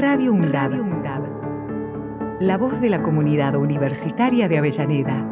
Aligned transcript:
Radio 0.00 0.32
UNDAB. 0.32 2.40
La 2.40 2.56
voz 2.56 2.80
de 2.80 2.88
la 2.88 3.02
comunidad 3.02 3.54
universitaria 3.56 4.48
de 4.48 4.56
Avellaneda. 4.56 5.28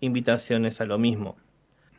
invitaciones 0.00 0.80
a 0.80 0.84
lo 0.84 0.98
mismo. 0.98 1.36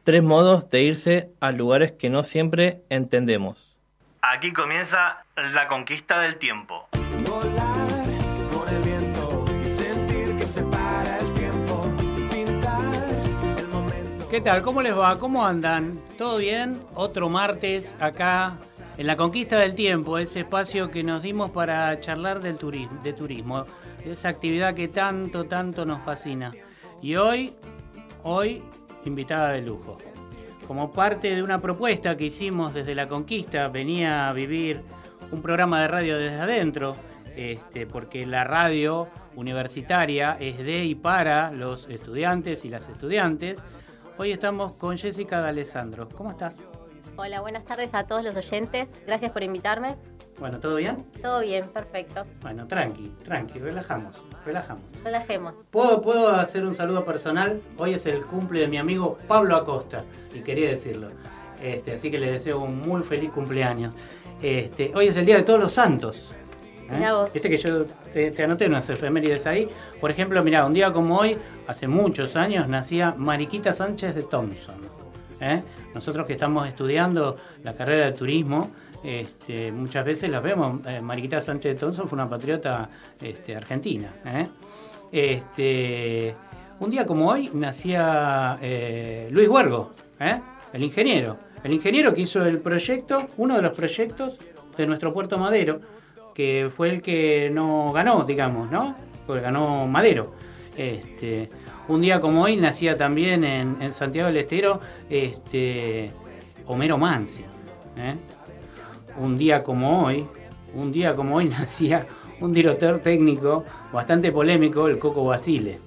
Tres 0.03 0.23
modos 0.23 0.69
de 0.69 0.81
irse 0.81 1.29
a 1.39 1.51
lugares 1.51 1.91
que 1.91 2.09
no 2.09 2.23
siempre 2.23 2.81
entendemos. 2.89 3.77
Aquí 4.21 4.51
comienza 4.53 5.25
la 5.35 5.67
conquista 5.67 6.19
del 6.19 6.37
tiempo. 6.37 6.87
Volar 7.27 7.87
con 8.51 8.69
el 8.69 8.81
viento 8.81 9.45
y 9.63 9.65
sentir 9.65 10.37
que 10.37 10.43
se 10.43 10.63
para 10.63 11.19
el 11.19 11.33
tiempo. 11.33 11.81
Pintar 12.31 13.59
el 13.59 13.67
momento. 13.69 14.29
¿Qué 14.29 14.41
tal? 14.41 14.61
¿Cómo 14.61 14.81
les 14.81 14.97
va? 14.97 15.17
¿Cómo 15.17 15.45
andan? 15.45 15.99
¿Todo 16.17 16.37
bien? 16.37 16.81
Otro 16.95 17.29
martes 17.29 17.97
acá 17.99 18.57
en 18.97 19.07
la 19.07 19.15
conquista 19.15 19.57
del 19.57 19.73
tiempo, 19.73 20.17
ese 20.17 20.41
espacio 20.41 20.91
que 20.91 21.01
nos 21.01 21.23
dimos 21.23 21.49
para 21.49 21.99
charlar 21.99 22.41
del 22.41 22.57
turismo, 22.57 23.01
de 23.01 23.13
turismo, 23.13 23.65
esa 24.05 24.29
actividad 24.29 24.75
que 24.75 24.87
tanto, 24.89 25.45
tanto 25.45 25.85
nos 25.85 26.03
fascina. 26.03 26.51
Y 27.01 27.15
hoy, 27.15 27.55
hoy, 28.23 28.63
invitada 29.05 29.53
de 29.53 29.61
lujo. 29.61 29.97
Como 30.67 30.91
parte 30.91 31.35
de 31.35 31.43
una 31.43 31.61
propuesta 31.61 32.15
que 32.15 32.25
hicimos 32.25 32.73
desde 32.73 32.95
la 32.95 33.07
conquista, 33.07 33.67
venía 33.67 34.29
a 34.29 34.33
vivir 34.33 34.81
un 35.31 35.41
programa 35.41 35.81
de 35.81 35.87
radio 35.87 36.17
desde 36.17 36.39
adentro, 36.39 36.95
este, 37.35 37.85
porque 37.85 38.25
la 38.25 38.43
radio 38.43 39.07
universitaria 39.35 40.37
es 40.39 40.57
de 40.57 40.85
y 40.85 40.95
para 40.95 41.51
los 41.51 41.87
estudiantes 41.89 42.65
y 42.65 42.69
las 42.69 42.87
estudiantes. 42.89 43.59
Hoy 44.17 44.31
estamos 44.31 44.75
con 44.77 44.97
Jessica 44.97 45.41
D'Alessandro. 45.41 46.07
¿Cómo 46.09 46.31
estás? 46.31 46.70
Hola, 47.23 47.39
buenas 47.39 47.65
tardes 47.65 47.93
a 47.93 48.05
todos 48.05 48.23
los 48.23 48.35
oyentes. 48.35 48.89
Gracias 49.05 49.29
por 49.29 49.43
invitarme. 49.43 49.95
Bueno, 50.39 50.59
¿todo 50.59 50.77
bien? 50.77 51.05
Todo 51.21 51.41
bien, 51.41 51.67
perfecto. 51.67 52.25
Bueno, 52.41 52.65
tranqui, 52.65 53.13
tranqui, 53.23 53.59
relajamos, 53.59 54.15
relajamos. 54.43 54.83
Relajemos. 55.03 55.53
¿Puedo, 55.69 56.01
¿Puedo 56.01 56.29
hacer 56.29 56.65
un 56.65 56.73
saludo 56.73 57.05
personal? 57.05 57.61
Hoy 57.77 57.93
es 57.93 58.07
el 58.07 58.25
cumple 58.25 58.61
de 58.61 58.67
mi 58.67 58.79
amigo 58.79 59.19
Pablo 59.27 59.55
Acosta, 59.55 60.03
y 60.33 60.39
quería 60.39 60.69
decirlo. 60.69 61.11
Este, 61.61 61.93
así 61.93 62.09
que 62.09 62.17
le 62.17 62.31
deseo 62.31 62.59
un 62.59 62.79
muy 62.79 63.03
feliz 63.03 63.29
cumpleaños. 63.29 63.93
Este, 64.41 64.91
hoy 64.95 65.09
es 65.09 65.15
el 65.15 65.27
Día 65.27 65.35
de 65.35 65.43
Todos 65.43 65.59
los 65.59 65.73
Santos. 65.73 66.33
¿eh? 66.89 67.07
Vos. 67.11 67.31
Viste 67.31 67.51
que 67.51 67.57
yo 67.57 67.85
te, 68.11 68.31
te 68.31 68.43
anoté 68.43 68.65
unas 68.65 68.89
efemérides 68.89 69.45
ahí. 69.45 69.69
Por 69.99 70.09
ejemplo, 70.09 70.43
mira, 70.43 70.65
un 70.65 70.73
día 70.73 70.91
como 70.91 71.19
hoy, 71.19 71.37
hace 71.67 71.87
muchos 71.87 72.35
años, 72.35 72.67
nacía 72.67 73.13
Mariquita 73.15 73.73
Sánchez 73.73 74.15
de 74.15 74.23
Thompson. 74.23 75.00
¿Eh? 75.41 75.63
Nosotros 75.93 76.25
que 76.25 76.33
estamos 76.33 76.67
estudiando 76.67 77.37
la 77.63 77.73
carrera 77.73 78.05
de 78.05 78.11
turismo, 78.13 78.71
este, 79.03 79.71
muchas 79.71 80.05
veces 80.05 80.29
las 80.29 80.41
vemos. 80.43 80.85
Eh, 80.85 81.01
Mariquita 81.01 81.41
Sánchez 81.41 81.73
de 81.73 81.79
Thompson 81.79 82.07
fue 82.07 82.15
una 82.15 82.29
patriota 82.29 82.89
este, 83.19 83.55
argentina. 83.55 84.13
¿eh? 84.25 84.47
Este, 85.11 86.35
un 86.79 86.89
día 86.89 87.05
como 87.05 87.29
hoy 87.29 87.49
nacía 87.53 88.57
Luis 89.29 89.49
Huergo, 89.49 89.91
el 90.71 90.83
ingeniero. 90.83 91.37
El 91.63 91.73
ingeniero 91.73 92.13
que 92.13 92.21
hizo 92.21 92.43
el 92.45 92.59
proyecto, 92.59 93.27
uno 93.37 93.55
de 93.55 93.61
los 93.61 93.73
proyectos 93.73 94.39
de 94.77 94.87
nuestro 94.87 95.13
puerto 95.13 95.37
Madero, 95.37 95.81
que 96.33 96.69
fue 96.71 96.89
el 96.89 97.01
que 97.01 97.49
no 97.53 97.91
ganó, 97.91 98.23
digamos, 98.23 98.71
¿no? 98.71 98.95
Porque 99.27 99.41
ganó 99.43 99.85
Madero. 99.85 100.33
Este, 100.75 101.49
un 101.91 102.01
día 102.01 102.21
como 102.21 102.43
hoy 102.43 102.55
nacía 102.55 102.95
también 102.97 103.43
en, 103.43 103.81
en 103.81 103.91
Santiago 103.91 104.27
del 104.27 104.37
Estero 104.37 104.79
este, 105.09 106.11
Homero 106.65 106.97
Mansi. 106.97 107.43
¿eh? 107.97 108.15
Un 109.19 109.37
día 109.37 109.61
como 109.61 110.05
hoy, 110.05 110.25
un 110.73 110.91
día 110.93 111.15
como 111.15 111.35
hoy 111.35 111.45
nacía 111.49 112.07
un 112.39 112.53
director 112.53 112.99
técnico 112.99 113.65
bastante 113.91 114.31
polémico, 114.31 114.87
el 114.87 114.97
Coco 114.99 115.25
Basile. 115.25 115.79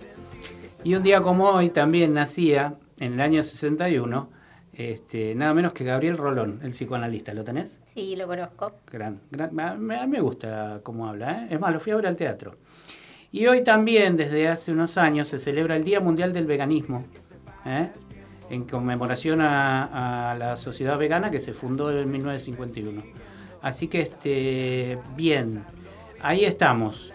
Y 0.84 0.94
un 0.94 1.02
día 1.02 1.22
como 1.22 1.48
hoy 1.48 1.70
también 1.70 2.12
nacía, 2.12 2.74
en 3.00 3.14
el 3.14 3.20
año 3.22 3.42
61, 3.42 4.28
este, 4.74 5.34
nada 5.34 5.54
menos 5.54 5.72
que 5.72 5.84
Gabriel 5.84 6.18
Rolón, 6.18 6.60
el 6.62 6.70
psicoanalista. 6.70 7.32
¿Lo 7.32 7.44
tenés? 7.44 7.80
Sí, 7.94 8.14
lo 8.16 8.26
conozco. 8.26 8.72
Gran, 8.92 9.20
gran- 9.30 9.54
mí 9.80 9.94
me 10.06 10.20
gusta 10.20 10.80
cómo 10.82 11.08
habla, 11.08 11.44
¿eh? 11.44 11.46
es 11.50 11.60
más, 11.60 11.72
lo 11.72 11.80
fui 11.80 11.92
a 11.92 11.96
ver 11.96 12.06
al 12.08 12.16
teatro. 12.16 12.56
Y 13.34 13.48
hoy 13.48 13.64
también, 13.64 14.16
desde 14.16 14.46
hace 14.46 14.70
unos 14.70 14.96
años, 14.96 15.26
se 15.26 15.40
celebra 15.40 15.74
el 15.74 15.82
Día 15.82 15.98
Mundial 15.98 16.32
del 16.32 16.46
Veganismo, 16.46 17.04
¿eh? 17.66 17.88
en 18.48 18.62
conmemoración 18.62 19.40
a, 19.40 20.36
la 20.38 20.56
sociedad 20.56 20.96
vegana 20.96 21.32
que 21.32 21.40
se 21.40 21.52
fundó 21.52 21.90
en 21.90 22.08
1951. 22.12 23.02
Así 23.60 23.88
que, 23.88 24.02
este, 24.02 24.98
bien, 25.16 25.64
ahí 26.20 26.44
estamos. 26.44 27.12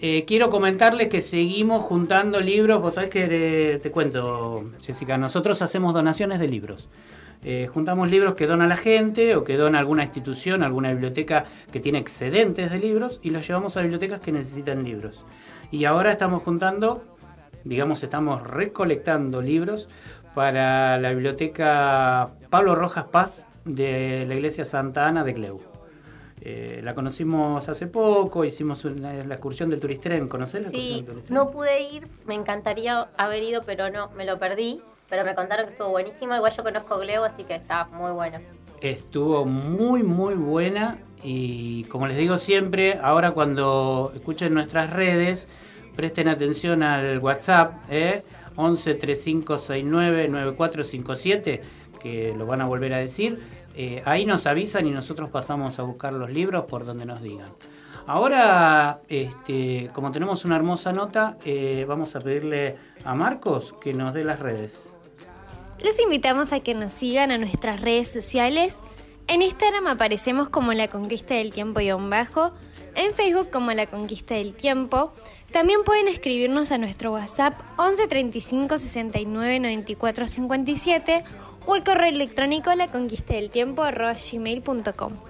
Eh, 0.00 0.24
quiero 0.26 0.48
comentarles 0.48 1.08
que 1.08 1.20
seguimos 1.20 1.82
juntando 1.82 2.40
libros. 2.40 2.80
Vos 2.80 2.94
sabés 2.94 3.10
que 3.10 3.28
eh, 3.30 3.78
te 3.80 3.90
cuento, 3.90 4.64
Jessica, 4.80 5.18
nosotros 5.18 5.60
hacemos 5.60 5.92
donaciones 5.92 6.40
de 6.40 6.48
libros. 6.48 6.88
Eh, 7.42 7.68
juntamos 7.70 8.10
libros 8.10 8.34
que 8.34 8.46
dona 8.46 8.66
la 8.66 8.76
gente 8.76 9.36
o 9.36 9.44
que 9.44 9.58
dona 9.58 9.78
alguna 9.78 10.04
institución, 10.04 10.62
alguna 10.62 10.90
biblioteca 10.90 11.44
que 11.70 11.80
tiene 11.80 11.98
excedentes 11.98 12.70
de 12.70 12.78
libros 12.78 13.18
y 13.22 13.28
los 13.28 13.46
llevamos 13.46 13.76
a 13.76 13.82
bibliotecas 13.82 14.20
que 14.20 14.32
necesitan 14.32 14.84
libros. 14.84 15.24
Y 15.70 15.84
ahora 15.84 16.10
estamos 16.12 16.42
juntando, 16.42 17.02
digamos, 17.64 18.02
estamos 18.02 18.42
recolectando 18.42 19.40
libros 19.40 19.88
para 20.34 20.98
la 20.98 21.10
biblioteca 21.10 22.28
Pablo 22.50 22.74
Rojas 22.74 23.04
Paz 23.04 23.48
de 23.64 24.24
la 24.26 24.34
iglesia 24.34 24.64
Santa 24.64 25.06
Ana 25.06 25.24
de 25.24 25.34
Cleu. 25.34 25.60
Eh, 26.42 26.80
la 26.82 26.94
conocimos 26.94 27.68
hace 27.68 27.86
poco, 27.86 28.44
hicimos 28.46 28.84
una- 28.86 29.12
la 29.12 29.34
excursión 29.34 29.68
del 29.68 29.78
Turistren. 29.78 30.26
¿Conocés 30.26 30.62
la 30.64 30.68
Sí, 30.70 30.98
excursión 31.00 31.26
del 31.26 31.34
no 31.34 31.50
pude 31.50 31.82
ir, 31.82 32.08
me 32.26 32.34
encantaría 32.34 33.08
haber 33.18 33.42
ido, 33.42 33.60
pero 33.64 33.90
no, 33.90 34.08
me 34.16 34.24
lo 34.24 34.38
perdí. 34.38 34.80
Pero 35.10 35.24
me 35.24 35.34
contaron 35.34 35.66
que 35.66 35.72
estuvo 35.72 35.88
buenísimo. 35.88 36.36
Igual 36.36 36.52
yo 36.56 36.62
conozco 36.62 36.96
Gleo, 36.98 37.24
así 37.24 37.42
que 37.42 37.56
está 37.56 37.84
muy 37.86 38.12
bueno. 38.12 38.38
Estuvo 38.80 39.44
muy, 39.44 40.04
muy 40.04 40.34
buena 40.34 40.98
y 41.22 41.84
como 41.84 42.06
les 42.06 42.16
digo 42.16 42.36
siempre, 42.36 42.98
ahora 43.02 43.32
cuando 43.32 44.12
escuchen 44.14 44.54
nuestras 44.54 44.90
redes, 44.90 45.48
presten 45.96 46.28
atención 46.28 46.82
al 46.82 47.18
WhatsApp, 47.18 47.74
¿eh? 47.90 48.22
11 48.56 48.94
3569 48.94 50.28
9457, 50.28 51.62
que 52.00 52.34
lo 52.36 52.46
van 52.46 52.60
a 52.60 52.66
volver 52.66 52.94
a 52.94 52.98
decir. 52.98 53.38
Eh, 53.74 54.02
ahí 54.04 54.26
nos 54.26 54.46
avisan 54.46 54.86
y 54.86 54.90
nosotros 54.90 55.30
pasamos 55.30 55.78
a 55.78 55.82
buscar 55.82 56.12
los 56.12 56.30
libros 56.30 56.64
por 56.66 56.84
donde 56.84 57.06
nos 57.06 57.22
digan. 57.22 57.52
Ahora, 58.06 59.00
este, 59.08 59.90
como 59.92 60.10
tenemos 60.10 60.44
una 60.44 60.56
hermosa 60.56 60.92
nota, 60.92 61.36
eh, 61.44 61.84
vamos 61.86 62.16
a 62.16 62.20
pedirle 62.20 62.76
a 63.04 63.14
Marcos 63.14 63.74
que 63.80 63.92
nos 63.92 64.14
dé 64.14 64.24
las 64.24 64.40
redes. 64.40 64.94
Los 65.82 65.98
invitamos 66.00 66.52
a 66.52 66.60
que 66.60 66.74
nos 66.74 66.92
sigan 66.92 67.30
a 67.30 67.38
nuestras 67.38 67.80
redes 67.80 68.10
sociales. 68.10 68.80
En 69.30 69.42
Instagram 69.42 69.86
aparecemos 69.86 70.48
como 70.48 70.72
La 70.72 70.88
Conquista 70.88 71.34
del 71.34 71.52
Tiempo 71.52 71.78
y 71.78 71.92
bajo, 71.92 72.50
en 72.96 73.12
Facebook 73.12 73.50
como 73.50 73.70
La 73.70 73.86
Conquista 73.86 74.34
del 74.34 74.54
Tiempo. 74.54 75.12
También 75.52 75.84
pueden 75.84 76.08
escribirnos 76.08 76.72
a 76.72 76.78
nuestro 76.78 77.12
WhatsApp 77.12 77.54
11 77.76 78.08
35 78.08 78.76
69 78.76 79.60
94 79.60 80.26
57 80.26 81.24
o 81.64 81.74
al 81.74 81.84
correo 81.84 82.08
electrónico 82.08 82.74
la 82.74 82.88
conquista 82.88 83.34
gmail.com. 84.32 85.29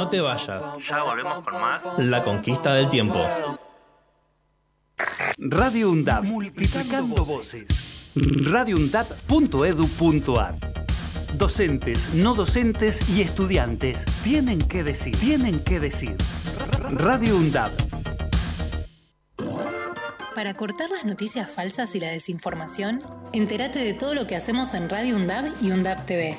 No 0.00 0.08
te 0.08 0.20
vayas. 0.22 0.62
Ya 0.88 1.02
volvemos 1.02 1.44
con 1.44 1.60
más. 1.60 1.82
La 1.98 2.24
conquista 2.24 2.72
del 2.72 2.88
tiempo. 2.88 3.22
Radio 5.36 5.90
UNDAP. 5.90 6.24
Multiplicando 6.24 7.22
voces. 7.22 8.10
radioundap.edu.ar 8.14 10.54
Docentes, 11.34 12.14
no 12.14 12.34
docentes 12.34 13.10
y 13.10 13.20
estudiantes 13.20 14.06
tienen 14.24 14.62
que 14.62 14.84
decir, 14.84 15.14
tienen 15.18 15.62
que 15.62 15.80
decir. 15.80 16.16
Radio 16.92 17.36
UNDAP. 17.36 17.70
Para 20.34 20.54
cortar 20.54 20.88
las 20.88 21.04
noticias 21.04 21.50
falsas 21.50 21.94
y 21.94 22.00
la 22.00 22.08
desinformación, 22.08 23.02
entérate 23.34 23.80
de 23.80 23.92
todo 23.92 24.14
lo 24.14 24.26
que 24.26 24.34
hacemos 24.34 24.72
en 24.72 24.88
Radio 24.88 25.16
UNDAB 25.16 25.52
y 25.60 25.72
UNDAB 25.72 26.06
TV. 26.06 26.38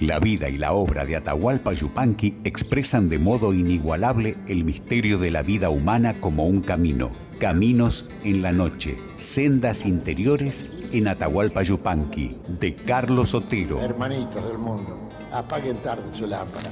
La 0.00 0.18
vida 0.20 0.50
y 0.50 0.58
la 0.58 0.72
obra 0.72 1.06
de 1.06 1.16
Atahualpa 1.16 1.72
Yupanqui 1.72 2.36
expresan 2.44 3.08
de 3.08 3.18
modo 3.18 3.54
inigualable 3.54 4.36
el 4.46 4.62
misterio 4.62 5.16
de 5.16 5.30
la 5.30 5.42
vida 5.42 5.70
humana 5.70 6.20
como 6.20 6.44
un 6.44 6.60
camino. 6.60 7.12
Caminos 7.40 8.10
en 8.22 8.42
la 8.42 8.52
noche, 8.52 8.98
sendas 9.16 9.86
interiores 9.86 10.66
en 10.92 11.08
Atahualpa 11.08 11.62
Yupanqui, 11.62 12.36
de 12.46 12.74
Carlos 12.74 13.32
Otero. 13.32 13.80
Hermanitos 13.80 14.46
del 14.46 14.58
mundo, 14.58 15.08
apaguen 15.32 15.78
tarde 15.78 16.02
su 16.12 16.26
lámpara. 16.26 16.68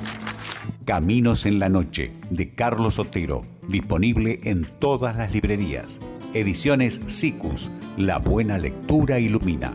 Caminos 0.84 1.46
en 1.46 1.58
la 1.58 1.70
noche, 1.70 2.12
de 2.28 2.54
Carlos 2.54 2.98
Otero, 2.98 3.46
disponible 3.68 4.40
en 4.44 4.68
todas 4.78 5.16
las 5.16 5.32
librerías. 5.32 6.02
Ediciones 6.34 7.00
SICUS, 7.06 7.70
la 7.96 8.18
buena 8.18 8.58
lectura 8.58 9.18
ilumina. 9.18 9.74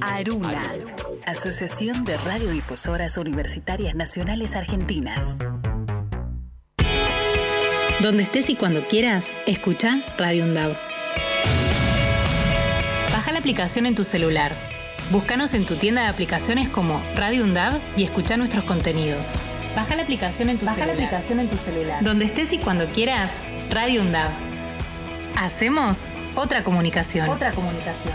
Aruna. 0.00 0.72
Asociación 1.26 2.04
de 2.04 2.16
Radiodifusoras 2.18 3.16
Universitarias 3.18 3.94
Nacionales 3.94 4.54
Argentinas. 4.56 5.38
Donde 8.00 8.22
estés 8.22 8.48
y 8.50 8.56
cuando 8.56 8.82
quieras, 8.86 9.32
escucha 9.46 10.02
Radio 10.16 10.44
UNDAV. 10.44 10.74
Baja 13.12 13.32
la 13.32 13.38
aplicación 13.38 13.86
en 13.86 13.94
tu 13.94 14.04
celular. 14.04 14.52
Búscanos 15.10 15.52
en 15.54 15.66
tu 15.66 15.76
tienda 15.76 16.02
de 16.02 16.08
aplicaciones 16.08 16.68
como 16.68 17.00
Radio 17.14 17.44
UNDAV 17.44 17.78
y 17.96 18.04
escucha 18.04 18.36
nuestros 18.38 18.64
contenidos. 18.64 19.32
Baja 19.76 19.96
la 19.96 20.02
aplicación 20.02 20.48
en 20.48 20.58
tu 20.58 20.64
Baja 20.66 20.78
la 20.78 20.86
celular. 20.86 21.06
aplicación 21.14 21.40
en 21.40 21.48
tu 21.48 21.56
celular. 21.58 22.02
Donde 22.02 22.24
estés 22.24 22.52
y 22.52 22.58
cuando 22.58 22.86
quieras, 22.86 23.32
Radio 23.70 24.00
UNDAV. 24.00 24.30
Hacemos 25.36 26.06
otra 26.36 26.64
comunicación. 26.64 27.28
Otra 27.28 27.52
comunicación. 27.52 28.14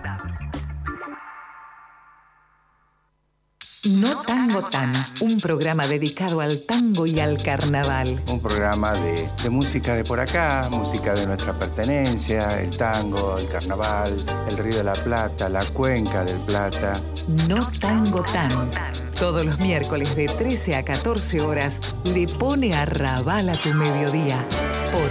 No 3.83 4.21
Tango 4.21 4.61
Tan, 4.61 4.93
un 5.21 5.39
programa 5.39 5.87
dedicado 5.87 6.39
al 6.39 6.61
tango 6.67 7.07
y 7.07 7.19
al 7.19 7.41
carnaval. 7.41 8.21
Un 8.27 8.39
programa 8.39 8.93
de, 8.93 9.27
de 9.41 9.49
música 9.49 9.95
de 9.95 10.03
por 10.03 10.19
acá, 10.19 10.67
música 10.69 11.15
de 11.15 11.25
nuestra 11.25 11.57
pertenencia, 11.57 12.61
el 12.61 12.77
tango, 12.77 13.39
el 13.39 13.49
carnaval, 13.49 14.23
el 14.47 14.57
Río 14.59 14.77
de 14.77 14.83
la 14.83 14.93
Plata, 14.93 15.49
la 15.49 15.65
Cuenca 15.65 16.23
del 16.23 16.39
Plata. 16.41 17.01
No 17.27 17.71
Tango 17.79 18.21
Tan. 18.21 18.69
Todos 19.17 19.43
los 19.43 19.57
miércoles 19.57 20.15
de 20.15 20.27
13 20.27 20.75
a 20.75 20.85
14 20.85 21.41
horas 21.41 21.81
le 22.03 22.27
pone 22.27 22.75
a 22.75 22.85
rabal 22.85 23.49
a 23.49 23.59
tu 23.59 23.73
mediodía 23.73 24.47
por 24.91 25.09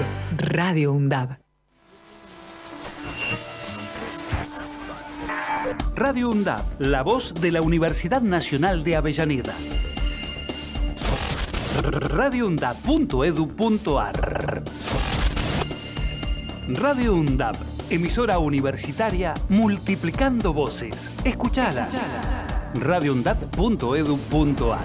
Radio 0.49 0.93
UNDAB. 0.93 1.41
Radio 6.01 6.31
UNDAB, 6.31 6.65
la 6.79 7.03
voz 7.03 7.35
de 7.35 7.53
la 7.53 7.61
Universidad 7.61 8.23
Nacional 8.23 8.83
de 8.85 8.97
Avellaneda. 8.97 9.53
radioundab.edu.ar 11.83 14.63
Radio 16.69 17.13
UNDAB, 17.13 17.55
emisora 17.91 18.39
universitaria 18.39 19.35
multiplicando 19.51 20.55
voces. 20.55 21.15
Escuchala. 21.23 21.87
radioundab.edu.ar 22.77 24.81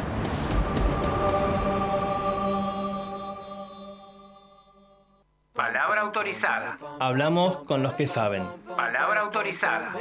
Palabra 5.53 6.01
autorizada. 6.01 6.77
Hablamos 7.00 7.60
con 7.60 7.84
los 7.84 7.93
que 7.93 8.05
saben. 8.05 8.43
Palabra 8.75 9.22
autorizada. 9.22 9.93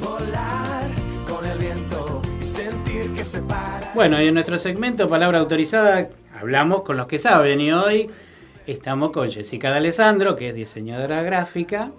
Volar 0.00 0.90
con 1.28 1.46
el 1.46 1.58
viento 1.58 2.22
y 2.40 2.44
sentir 2.44 3.12
que 3.14 3.24
se 3.24 3.40
para. 3.42 3.92
Bueno, 3.94 4.20
y 4.20 4.26
en 4.26 4.34
nuestro 4.34 4.58
segmento 4.58 5.08
Palabra 5.08 5.38
Autorizada 5.38 6.08
hablamos 6.38 6.82
con 6.82 6.96
los 6.96 7.06
que 7.06 7.18
saben 7.18 7.60
y 7.60 7.72
hoy 7.72 8.10
estamos 8.66 9.10
con 9.10 9.30
Jessica 9.30 9.70
D'Alessandro, 9.70 10.36
que 10.36 10.50
es 10.50 10.54
diseñadora 10.54 11.22
gráfica 11.22 11.92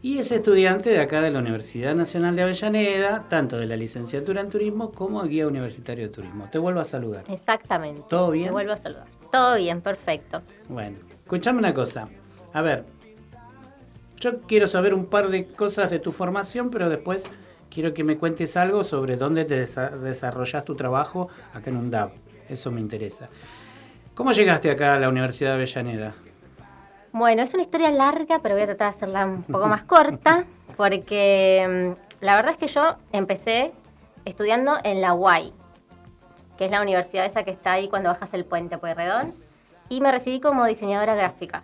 y 0.00 0.18
es 0.18 0.30
estudiante 0.30 0.90
de 0.90 1.00
acá 1.00 1.20
de 1.20 1.30
la 1.30 1.40
Universidad 1.40 1.94
Nacional 1.94 2.36
de 2.36 2.42
Avellaneda, 2.42 3.24
tanto 3.28 3.58
de 3.58 3.66
la 3.66 3.76
licenciatura 3.76 4.40
en 4.40 4.48
turismo 4.48 4.92
como 4.92 5.22
guía 5.24 5.46
universitario 5.46 6.06
de 6.06 6.10
turismo. 6.10 6.48
Te 6.50 6.58
vuelvo 6.58 6.80
a 6.80 6.84
saludar. 6.84 7.24
Exactamente. 7.28 8.02
¿Todo 8.08 8.30
bien? 8.30 8.46
Te 8.46 8.52
vuelvo 8.52 8.72
a 8.72 8.76
saludar. 8.76 9.06
Todo 9.32 9.56
bien, 9.56 9.80
perfecto. 9.80 10.40
Bueno, 10.68 10.98
escuchame 11.18 11.58
una 11.58 11.74
cosa. 11.74 12.08
A 12.52 12.62
ver, 12.62 12.84
yo 14.20 14.40
quiero 14.42 14.66
saber 14.66 14.94
un 14.94 15.06
par 15.06 15.28
de 15.28 15.46
cosas 15.46 15.90
de 15.90 15.98
tu 15.98 16.12
formación, 16.12 16.70
pero 16.70 16.88
después 16.88 17.24
quiero 17.70 17.94
que 17.94 18.04
me 18.04 18.16
cuentes 18.16 18.56
algo 18.56 18.82
sobre 18.84 19.16
dónde 19.16 19.44
te 19.44 19.62
desa- 19.64 19.90
desarrollas 19.90 20.64
tu 20.64 20.74
trabajo 20.74 21.28
acá 21.54 21.70
en 21.70 21.76
UNDAP. 21.76 22.12
Eso 22.48 22.70
me 22.70 22.80
interesa. 22.80 23.28
¿Cómo 24.14 24.32
llegaste 24.32 24.70
acá 24.70 24.94
a 24.94 24.98
la 24.98 25.08
Universidad 25.08 25.50
de 25.50 25.54
Avellaneda? 25.56 26.14
Bueno, 27.12 27.42
es 27.42 27.52
una 27.54 27.62
historia 27.62 27.90
larga, 27.90 28.40
pero 28.42 28.54
voy 28.54 28.62
a 28.62 28.66
tratar 28.66 28.90
de 28.92 28.96
hacerla 28.96 29.26
un 29.26 29.42
poco 29.44 29.66
más 29.68 29.84
corta, 29.84 30.44
porque 30.76 31.94
mm, 32.20 32.24
la 32.24 32.36
verdad 32.36 32.52
es 32.52 32.56
que 32.58 32.66
yo 32.66 32.96
empecé 33.12 33.72
estudiando 34.24 34.76
en 34.84 35.00
la 35.00 35.14
UAI, 35.14 35.52
que 36.56 36.64
es 36.64 36.70
la 36.70 36.82
universidad 36.82 37.24
esa 37.24 37.44
que 37.44 37.50
está 37.50 37.72
ahí 37.72 37.88
cuando 37.88 38.08
bajas 38.10 38.34
el 38.34 38.44
puente 38.44 38.76
Pueyrredón, 38.78 39.34
y 39.88 40.00
me 40.00 40.10
recibí 40.12 40.40
como 40.40 40.64
diseñadora 40.66 41.14
gráfica. 41.14 41.62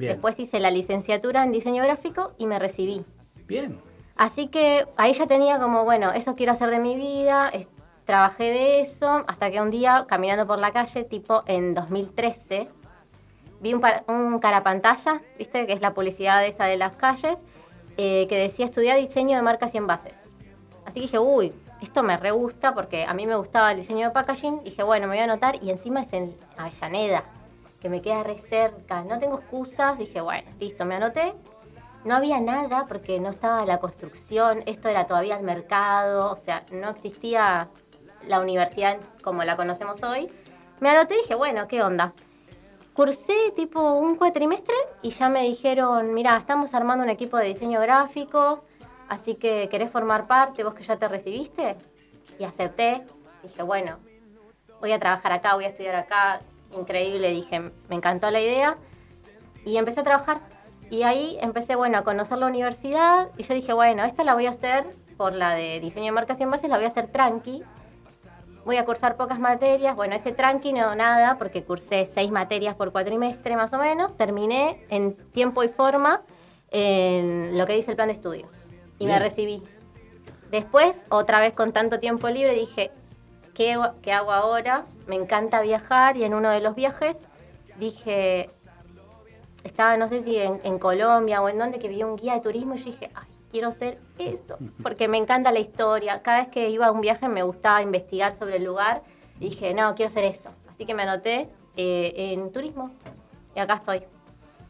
Bien. 0.00 0.12
Después 0.14 0.38
hice 0.40 0.58
la 0.60 0.70
licenciatura 0.70 1.44
en 1.44 1.52
diseño 1.52 1.82
gráfico 1.84 2.32
y 2.38 2.46
me 2.46 2.58
recibí. 2.58 3.04
Bien. 3.46 3.78
Así 4.16 4.48
que 4.48 4.86
ahí 4.96 5.12
ya 5.12 5.26
tenía 5.26 5.58
como, 5.58 5.84
bueno, 5.84 6.10
eso 6.12 6.34
quiero 6.34 6.52
hacer 6.52 6.70
de 6.70 6.78
mi 6.78 6.96
vida, 6.96 7.48
es- 7.50 7.68
trabajé 8.04 8.44
de 8.44 8.80
eso, 8.80 9.22
hasta 9.28 9.50
que 9.50 9.60
un 9.60 9.70
día, 9.70 10.04
caminando 10.08 10.46
por 10.46 10.58
la 10.58 10.72
calle, 10.72 11.04
tipo 11.04 11.42
en 11.46 11.74
2013, 11.74 12.68
vi 13.60 13.72
un, 13.74 13.80
par- 13.80 14.04
un 14.08 14.38
carapantalla, 14.40 15.20
¿viste? 15.38 15.66
Que 15.66 15.74
es 15.74 15.80
la 15.80 15.94
publicidad 15.94 16.44
esa 16.44 16.64
de 16.64 16.76
las 16.76 16.92
calles, 16.96 17.38
eh, 17.96 18.26
que 18.28 18.36
decía 18.36 18.64
estudiar 18.64 18.96
diseño 18.98 19.36
de 19.36 19.42
marcas 19.42 19.74
y 19.74 19.78
envases. 19.78 20.36
Así 20.86 20.94
que 20.94 21.00
dije, 21.02 21.18
uy, 21.18 21.52
esto 21.80 22.02
me 22.02 22.16
re 22.16 22.30
gusta 22.30 22.74
porque 22.74 23.04
a 23.04 23.14
mí 23.14 23.26
me 23.26 23.36
gustaba 23.36 23.70
el 23.70 23.76
diseño 23.76 24.08
de 24.08 24.12
packaging. 24.12 24.64
Dije, 24.64 24.82
bueno, 24.82 25.06
me 25.06 25.12
voy 25.14 25.20
a 25.20 25.24
anotar 25.24 25.62
y 25.62 25.70
encima 25.70 26.00
es 26.02 26.12
en 26.12 26.34
Avellaneda, 26.56 27.24
que 27.80 27.88
me 27.88 28.02
queda 28.02 28.22
re 28.22 28.38
cerca. 28.38 29.02
No 29.02 29.18
tengo 29.18 29.38
excusas. 29.38 29.98
Dije, 29.98 30.20
bueno, 30.20 30.50
listo, 30.58 30.84
me 30.84 30.96
anoté. 30.96 31.34
No 32.04 32.14
había 32.14 32.40
nada 32.40 32.86
porque 32.86 33.20
no 33.20 33.28
estaba 33.28 33.66
la 33.66 33.78
construcción, 33.78 34.62
esto 34.64 34.88
era 34.88 35.06
todavía 35.06 35.36
el 35.36 35.42
mercado, 35.42 36.32
o 36.32 36.36
sea, 36.36 36.64
no 36.72 36.88
existía 36.88 37.68
la 38.26 38.40
universidad 38.40 38.96
como 39.22 39.44
la 39.44 39.54
conocemos 39.54 40.02
hoy. 40.02 40.32
Me 40.80 40.88
anoté 40.88 41.16
y 41.16 41.18
dije, 41.18 41.34
bueno, 41.34 41.68
¿qué 41.68 41.82
onda? 41.82 42.14
Cursé 42.94 43.52
tipo 43.54 43.92
un 43.92 44.16
cuatrimestre 44.16 44.74
y 45.02 45.10
ya 45.10 45.28
me 45.28 45.42
dijeron, 45.42 46.14
mira, 46.14 46.38
estamos 46.38 46.72
armando 46.72 47.04
un 47.04 47.10
equipo 47.10 47.36
de 47.36 47.48
diseño 47.48 47.80
gráfico, 47.82 48.64
así 49.08 49.34
que 49.34 49.68
querés 49.70 49.90
formar 49.90 50.26
parte, 50.26 50.64
vos 50.64 50.72
que 50.72 50.84
ya 50.84 50.96
te 50.96 51.06
recibiste. 51.06 51.76
Y 52.38 52.44
acepté, 52.44 53.04
dije, 53.42 53.62
bueno, 53.62 53.98
voy 54.80 54.92
a 54.92 54.98
trabajar 54.98 55.32
acá, 55.32 55.54
voy 55.54 55.64
a 55.64 55.68
estudiar 55.68 55.96
acá, 55.96 56.40
increíble, 56.76 57.30
dije, 57.30 57.60
me 57.60 57.96
encantó 57.96 58.30
la 58.30 58.40
idea. 58.40 58.78
Y 59.64 59.76
empecé 59.76 60.00
a 60.00 60.04
trabajar. 60.04 60.40
Y 60.90 61.04
ahí 61.04 61.38
empecé, 61.40 61.76
bueno, 61.76 61.98
a 61.98 62.02
conocer 62.02 62.38
la 62.38 62.46
universidad 62.46 63.28
y 63.36 63.44
yo 63.44 63.54
dije, 63.54 63.72
bueno, 63.72 64.02
esta 64.04 64.24
la 64.24 64.34
voy 64.34 64.46
a 64.46 64.50
hacer 64.50 64.86
por 65.16 65.34
la 65.34 65.54
de 65.54 65.78
diseño 65.80 66.06
de 66.06 66.12
marcas 66.12 66.40
y 66.40 66.42
envases, 66.42 66.68
la 66.68 66.76
voy 66.76 66.84
a 66.84 66.88
hacer 66.88 67.06
tranqui. 67.08 67.62
Voy 68.64 68.76
a 68.76 68.84
cursar 68.84 69.16
pocas 69.16 69.38
materias. 69.38 69.94
Bueno, 69.94 70.14
ese 70.16 70.32
tranqui 70.32 70.72
no 70.72 70.94
nada, 70.94 71.38
porque 71.38 71.62
cursé 71.62 72.08
seis 72.12 72.30
materias 72.30 72.74
por 72.74 72.90
cuatrimestre 72.92 73.56
más 73.56 73.72
o 73.72 73.78
menos. 73.78 74.16
Terminé 74.16 74.84
en 74.90 75.14
tiempo 75.14 75.62
y 75.62 75.68
forma 75.68 76.22
en 76.70 77.56
lo 77.56 77.66
que 77.66 77.74
dice 77.74 77.90
el 77.90 77.96
plan 77.96 78.08
de 78.08 78.14
estudios. 78.14 78.66
Y 78.98 79.06
me 79.06 79.18
recibí. 79.18 79.62
Después, 80.50 81.06
otra 81.08 81.38
vez 81.38 81.52
con 81.52 81.72
tanto 81.72 82.00
tiempo 82.00 82.28
libre, 82.28 82.54
dije, 82.54 82.90
¿qué, 83.54 83.72
hago- 83.72 83.94
qué 84.02 84.12
hago 84.12 84.32
ahora? 84.32 84.84
Me 85.06 85.16
encanta 85.16 85.60
viajar 85.60 86.16
y 86.16 86.24
en 86.24 86.34
uno 86.34 86.50
de 86.50 86.60
los 86.60 86.74
viajes 86.74 87.26
dije, 87.78 88.50
estaba 89.64 89.96
no 89.96 90.08
sé 90.08 90.22
si 90.22 90.36
en, 90.36 90.60
en 90.64 90.78
Colombia 90.78 91.42
o 91.42 91.48
en 91.48 91.58
donde, 91.58 91.78
que 91.78 91.88
vi 91.88 92.02
un 92.02 92.16
guía 92.16 92.34
de 92.34 92.40
turismo 92.40 92.74
y 92.74 92.78
yo 92.78 92.84
dije, 92.86 93.10
ay, 93.14 93.28
quiero 93.50 93.72
ser 93.72 93.98
eso, 94.18 94.56
porque 94.82 95.08
me 95.08 95.18
encanta 95.18 95.52
la 95.52 95.58
historia. 95.60 96.22
Cada 96.22 96.38
vez 96.38 96.48
que 96.48 96.70
iba 96.70 96.86
a 96.86 96.92
un 96.92 97.00
viaje 97.00 97.28
me 97.28 97.42
gustaba 97.42 97.82
investigar 97.82 98.34
sobre 98.34 98.56
el 98.56 98.64
lugar 98.64 99.02
y 99.38 99.50
dije, 99.50 99.74
no, 99.74 99.94
quiero 99.94 100.10
ser 100.10 100.24
eso. 100.24 100.50
Así 100.68 100.86
que 100.86 100.94
me 100.94 101.02
anoté 101.02 101.48
eh, 101.76 102.12
en 102.32 102.52
turismo 102.52 102.90
y 103.54 103.58
acá 103.60 103.74
estoy. 103.74 104.02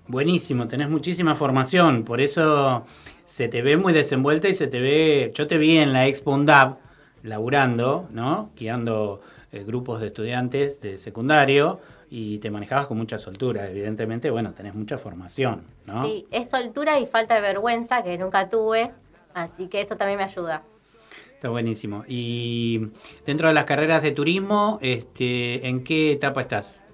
Buenísimo, 0.09 0.67
tenés 0.67 0.89
muchísima 0.89 1.37
formación, 1.37 2.03
por 2.05 2.21
eso 2.21 2.85
se 3.25 3.47
te 3.47 3.63
ve 3.63 3.77
muy 3.77 3.93
desenvuelta 3.93 4.49
y 4.49 4.55
se 4.55 4.67
te 4.67 4.81
ve, 4.81 5.31
yo 5.35 5.47
te 5.47 5.57
vi 5.57 5.79
en 5.79 5.93
la 5.93 6.09
Expo 6.09 6.33
UNDAP 6.33 6.79
laburando, 7.23 8.09
¿no? 8.11 8.51
Guiando 8.57 9.21
eh, 9.53 9.65
grupos 9.65 10.01
de 10.01 10.09
estudiantes 10.09 10.81
de 10.81 10.99
secundario 10.99 11.81
y 12.11 12.39
te 12.39 12.51
manejabas 12.51 12.87
con 12.87 12.99
mucha 12.99 13.19
soltura, 13.19 13.69
evidentemente, 13.69 14.31
bueno, 14.31 14.53
tenés 14.53 14.75
mucha 14.75 14.99
formación, 14.99 15.65
¿no? 15.87 16.05
Sí, 16.05 16.27
es 16.31 16.51
soltura 16.51 16.99
y 16.99 17.07
falta 17.07 17.37
de 17.37 17.41
vergüenza 17.41 18.03
que 18.03 18.19
nunca 18.19 18.49
tuve, 18.49 18.91
así 19.33 19.69
que 19.69 19.81
eso 19.81 19.97
también 19.97 20.19
me 20.19 20.25
ayuda. 20.25 20.63
Está 21.35 21.49
buenísimo. 21.49 22.05
Y 22.07 22.91
dentro 23.25 23.49
de 23.49 23.55
las 23.55 23.65
carreras 23.65 24.03
de 24.03 24.13
turismo, 24.13 24.79
este, 24.83 25.67
¿en 25.69 25.85
qué 25.85 26.13
etapa 26.13 26.43
estás? 26.43 26.85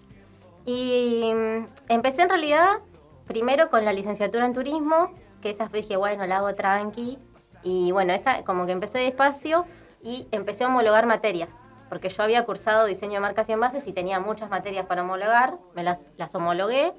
Y 0.65 1.33
mm, 1.35 1.67
empecé 1.89 2.23
en 2.23 2.29
realidad 2.29 2.79
primero 3.27 3.71
con 3.71 3.85
la 3.85 3.93
licenciatura 3.93 4.47
en 4.47 4.53
turismo, 4.53 5.13
que 5.41 5.51
esa 5.51 5.67
dije, 5.69 5.97
bueno, 5.97 6.27
la 6.27 6.39
hago 6.39 6.55
tranqui. 6.55 7.19
Y 7.63 7.91
bueno, 7.91 8.13
esa 8.13 8.45
como 8.45 8.67
que 8.67 8.73
empecé 8.73 8.99
despacio 8.99 9.65
y 10.07 10.29
empecé 10.31 10.63
a 10.63 10.69
homologar 10.69 11.05
materias, 11.05 11.53
porque 11.89 12.11
yo 12.11 12.23
había 12.23 12.45
cursado 12.45 12.87
diseño 12.87 13.15
de 13.15 13.21
marcas 13.21 13.49
y 13.49 13.53
envases 13.53 13.89
y 13.89 13.93
tenía 13.93 14.21
muchas 14.21 14.49
materias 14.49 14.87
para 14.87 15.03
homologar, 15.03 15.59
me 15.75 15.83
las, 15.83 16.05
homologué. 16.33 16.93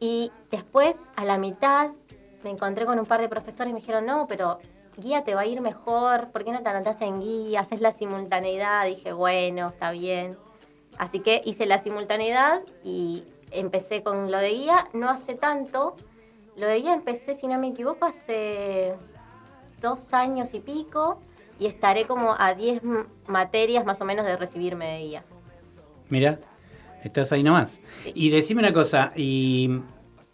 Y 0.00 0.32
después, 0.50 0.96
a 1.14 1.26
la 1.26 1.36
mitad, 1.36 1.90
me 2.42 2.48
encontré 2.48 2.86
con 2.86 2.98
un 2.98 3.04
par 3.04 3.20
de 3.20 3.28
profesores 3.28 3.70
y 3.70 3.74
me 3.74 3.80
dijeron, 3.80 4.06
no, 4.06 4.26
pero 4.26 4.60
guía 4.96 5.24
te 5.24 5.34
va 5.34 5.42
a 5.42 5.46
ir 5.46 5.60
mejor, 5.60 6.30
¿por 6.30 6.42
qué 6.42 6.52
no 6.52 6.62
te 6.62 6.70
anotás 6.70 7.02
en 7.02 7.20
guía? 7.20 7.60
Haces 7.60 7.82
la 7.82 7.92
simultaneidad. 7.92 8.86
Dije, 8.86 9.12
bueno, 9.12 9.68
está 9.68 9.90
bien. 9.90 10.38
Así 10.96 11.20
que 11.20 11.42
hice 11.44 11.66
la 11.66 11.78
simultaneidad 11.78 12.62
y 12.82 13.24
empecé 13.50 14.02
con 14.02 14.30
lo 14.30 14.38
de 14.38 14.50
guía, 14.52 14.88
no 14.94 15.10
hace 15.10 15.34
tanto. 15.34 15.96
Lo 16.56 16.66
de 16.66 16.80
guía 16.80 16.94
empecé, 16.94 17.34
si 17.34 17.46
no 17.46 17.58
me 17.58 17.68
equivoco, 17.68 18.06
hace 18.06 18.94
dos 19.82 20.14
años 20.14 20.54
y 20.54 20.60
pico 20.60 21.20
y 21.58 21.66
estaré 21.66 22.06
como 22.06 22.34
a 22.38 22.54
10 22.54 22.82
m- 22.82 23.04
materias 23.26 23.84
más 23.84 24.00
o 24.00 24.04
menos 24.04 24.24
de 24.26 24.36
recibirme 24.36 24.86
de 24.86 24.98
guía. 25.04 25.24
Mira, 26.08 26.38
estás 27.04 27.32
ahí 27.32 27.42
nomás. 27.42 27.80
Y 28.14 28.30
decime 28.30 28.60
una 28.60 28.72
cosa, 28.72 29.12
¿y 29.16 29.80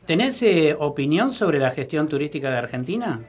¿tenés 0.06 0.42
eh, 0.42 0.76
opinión 0.78 1.30
sobre 1.30 1.58
la 1.58 1.70
gestión 1.70 2.08
turística 2.08 2.50
de 2.50 2.56
Argentina? 2.58 3.20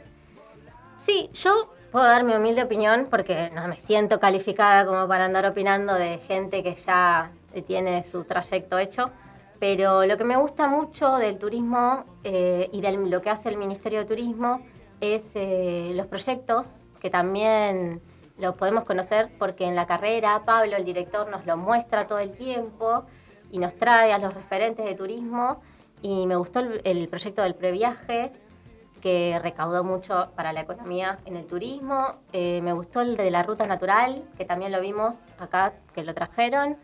Sí, 0.99 1.29
yo 1.33 1.69
puedo 1.91 2.05
dar 2.05 2.23
mi 2.23 2.33
humilde 2.33 2.63
opinión 2.63 3.07
porque 3.09 3.49
no 3.53 3.67
me 3.67 3.79
siento 3.79 4.19
calificada 4.19 4.85
como 4.85 5.07
para 5.07 5.25
andar 5.25 5.45
opinando 5.45 5.93
de 5.93 6.17
gente 6.19 6.63
que 6.63 6.75
ya 6.75 7.31
tiene 7.67 8.03
su 8.03 8.23
trayecto 8.25 8.77
hecho. 8.77 9.11
Pero 9.59 10.05
lo 10.05 10.17
que 10.17 10.25
me 10.25 10.35
gusta 10.35 10.67
mucho 10.67 11.15
del 11.15 11.37
turismo 11.37 12.03
eh, 12.23 12.69
y 12.73 12.81
de 12.81 12.91
lo 12.91 13.21
que 13.21 13.29
hace 13.29 13.47
el 13.49 13.57
Ministerio 13.57 13.99
de 13.99 14.05
Turismo 14.05 14.61
es 14.99 15.31
eh, 15.35 15.93
los 15.95 16.07
proyectos 16.07 16.84
que 17.05 17.11
también 17.11 18.01
los 18.39 18.55
podemos 18.55 18.83
conocer 18.83 19.29
porque 19.37 19.65
en 19.65 19.75
la 19.75 19.85
carrera 19.85 20.41
Pablo, 20.43 20.75
el 20.75 20.83
director, 20.83 21.29
nos 21.29 21.45
lo 21.45 21.55
muestra 21.55 22.07
todo 22.07 22.17
el 22.17 22.31
tiempo 22.31 23.05
y 23.51 23.59
nos 23.59 23.75
trae 23.75 24.11
a 24.11 24.17
los 24.17 24.33
referentes 24.33 24.83
de 24.83 24.95
turismo. 24.95 25.61
Y 26.01 26.25
me 26.25 26.35
gustó 26.35 26.61
el, 26.61 26.81
el 26.83 27.07
proyecto 27.07 27.43
del 27.43 27.53
previaje, 27.53 28.31
que 29.01 29.39
recaudó 29.39 29.83
mucho 29.83 30.31
para 30.35 30.51
la 30.51 30.61
economía 30.61 31.19
en 31.25 31.35
el 31.35 31.45
turismo. 31.45 32.15
Eh, 32.33 32.59
me 32.63 32.73
gustó 32.73 33.01
el 33.01 33.17
de 33.17 33.29
la 33.29 33.43
ruta 33.43 33.67
natural, 33.67 34.23
que 34.35 34.45
también 34.45 34.71
lo 34.71 34.81
vimos 34.81 35.19
acá, 35.37 35.73
que 35.93 36.03
lo 36.03 36.15
trajeron, 36.15 36.75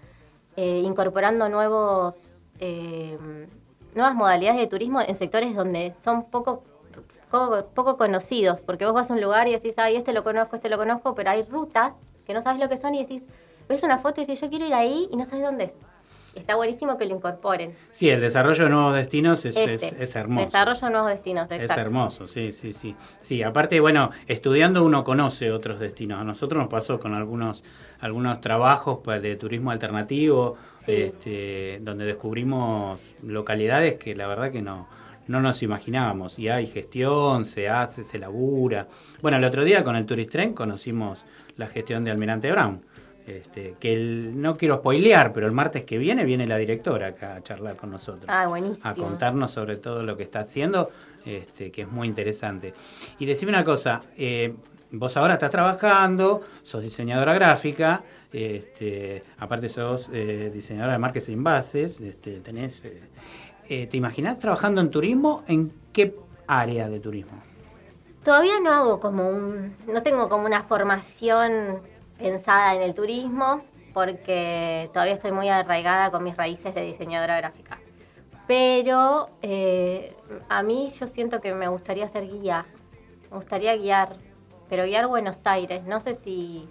eh, 0.56 0.82
incorporando 0.86 1.50
nuevos, 1.50 2.44
eh, 2.60 3.18
nuevas 3.96 4.14
modalidades 4.14 4.60
de 4.60 4.68
turismo 4.68 5.02
en 5.02 5.16
sectores 5.16 5.56
donde 5.56 5.96
son 6.04 6.26
poco, 6.26 6.64
poco, 7.32 7.66
poco 7.74 7.98
conocidos, 7.98 8.64
porque 8.64 8.86
vos 8.86 8.94
vas 8.94 9.10
a 9.10 9.14
un 9.14 9.22
lugar 9.22 9.48
y 9.48 9.52
decís, 9.54 9.76
ay, 9.78 9.96
este 9.96 10.14
lo 10.14 10.24
conozco, 10.24 10.56
este 10.56 10.70
lo 10.70 10.78
conozco, 10.78 11.16
pero 11.16 11.30
hay 11.32 11.44
rutas 11.44 11.96
que 12.28 12.34
no 12.34 12.42
sabes 12.42 12.60
lo 12.60 12.70
que 12.70 12.78
son 12.78 12.94
y 12.94 13.02
decís, 13.02 13.26
ves 13.70 13.84
una 13.84 13.98
foto 13.98 14.22
y 14.22 14.26
dices, 14.26 14.40
yo 14.42 14.50
quiero 14.50 14.66
ir 14.66 14.74
ahí 14.74 15.08
y 15.12 15.16
no 15.18 15.26
sabes 15.26 15.44
dónde 15.46 15.64
es. 15.66 15.76
Está 16.34 16.56
buenísimo 16.56 16.98
que 16.98 17.06
lo 17.06 17.14
incorporen. 17.16 17.76
Sí, 17.92 18.08
el 18.10 18.22
desarrollo 18.22 18.64
de 18.64 18.70
nuevos 18.70 18.96
destinos 18.96 19.44
es, 19.44 19.58
es- 19.58 19.84
Este, 19.84 20.02
es 20.02 20.16
hermoso. 20.16 20.46
Desarrollo 20.46 20.80
de 20.80 20.90
nuevos 20.90 21.10
destinos, 21.10 21.44
exacto. 21.52 21.74
Es 21.74 21.78
hermoso, 21.78 22.26
sí, 22.28 22.54
sí, 22.54 22.72
sí. 22.72 22.96
Sí, 23.20 23.44
aparte, 23.44 23.82
bueno, 23.82 24.12
estudiando 24.28 24.86
uno 24.86 25.04
conoce 25.04 25.52
otros 25.52 25.78
destinos. 25.80 26.22
A 26.22 26.24
nosotros 26.24 26.62
nos 26.62 26.70
pasó 26.70 27.00
con 27.02 27.14
algunos, 27.16 27.66
algunos 28.00 28.40
trabajos 28.40 29.00
de 29.22 29.36
turismo 29.36 29.72
alternativo, 29.72 30.56
Sí. 30.78 30.94
este, 30.94 31.80
donde 31.82 32.06
descubrimos 32.06 33.02
localidades 33.24 33.96
que 33.96 34.16
la 34.16 34.28
verdad 34.28 34.52
que 34.54 34.62
no, 34.62 34.88
no 35.28 35.42
nos 35.42 35.62
imaginábamos. 35.64 36.38
Y 36.40 36.50
hay 36.50 36.68
gestión, 36.68 37.46
se 37.46 37.70
hace, 37.70 38.04
se 38.04 38.20
labura. 38.20 38.88
Bueno, 39.22 39.38
el 39.38 39.44
otro 39.44 39.64
día 39.64 39.84
con 39.84 39.96
el 39.96 40.06
Tourist 40.06 40.32
Train 40.32 40.54
conocimos 40.54 41.24
la 41.58 41.68
gestión 41.68 42.04
de 42.04 42.12
Almirante 42.12 42.52
Brown. 42.52 42.82
Este, 43.28 43.76
que 43.80 43.94
el- 43.94 44.42
no 44.42 44.58
quiero 44.58 44.78
spoilear, 44.78 45.32
pero 45.32 45.46
el 45.46 45.52
martes 45.54 45.84
que 45.84 46.00
viene 46.00 46.26
viene 46.26 46.48
la 46.48 46.58
directora 46.58 47.08
acá 47.10 47.36
a 47.36 47.44
charlar 47.44 47.76
con 47.78 47.92
nosotros 47.92 48.26
Ah, 48.28 48.48
buenísimo. 48.48 48.82
a 48.84 48.96
contarnos 48.96 49.52
sobre 49.52 49.78
todo 49.78 50.02
lo 50.02 50.18
que 50.18 50.24
está 50.24 50.40
haciendo, 50.40 50.90
este, 51.24 51.72
que 51.72 51.84
es 51.84 51.88
muy 51.88 52.08
interesante. 52.08 52.74
Y 53.20 53.26
decime 53.28 53.52
una 53.52 53.64
cosa, 53.64 54.02
eh, 54.18 54.56
vos 54.92 55.16
ahora 55.18 55.34
estás 55.36 55.52
trabajando, 55.52 56.42
sos 56.64 56.82
diseñadora 56.82 57.36
gráfica, 57.36 58.04
este, 58.34 59.24
aparte 59.38 59.70
sos 59.70 60.10
eh, 60.12 60.50
diseñadora 60.52 60.94
de 60.94 61.00
marcas 61.00 61.30
e 61.30 61.34
envases, 61.34 62.02
este, 62.02 62.40
tenés, 62.40 62.84
eh, 62.86 63.02
eh, 63.72 63.88
¿te 63.88 63.96
imaginás 63.96 64.38
trabajando 64.38 64.82
en 64.82 64.92
turismo? 64.92 65.44
¿En 65.48 65.72
qué 65.94 66.14
área 66.46 66.90
de 66.90 67.00
turismo? 67.00 67.42
Todavía 68.22 68.60
no 68.60 68.70
hago 68.70 69.00
como 69.00 69.30
un, 69.30 69.74
no 69.88 70.04
tengo 70.04 70.28
como 70.28 70.46
una 70.46 70.64
formación 70.64 71.80
pensada 72.18 72.76
en 72.76 72.82
el 72.82 72.94
turismo 72.94 73.62
porque 73.94 74.90
todavía 74.92 75.14
estoy 75.14 75.32
muy 75.32 75.48
arraigada 75.48 76.12
con 76.12 76.22
mis 76.22 76.36
raíces 76.36 76.76
de 76.76 76.84
diseñadora 76.84 77.38
gráfica. 77.38 77.80
Pero 78.46 79.30
eh, 79.42 80.18
a 80.50 80.64
mí 80.64 80.92
yo 81.00 81.08
siento 81.08 81.40
que 81.40 81.56
me 81.56 81.70
gustaría 81.70 82.10
ser 82.10 82.28
guía, 82.30 82.66
me 83.30 83.38
gustaría 83.38 83.78
guiar, 83.78 84.18
pero 84.70 84.84
guiar 84.84 85.08
Buenos 85.08 85.48
Aires. 85.48 85.86
No 85.86 86.02
sé 86.02 86.16
si 86.16 86.68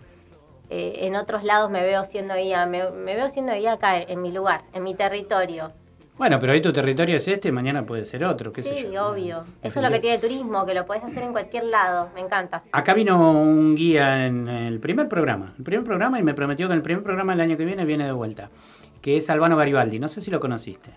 eh, 0.68 1.06
en 1.06 1.16
otros 1.16 1.44
lados 1.44 1.70
me 1.70 1.82
veo 1.82 2.04
siendo 2.04 2.34
guía, 2.34 2.66
me, 2.66 2.90
me 2.90 3.14
veo 3.14 3.30
siendo 3.30 3.54
guía 3.54 3.72
acá 3.72 3.98
en 3.98 4.20
mi 4.20 4.32
lugar, 4.32 4.64
en 4.74 4.82
mi 4.82 4.94
territorio. 4.94 5.72
Bueno, 6.20 6.38
pero 6.38 6.52
hoy 6.52 6.60
tu 6.60 6.70
territorio 6.70 7.16
es 7.16 7.26
este, 7.28 7.50
mañana 7.50 7.86
puede 7.86 8.04
ser 8.04 8.26
otro, 8.26 8.52
qué 8.52 8.62
sé 8.62 8.76
Sí, 8.76 8.88
yo. 8.92 9.06
obvio. 9.06 9.42
Eso 9.62 9.80
es 9.80 9.86
lo 9.86 9.90
que 9.90 10.00
tiene 10.00 10.16
el 10.16 10.20
turismo, 10.20 10.66
que 10.66 10.74
lo 10.74 10.84
podés 10.84 11.02
hacer 11.02 11.22
en 11.22 11.32
cualquier 11.32 11.64
lado, 11.64 12.10
me 12.14 12.20
encanta. 12.20 12.62
Acá 12.72 12.92
vino 12.92 13.32
un 13.32 13.74
guía 13.74 14.26
en 14.26 14.46
el 14.46 14.80
primer 14.80 15.08
programa, 15.08 15.54
el 15.56 15.64
primer 15.64 15.82
programa 15.82 16.20
y 16.20 16.22
me 16.22 16.34
prometió 16.34 16.66
que 16.66 16.74
en 16.74 16.76
el 16.76 16.82
primer 16.82 17.02
programa 17.02 17.32
del 17.32 17.40
año 17.40 17.56
que 17.56 17.64
viene 17.64 17.86
viene 17.86 18.04
de 18.04 18.12
vuelta, 18.12 18.50
que 19.00 19.16
es 19.16 19.30
Albano 19.30 19.56
Garibaldi, 19.56 19.98
no 19.98 20.08
sé 20.08 20.20
si 20.20 20.30
lo 20.30 20.40
conociste. 20.40 20.90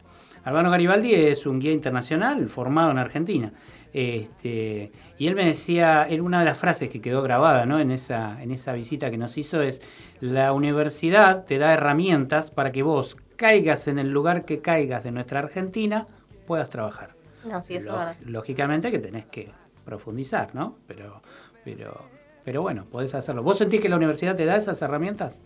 Albano 0.44 0.70
Garibaldi 0.70 1.14
es 1.14 1.46
un 1.46 1.62
guía 1.62 1.72
internacional 1.72 2.50
formado 2.50 2.92
en 2.92 2.98
Argentina. 2.98 3.54
Este, 3.94 4.92
y 5.18 5.28
él 5.28 5.36
me 5.36 5.46
decía, 5.46 6.06
él, 6.10 6.20
una 6.20 6.40
de 6.40 6.46
las 6.46 6.58
frases 6.58 6.90
que 6.90 7.00
quedó 7.00 7.22
grabada 7.22 7.66
¿no? 7.66 7.80
en, 7.80 7.92
esa, 7.92 8.42
en 8.42 8.52
esa 8.52 8.74
visita 8.74 9.10
que 9.10 9.18
nos 9.18 9.38
hizo 9.38 9.62
es, 9.62 9.82
la 10.20 10.52
universidad 10.52 11.46
te 11.46 11.60
da 11.60 11.74
herramientas 11.74 12.52
para 12.52 12.74
que 12.74 12.84
vos 12.84 13.16
caigas 13.36 13.88
en 13.88 14.00
el 14.00 14.10
lugar 14.10 14.46
que 14.46 14.62
caigas 14.62 15.04
de 15.04 15.12
nuestra 15.12 15.40
Argentina, 15.40 16.08
puedas 16.46 16.70
trabajar. 16.70 17.16
No, 17.46 17.62
sí, 17.62 17.76
eso 17.76 17.92
verdad. 17.92 18.16
lógicamente 18.26 18.92
que 18.92 19.00
tenés 19.00 19.26
que 19.26 19.52
profundizar, 19.84 20.56
¿no? 20.56 20.78
Pero, 20.88 21.22
pero, 21.64 22.06
pero 22.44 22.62
bueno, 22.62 22.86
podés 22.86 23.14
hacerlo. 23.16 23.44
¿Vos 23.44 23.58
sentís 23.58 23.82
que 23.82 23.90
la 23.90 23.98
universidad 23.98 24.36
te 24.36 24.46
da 24.46 24.56
esas 24.56 24.82
herramientas? 24.82 25.42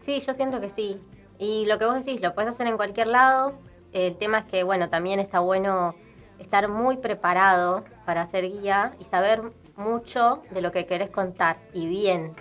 Sí, 0.00 0.20
yo 0.20 0.34
siento 0.34 0.60
que 0.60 0.68
sí. 0.68 1.00
Y 1.38 1.66
lo 1.66 1.78
que 1.78 1.84
vos 1.84 1.94
decís, 1.94 2.20
lo 2.20 2.34
puedes 2.34 2.50
hacer 2.50 2.66
en 2.66 2.76
cualquier 2.76 3.08
lado. 3.08 3.54
El 3.92 4.16
tema 4.16 4.38
es 4.38 4.44
que, 4.46 4.62
bueno, 4.62 4.88
también 4.88 5.20
está 5.20 5.40
bueno 5.40 5.94
estar 6.38 6.68
muy 6.68 6.96
preparado 6.96 7.84
para 8.06 8.26
ser 8.26 8.50
guía 8.50 8.94
y 8.98 9.04
saber 9.04 9.42
mucho 9.76 10.42
de 10.50 10.62
lo 10.62 10.72
que 10.72 10.86
querés 10.86 11.10
contar 11.10 11.58
y 11.72 11.86
bien. 11.86 12.34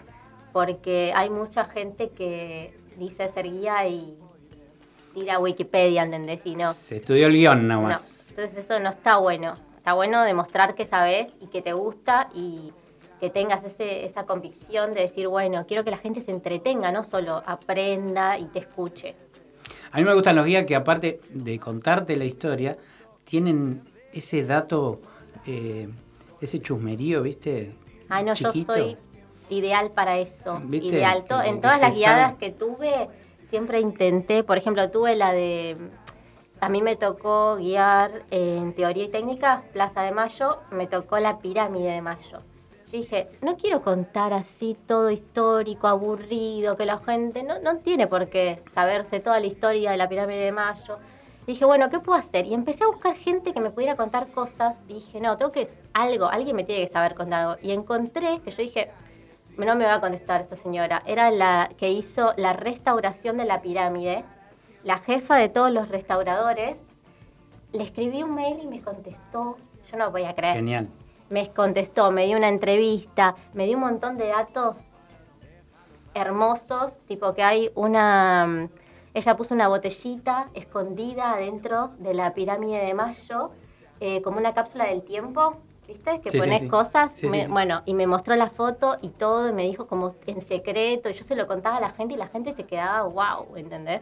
Porque 0.53 1.13
hay 1.15 1.29
mucha 1.29 1.65
gente 1.65 2.09
que 2.09 2.77
dice 2.97 3.27
ser 3.27 3.49
guía 3.51 3.87
y 3.87 4.17
tira 5.13 5.39
Wikipedia, 5.39 6.03
¿entendés? 6.03 6.45
Y 6.45 6.55
no. 6.55 6.73
Se 6.73 6.97
estudió 6.97 7.27
el 7.27 7.33
guion 7.33 7.67
No, 7.67 7.75
nomás. 7.81 8.29
entonces 8.29 8.57
eso 8.57 8.79
no 8.79 8.89
está 8.89 9.17
bueno. 9.17 9.57
Está 9.77 9.93
bueno 9.93 10.21
demostrar 10.23 10.75
que 10.75 10.85
sabes 10.85 11.35
y 11.39 11.47
que 11.47 11.61
te 11.61 11.73
gusta 11.73 12.29
y 12.33 12.71
que 13.19 13.29
tengas 13.29 13.63
ese, 13.63 14.05
esa 14.05 14.25
convicción 14.25 14.93
de 14.93 15.01
decir, 15.01 15.27
bueno, 15.27 15.65
quiero 15.67 15.83
que 15.83 15.91
la 15.91 15.97
gente 15.97 16.21
se 16.21 16.31
entretenga, 16.31 16.91
no 16.91 17.03
solo 17.03 17.43
aprenda 17.45 18.37
y 18.39 18.45
te 18.45 18.59
escuche. 18.59 19.15
A 19.91 19.97
mí 19.97 20.03
me 20.03 20.13
gustan 20.13 20.35
los 20.35 20.45
guías 20.45 20.65
que 20.65 20.75
aparte 20.75 21.19
de 21.29 21.59
contarte 21.59 22.15
la 22.15 22.25
historia, 22.25 22.77
tienen 23.25 23.83
ese 24.13 24.43
dato 24.43 25.01
eh, 25.45 25.87
ese 26.39 26.59
chusmerío, 26.59 27.21
¿viste? 27.21 27.75
Ay, 28.09 28.23
no, 28.23 28.33
Chiquito. 28.33 28.75
yo 28.75 28.83
soy 28.83 28.97
ideal 29.49 29.91
para 29.91 30.17
eso. 30.17 30.59
¿Viste? 30.63 30.87
Ideal. 30.87 31.23
En 31.45 31.61
todas 31.61 31.79
las 31.81 31.95
guiadas 31.95 32.35
que 32.35 32.51
tuve, 32.51 33.07
siempre 33.51 33.81
intenté, 33.81 34.45
por 34.45 34.57
ejemplo, 34.57 34.89
tuve 34.91 35.13
la 35.13 35.33
de... 35.33 35.75
A 36.61 36.69
mí 36.69 36.81
me 36.81 36.95
tocó 36.95 37.57
guiar 37.57 38.23
en 38.31 38.73
teoría 38.73 39.03
y 39.03 39.09
técnica, 39.09 39.63
Plaza 39.73 40.03
de 40.03 40.13
Mayo, 40.13 40.59
me 40.71 40.87
tocó 40.87 41.19
la 41.19 41.39
pirámide 41.39 41.91
de 41.91 42.01
Mayo. 42.01 42.37
Yo 42.85 42.97
dije, 42.97 43.27
no 43.41 43.57
quiero 43.57 43.81
contar 43.81 44.31
así 44.31 44.77
todo 44.87 45.11
histórico, 45.11 45.87
aburrido, 45.87 46.77
que 46.77 46.85
la 46.85 46.97
gente 46.99 47.43
no, 47.43 47.59
no 47.59 47.79
tiene 47.79 48.07
por 48.07 48.29
qué 48.29 48.63
saberse 48.71 49.19
toda 49.19 49.41
la 49.41 49.47
historia 49.47 49.91
de 49.91 49.97
la 49.97 50.07
pirámide 50.07 50.45
de 50.45 50.51
Mayo. 50.53 50.99
Dije, 51.45 51.65
bueno, 51.65 51.89
¿qué 51.89 51.99
puedo 51.99 52.17
hacer? 52.17 52.45
Y 52.45 52.53
empecé 52.53 52.85
a 52.85 52.87
buscar 52.87 53.17
gente 53.17 53.51
que 53.51 53.59
me 53.59 53.71
pudiera 53.71 53.97
contar 53.97 54.31
cosas. 54.31 54.87
Dije, 54.87 55.19
no, 55.19 55.37
tengo 55.37 55.51
que 55.51 55.67
algo, 55.91 56.27
alguien 56.27 56.55
me 56.55 56.63
tiene 56.63 56.85
que 56.85 56.91
saber 56.91 57.15
contar 57.15 57.41
algo. 57.41 57.57
Y 57.61 57.71
encontré 57.71 58.39
que 58.45 58.51
yo 58.51 58.63
dije, 58.63 58.91
no 59.57 59.75
me 59.75 59.85
va 59.85 59.95
a 59.95 60.01
contestar 60.01 60.41
esta 60.41 60.55
señora. 60.55 61.03
Era 61.05 61.31
la 61.31 61.69
que 61.77 61.91
hizo 61.91 62.33
la 62.37 62.53
restauración 62.53 63.37
de 63.37 63.45
la 63.45 63.61
pirámide, 63.61 64.23
la 64.83 64.97
jefa 64.97 65.35
de 65.35 65.49
todos 65.49 65.71
los 65.71 65.89
restauradores. 65.89 66.77
Le 67.71 67.83
escribí 67.83 68.23
un 68.23 68.35
mail 68.35 68.59
y 68.63 68.67
me 68.67 68.81
contestó. 68.81 69.57
Yo 69.91 69.97
no 69.97 70.11
voy 70.11 70.23
a 70.23 70.33
creer. 70.33 70.55
Genial. 70.55 70.89
Me 71.29 71.49
contestó, 71.49 72.11
me 72.11 72.25
dio 72.25 72.37
una 72.37 72.49
entrevista, 72.49 73.35
me 73.53 73.65
dio 73.65 73.75
un 73.75 73.83
montón 73.83 74.17
de 74.17 74.27
datos 74.27 74.83
hermosos, 76.13 76.97
tipo 77.07 77.33
que 77.33 77.43
hay 77.43 77.71
una... 77.75 78.69
Ella 79.13 79.35
puso 79.35 79.53
una 79.53 79.67
botellita 79.67 80.49
escondida 80.53 81.33
adentro 81.33 81.91
de 81.99 82.13
la 82.13 82.33
pirámide 82.33 82.85
de 82.85 82.93
Mayo, 82.93 83.51
eh, 83.99 84.21
como 84.21 84.37
una 84.37 84.53
cápsula 84.53 84.85
del 84.85 85.03
tiempo, 85.03 85.57
¿viste? 85.91 86.21
Que 86.21 86.29
Sí, 86.29 86.37
pones 86.37 86.61
sí. 86.61 86.67
cosas. 86.67 87.13
Sí, 87.13 87.27
me-. 87.27 87.47
Bueno, 87.47 87.81
y 87.85 87.93
me 87.93 88.07
mostró 88.07 88.35
la 88.35 88.47
foto 88.49 88.97
y 89.01 89.09
todo, 89.09 89.49
y 89.49 89.53
me 89.53 89.63
dijo 89.63 89.87
como 89.87 90.15
en 90.25 90.41
secreto, 90.41 91.09
y 91.09 91.13
yo 91.13 91.23
se 91.23 91.35
lo 91.35 91.47
contaba 91.47 91.77
a 91.77 91.81
la 91.81 91.89
gente 91.89 92.13
y 92.13 92.17
la 92.17 92.27
gente 92.27 92.51
se 92.53 92.65
quedaba, 92.65 93.03
wow, 93.03 93.55
¿entendés? 93.55 94.01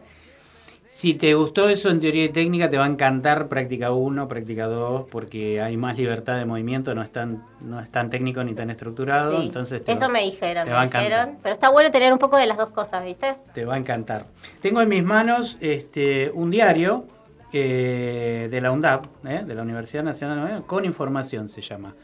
Si 0.84 1.14
te 1.14 1.34
gustó 1.34 1.68
eso 1.68 1.88
en 1.88 2.00
teoría 2.00 2.24
y 2.24 2.30
técnica, 2.30 2.68
te 2.68 2.76
va 2.76 2.82
a 2.84 2.88
encantar 2.88 3.46
práctica 3.46 3.92
1, 3.92 4.26
práctica 4.26 4.66
2, 4.66 5.06
porque 5.08 5.60
hay 5.60 5.76
más 5.76 5.96
libertad 5.96 6.36
de 6.36 6.44
movimiento, 6.44 6.96
no 6.96 7.02
es 7.02 7.12
tan, 7.12 7.44
no 7.60 7.78
es 7.78 7.90
tan 7.90 8.10
técnico 8.10 8.42
ni 8.42 8.54
tan 8.54 8.70
estructurado. 8.70 9.38
Sí, 9.38 9.46
entonces 9.46 9.84
te 9.84 9.92
eso 9.92 10.06
va, 10.06 10.08
me 10.08 10.22
dijeron, 10.22 10.64
te 10.64 10.70
me 10.70 10.76
va 10.76 10.86
dijeron. 10.86 11.38
Pero 11.44 11.52
está 11.52 11.68
bueno 11.68 11.92
tener 11.92 12.12
un 12.12 12.18
poco 12.18 12.36
de 12.36 12.46
las 12.46 12.56
dos 12.58 12.70
cosas, 12.70 13.04
¿viste? 13.04 13.36
Te 13.54 13.64
va 13.64 13.74
a 13.74 13.78
encantar. 13.78 14.26
Tengo 14.60 14.80
en 14.80 14.88
mis 14.88 15.04
manos 15.04 15.58
este, 15.60 16.32
un 16.34 16.50
diario 16.50 17.04
eh, 17.52 18.48
de 18.50 18.60
la 18.60 18.70
UNDAP, 18.72 19.06
eh, 19.26 19.42
de 19.44 19.54
la 19.54 19.62
Universidad 19.62 20.02
Nacional 20.02 20.60
de 20.60 20.66
con 20.66 20.84
información 20.84 21.48
se 21.48 21.60
llama. 21.60 21.94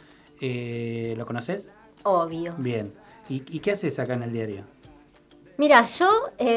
Eh, 0.40 1.14
¿Lo 1.16 1.26
conoces? 1.26 1.72
Obvio. 2.02 2.54
Bien. 2.58 2.92
¿Y, 3.28 3.42
y 3.56 3.60
qué 3.60 3.72
haces 3.72 3.98
acá 3.98 4.14
en 4.14 4.22
el 4.22 4.32
diario? 4.32 4.64
Mira, 5.58 5.84
yo 5.86 6.08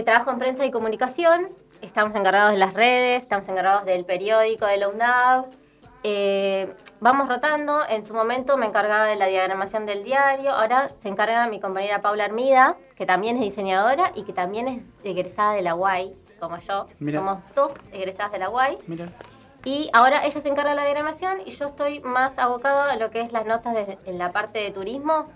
trabajo 0.06 0.32
en 0.32 0.38
prensa 0.40 0.66
y 0.66 0.72
comunicación, 0.72 1.50
estamos 1.82 2.14
encargados 2.16 2.52
de 2.52 2.58
las 2.58 2.74
redes, 2.74 3.24
estamos 3.24 3.48
encargados 3.48 3.86
del 3.86 4.04
periódico 4.06 4.66
de 4.66 4.78
la 4.78 4.90
UNDAV. 4.90 5.46
eh, 6.04 6.74
vamos 7.02 7.28
rotando, 7.28 7.82
en 7.90 8.04
su 8.04 8.14
momento 8.14 8.58
me 8.58 8.66
encargaba 8.66 9.06
de 9.06 9.16
la 9.16 9.28
diagramación 9.28 9.86
del 9.86 10.04
diario, 10.04 10.52
ahora 10.52 10.92
se 11.00 11.08
encarga 11.10 11.48
mi 11.48 11.60
compañera 11.60 12.02
Paula 12.02 12.26
Armida, 12.26 12.78
que 12.96 13.06
también 13.06 13.38
es 13.38 13.42
diseñadora 13.44 14.12
y 14.16 14.24
que 14.24 14.34
también 14.34 14.68
es 14.68 14.82
egresada 15.04 15.54
de 15.54 15.62
la 15.62 15.76
UAI, 15.76 16.14
como 16.40 16.58
yo. 16.60 16.88
Mira. 17.00 17.20
Somos 17.20 17.38
dos 17.56 17.74
egresadas 17.92 18.32
de 18.32 18.40
la 18.40 18.50
UAI. 18.50 18.78
Mira. 18.88 19.10
Y 19.66 19.90
ahora 19.94 20.26
ella 20.26 20.40
se 20.40 20.48
encarga 20.48 20.70
de 20.72 20.76
la 20.78 20.84
diagramación 20.84 21.40
y 21.46 21.52
yo 21.52 21.66
estoy 21.66 22.00
más 22.00 22.40
abocado 22.40 22.82
a 22.82 22.96
lo 22.96 23.10
que 23.12 23.22
es 23.22 23.32
las 23.34 23.46
notas 23.46 23.74
de- 23.74 23.98
en 24.06 24.18
la 24.18 24.32
parte 24.32 24.60
de 24.60 24.72
turismo, 24.72 25.30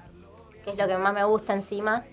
que 0.64 0.72
es 0.72 0.78
lo 0.78 0.88
que 0.88 0.98
más 0.98 1.14
me 1.14 1.24
gusta 1.26 1.54
encima. 1.54 2.04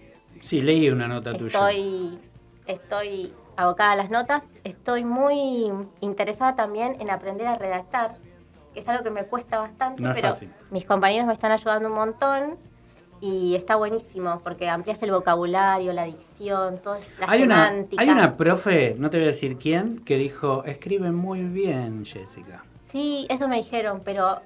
Sí, 0.43 0.61
leí 0.61 0.89
una 0.91 1.07
nota 1.07 1.33
tuya. 1.33 1.47
Estoy, 1.47 2.19
estoy 2.67 3.33
abocada 3.57 3.93
a 3.93 3.97
las 3.97 4.11
notas. 4.11 4.43
Estoy 4.65 5.05
muy 5.05 5.73
interesada 6.01 6.57
también 6.57 6.97
en 7.01 7.11
aprender 7.11 7.47
a 7.47 7.57
redactar, 7.57 8.17
que 8.75 8.81
es 8.81 8.89
algo 8.89 9.05
que 9.05 9.11
me 9.11 9.25
cuesta 9.27 9.59
bastante, 9.59 10.03
No 10.03 10.13
pero 10.15 10.29
fácil. 10.31 10.53
mis 10.71 10.85
compañeros 10.85 11.27
me 11.27 11.33
están 11.33 11.53
ayudando 11.53 11.89
un 11.89 11.95
montón 11.95 12.59
y 13.21 13.55
está 13.55 13.77
buenísimo 13.77 14.41
porque 14.43 14.69
amplias 14.69 15.03
el 15.03 15.11
vocabulario, 15.11 15.93
la 15.93 16.05
dicción, 16.05 16.79
toda 16.79 16.99
la 17.19 17.27
Hay 17.29 17.43
una, 17.43 17.69
hay 17.97 18.09
una 18.09 18.37
profe, 18.37 18.95
no 18.99 19.11
te 19.11 19.19
voy 19.19 19.25
a 19.25 19.29
decir 19.29 19.59
quién, 19.59 19.99
que 20.05 20.17
dijo, 20.17 20.65
escribe 20.65 21.13
muy 21.13 21.43
bien, 21.43 22.05
Jessica. 22.05 22.65
Sí, 22.81 23.27
eso 23.29 23.47
me 23.47 23.57
dijeron, 23.57 24.01
pero 24.05 24.41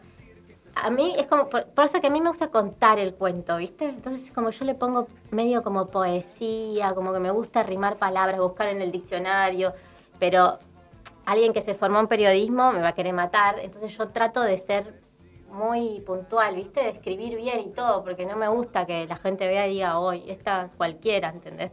a 0.75 0.91
mí 0.91 1.15
es 1.17 1.27
como, 1.27 1.49
por, 1.49 1.67
por 1.67 1.85
eso 1.85 2.01
que 2.01 2.09
a 2.09 2.11
mí 2.11 2.21
me 2.21 2.29
gusta 2.29 2.49
contar 2.49 2.99
el 2.99 3.15
cuento, 3.15 3.57
¿viste? 3.59 3.85
Entonces 3.85 4.33
como 4.33 4.51
yo 4.51 4.65
le 4.65 4.75
pongo 4.75 5.07
medio 5.31 5.63
como 5.63 5.87
poesía, 5.87 6.93
como 6.95 7.13
que 7.13 7.21
me 7.21 7.31
gusta 7.31 7.63
rimar 7.63 7.97
palabras, 7.97 8.41
buscar 8.41 8.69
en 8.69 8.83
el 8.83 8.91
diccionario, 8.91 9.73
pero 10.19 10.59
alguien 11.27 11.53
que 11.53 11.63
se 11.63 11.75
formó 11.75 12.01
en 12.01 12.09
periodismo 12.09 12.73
me 12.73 12.81
va 12.81 12.89
a 12.89 12.95
querer 12.95 13.15
matar, 13.15 13.61
entonces 13.61 13.97
yo 13.97 14.09
trato 14.09 14.43
de 14.43 14.59
ser 14.59 15.04
muy 15.55 16.01
puntual, 16.01 16.57
¿viste? 16.57 16.81
De 16.81 16.90
escribir 16.90 17.37
bien 17.37 17.61
y 17.61 17.71
todo, 17.71 18.05
porque 18.05 18.27
no 18.27 18.37
me 18.37 18.49
gusta 18.49 18.85
que 18.87 19.07
la 19.07 19.17
gente 19.17 19.47
vea 19.47 19.67
y 19.67 19.75
diga, 19.75 19.99
hoy, 19.99 20.25
esta 20.29 20.69
cualquiera, 20.77 21.31
¿entendés? 21.31 21.71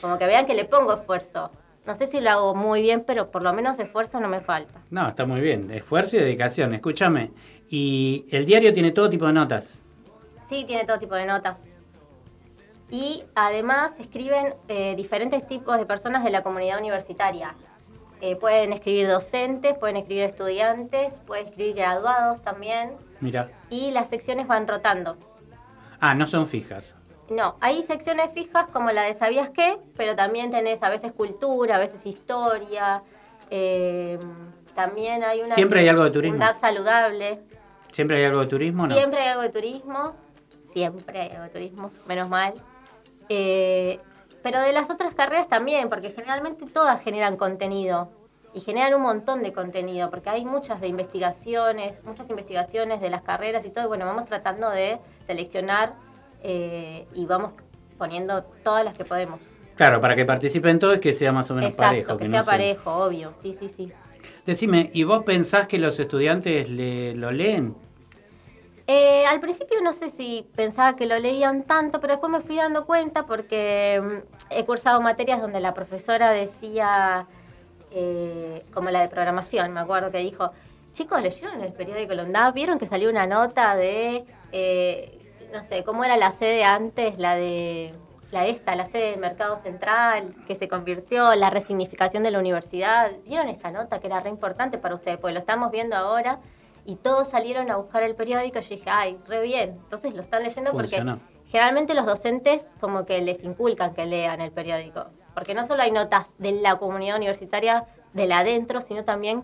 Como 0.00 0.18
que 0.18 0.26
vean 0.26 0.46
que 0.46 0.54
le 0.54 0.64
pongo 0.64 0.94
esfuerzo. 0.94 1.50
No 1.86 1.94
sé 1.94 2.06
si 2.06 2.20
lo 2.20 2.30
hago 2.30 2.54
muy 2.54 2.82
bien, 2.82 3.04
pero 3.06 3.30
por 3.30 3.42
lo 3.42 3.52
menos 3.52 3.78
esfuerzo 3.78 4.20
no 4.20 4.28
me 4.28 4.40
falta. 4.40 4.80
No, 4.90 5.08
está 5.08 5.24
muy 5.24 5.40
bien. 5.40 5.70
Esfuerzo 5.70 6.16
y 6.16 6.20
dedicación. 6.20 6.74
Escúchame. 6.74 7.30
Y 7.68 8.26
el 8.30 8.44
diario 8.44 8.72
tiene 8.74 8.90
todo 8.92 9.08
tipo 9.08 9.26
de 9.26 9.32
notas. 9.32 9.78
Sí, 10.48 10.64
tiene 10.66 10.84
todo 10.84 10.98
tipo 10.98 11.14
de 11.14 11.26
notas. 11.26 11.56
Y 12.90 13.24
además 13.34 13.98
escriben 14.00 14.54
eh, 14.68 14.94
diferentes 14.96 15.46
tipos 15.46 15.78
de 15.78 15.86
personas 15.86 16.24
de 16.24 16.30
la 16.30 16.42
comunidad 16.42 16.78
universitaria. 16.78 17.54
Eh, 18.20 18.36
pueden 18.36 18.72
escribir 18.72 19.06
docentes, 19.06 19.76
pueden 19.78 19.96
escribir 19.96 20.24
estudiantes, 20.24 21.20
pueden 21.20 21.46
escribir 21.46 21.76
graduados 21.76 22.42
también. 22.42 22.92
Mira. 23.20 23.50
Y 23.70 23.90
las 23.92 24.08
secciones 24.08 24.46
van 24.46 24.66
rotando. 24.66 25.16
Ah, 26.00 26.14
no 26.14 26.26
son 26.26 26.46
fijas. 26.46 26.94
No, 27.30 27.56
hay 27.60 27.82
secciones 27.82 28.32
fijas 28.32 28.68
como 28.68 28.90
la 28.90 29.02
de 29.02 29.14
¿Sabías 29.14 29.50
qué? 29.50 29.78
Pero 29.96 30.16
también 30.16 30.50
tenés 30.50 30.82
a 30.82 30.88
veces 30.88 31.12
cultura, 31.12 31.76
a 31.76 31.78
veces 31.78 32.06
historia. 32.06 33.02
eh, 33.50 34.18
también 34.74 35.24
hay 35.24 35.40
una... 35.40 35.54
Siempre 35.54 35.80
hay 35.80 35.88
algo 35.88 36.04
de 36.04 36.12
turismo. 36.12 36.38
Saludable. 36.54 37.40
¿Siempre 37.90 38.18
hay 38.18 38.24
algo 38.24 38.40
de 38.40 38.46
turismo 38.46 38.86
no? 38.86 38.94
Siempre 38.94 39.20
hay 39.20 39.28
algo 39.28 39.42
de 39.42 39.48
turismo, 39.48 40.14
siempre 40.60 41.20
hay 41.20 41.30
algo 41.30 41.42
de 41.42 41.48
turismo, 41.48 41.90
menos 42.06 42.28
mal. 42.28 42.54
Eh, 43.28 43.98
pero 44.50 44.62
de 44.62 44.72
las 44.72 44.88
otras 44.88 45.12
carreras 45.14 45.46
también, 45.46 45.90
porque 45.90 46.08
generalmente 46.08 46.64
todas 46.64 47.02
generan 47.02 47.36
contenido 47.36 48.08
y 48.54 48.60
generan 48.60 48.94
un 48.94 49.02
montón 49.02 49.42
de 49.42 49.52
contenido, 49.52 50.08
porque 50.08 50.30
hay 50.30 50.46
muchas 50.46 50.80
de 50.80 50.88
investigaciones, 50.88 52.02
muchas 52.02 52.30
investigaciones 52.30 53.02
de 53.02 53.10
las 53.10 53.20
carreras 53.20 53.62
y 53.66 53.70
todo, 53.70 53.84
y 53.84 53.88
bueno, 53.88 54.06
vamos 54.06 54.24
tratando 54.24 54.70
de 54.70 55.00
seleccionar 55.26 55.92
eh, 56.42 57.06
y 57.14 57.26
vamos 57.26 57.52
poniendo 57.98 58.42
todas 58.64 58.86
las 58.86 58.96
que 58.96 59.04
podemos. 59.04 59.38
Claro, 59.76 60.00
para 60.00 60.16
que 60.16 60.24
participen 60.24 60.78
todos 60.78 60.98
que 60.98 61.12
sea 61.12 61.30
más 61.30 61.50
o 61.50 61.54
menos 61.54 61.72
Exacto, 61.72 61.90
parejo. 61.90 62.16
que, 62.16 62.26
sea 62.28 62.42
sea- 62.42 62.50
parejo, 62.50 63.04
obvio, 63.04 63.34
sí, 63.42 63.52
sí, 63.52 63.68
sí. 63.68 63.92
Decime, 64.46 64.88
¿y 64.94 65.04
vos 65.04 65.24
pensás 65.24 65.66
que 65.66 65.78
los 65.78 66.00
estudiantes 66.00 66.70
le, 66.70 67.14
lo 67.14 67.32
leen? 67.32 67.76
Eh, 68.90 69.26
al 69.26 69.38
principio 69.38 69.82
no 69.82 69.92
sé 69.92 70.08
si 70.08 70.48
pensaba 70.56 70.96
que 70.96 71.04
lo 71.04 71.18
leían 71.18 71.64
tanto, 71.64 72.00
pero 72.00 72.14
después 72.14 72.32
me 72.32 72.40
fui 72.40 72.56
dando 72.56 72.86
cuenta 72.86 73.26
porque 73.26 74.00
mm, 74.02 74.52
he 74.54 74.64
cursado 74.64 75.02
materias 75.02 75.42
donde 75.42 75.60
la 75.60 75.74
profesora 75.74 76.30
decía, 76.30 77.26
eh, 77.90 78.64
como 78.72 78.88
la 78.88 79.02
de 79.02 79.08
programación, 79.08 79.74
me 79.74 79.80
acuerdo 79.80 80.10
que 80.10 80.18
dijo, 80.18 80.52
chicos, 80.94 81.20
¿leyeron 81.20 81.60
el 81.60 81.74
periódico 81.74 82.14
Londá? 82.14 82.50
¿Vieron 82.52 82.78
que 82.78 82.86
salió 82.86 83.10
una 83.10 83.26
nota 83.26 83.76
de, 83.76 84.24
eh, 84.52 85.18
no 85.52 85.62
sé, 85.64 85.84
cómo 85.84 86.02
era 86.02 86.16
la 86.16 86.30
sede 86.30 86.64
antes, 86.64 87.18
la 87.18 87.34
de, 87.34 87.92
la 88.30 88.44
de 88.44 88.50
esta, 88.50 88.74
la 88.74 88.86
sede 88.86 89.10
del 89.10 89.20
Mercado 89.20 89.58
Central, 89.58 90.34
que 90.46 90.54
se 90.54 90.66
convirtió, 90.66 91.34
la 91.34 91.50
resignificación 91.50 92.22
de 92.22 92.30
la 92.30 92.38
universidad? 92.38 93.10
¿Vieron 93.26 93.48
esa 93.48 93.70
nota 93.70 94.00
que 94.00 94.06
era 94.06 94.20
re 94.20 94.30
importante 94.30 94.78
para 94.78 94.94
ustedes? 94.94 95.18
Pues 95.18 95.34
lo 95.34 95.40
estamos 95.40 95.70
viendo 95.70 95.94
ahora 95.94 96.40
y 96.88 96.96
todos 96.96 97.28
salieron 97.28 97.70
a 97.70 97.76
buscar 97.76 98.02
el 98.02 98.14
periódico 98.14 98.58
y 98.58 98.62
yo 98.62 98.68
dije, 98.70 98.88
ay, 98.90 99.18
re 99.28 99.42
bien. 99.42 99.70
Entonces 99.84 100.14
lo 100.14 100.22
están 100.22 100.42
leyendo 100.42 100.70
Funcionó. 100.72 101.18
porque 101.18 101.50
generalmente 101.50 101.92
los 101.92 102.06
docentes 102.06 102.66
como 102.80 103.04
que 103.04 103.20
les 103.20 103.44
inculcan 103.44 103.92
que 103.94 104.06
lean 104.06 104.40
el 104.40 104.52
periódico. 104.52 105.04
Porque 105.34 105.54
no 105.54 105.66
solo 105.66 105.82
hay 105.82 105.90
notas 105.90 106.28
de 106.38 106.52
la 106.52 106.76
comunidad 106.76 107.16
universitaria 107.18 107.84
de 108.14 108.26
la 108.26 108.38
adentro, 108.38 108.80
sino 108.80 109.04
también 109.04 109.42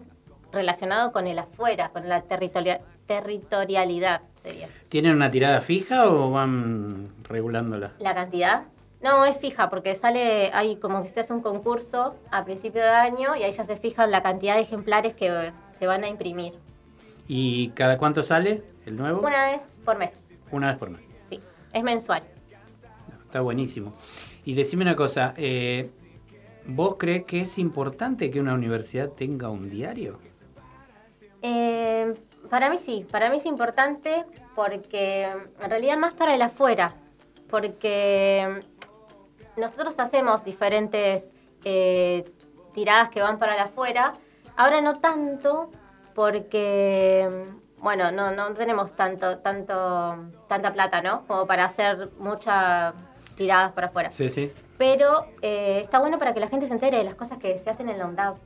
relacionado 0.53 1.13
con 1.13 1.27
el 1.27 1.39
afuera, 1.39 1.91
con 1.91 2.09
la 2.09 2.23
territoria- 2.23 2.81
territorialidad 3.07 4.23
sería. 4.35 4.69
¿Tienen 4.89 5.15
una 5.15 5.31
tirada 5.31 5.61
fija 5.61 6.07
o 6.09 6.31
van 6.31 7.11
regulándola? 7.25 7.93
¿La 7.99 8.15
cantidad? 8.15 8.63
No, 9.03 9.27
es 9.27 9.37
fija, 9.37 9.69
porque 9.69 9.95
sale, 9.95 10.51
hay 10.55 10.77
como 10.77 11.03
que 11.03 11.09
se 11.09 11.21
hace 11.21 11.35
un 11.35 11.43
concurso 11.43 12.15
a 12.31 12.45
principio 12.47 12.81
de 12.81 12.89
año 12.89 13.37
y 13.37 13.43
ahí 13.43 13.53
ya 13.53 13.65
se 13.65 13.77
fijan 13.77 14.11
la 14.11 14.23
cantidad 14.23 14.55
de 14.55 14.63
ejemplares 14.63 15.13
que 15.15 15.53
se 15.79 15.87
van 15.87 16.05
a 16.05 16.09
imprimir. 16.09 16.55
¿Y 17.27 17.69
cada 17.71 17.97
cuánto 17.99 18.23
sale 18.23 18.63
el 18.87 18.97
nuevo? 18.97 19.21
Una 19.21 19.47
vez 19.47 19.77
por 19.85 19.97
mes, 19.99 20.13
Una 20.51 20.69
vez 20.69 20.79
por 20.79 20.91
mes. 20.91 21.03
sí. 21.29 21.41
Es 21.73 21.83
mensual. 21.83 22.23
Está 23.25 23.41
buenísimo. 23.41 23.95
Y 24.45 24.55
decime 24.55 24.83
una 24.83 24.95
cosa, 24.95 25.35
eh, 25.37 25.91
¿vos 26.67 26.97
crees 26.99 27.25
que 27.25 27.41
es 27.41 27.59
importante 27.59 28.31
que 28.31 28.41
una 28.41 28.55
universidad 28.55 29.09
tenga 29.09 29.49
un 29.49 29.71
diario? 29.71 30.19
Eh, 31.43 32.15
para 32.49 32.71
mí 32.71 32.79
sí, 32.79 33.07
para 33.11 33.31
mí 33.31 33.39
es 33.39 33.47
importante 33.47 34.25
porque 34.55 35.25
en 35.25 35.71
realidad 35.71 35.99
más 35.99 36.15
para 36.15 36.35
el 36.35 36.43
afuera, 36.43 36.95
porque 37.51 38.63
nosotros 39.57 39.99
hacemos 39.99 40.45
diferentes 40.45 41.33
eh, 41.65 42.31
tiradas 42.73 43.09
que 43.09 43.21
van 43.21 43.39
para 43.39 43.55
el 43.55 43.61
afuera, 43.61 44.15
ahora 44.57 44.81
no 44.81 45.01
tanto 45.01 45.71
porque, 46.15 47.29
bueno, 47.79 48.13
no, 48.13 48.31
no 48.33 48.53
tenemos 48.55 48.95
tanto, 48.95 49.39
tanto, 49.39 50.17
tanta 50.49 50.73
plata, 50.73 51.03
¿no? 51.03 51.27
Como 51.27 51.47
para 51.47 51.65
hacer 51.65 52.11
muchas 52.19 52.95
tiradas 53.37 53.73
para 53.73 53.89
afuera. 53.89 54.11
Sí, 54.11 54.29
sí. 54.29 54.53
Pero 54.79 55.27
eh, 55.43 55.81
está 55.83 55.99
bueno 55.99 56.19
para 56.19 56.35
que 56.35 56.41
la 56.41 56.49
gente 56.49 56.67
se 56.67 56.73
entere 56.73 56.99
de 56.99 57.05
las 57.05 57.15
cosas 57.15 57.39
que 57.39 57.59
se 57.59 57.71
hacen 57.71 57.89
en 57.89 57.99
la 57.99 58.07
UNDAV. 58.07 58.37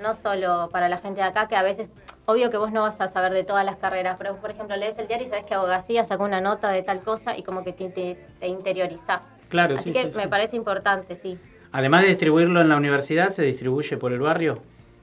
No 0.00 0.14
solo 0.14 0.68
para 0.72 0.88
la 0.88 0.98
gente 0.98 1.20
de 1.20 1.26
acá, 1.26 1.46
que 1.48 1.54
a 1.54 1.62
veces, 1.62 1.90
obvio 2.24 2.50
que 2.50 2.56
vos 2.56 2.72
no 2.72 2.82
vas 2.82 3.00
a 3.00 3.08
saber 3.08 3.32
de 3.32 3.44
todas 3.44 3.64
las 3.64 3.76
carreras, 3.76 4.16
pero 4.18 4.36
por 4.36 4.50
ejemplo 4.50 4.74
lees 4.74 4.98
el 4.98 5.06
diario 5.06 5.26
y 5.26 5.30
sabes 5.30 5.44
que 5.44 5.54
abogacía 5.54 6.04
sacó 6.04 6.24
una 6.24 6.40
nota 6.40 6.70
de 6.70 6.82
tal 6.82 7.02
cosa 7.02 7.36
y 7.36 7.42
como 7.42 7.62
que 7.62 7.72
te, 7.72 7.88
te, 7.90 8.14
te 8.40 8.46
interiorizás. 8.48 9.32
Claro, 9.48 9.74
Así 9.74 9.84
sí, 9.84 9.92
que 9.92 10.10
sí, 10.10 10.16
me 10.16 10.24
sí. 10.24 10.28
parece 10.28 10.56
importante, 10.56 11.14
sí. 11.14 11.38
Además 11.72 12.02
de 12.02 12.08
distribuirlo 12.08 12.60
en 12.60 12.68
la 12.68 12.76
universidad, 12.76 13.28
¿se 13.28 13.42
distribuye 13.42 13.96
por 13.96 14.12
el 14.12 14.20
barrio? 14.20 14.54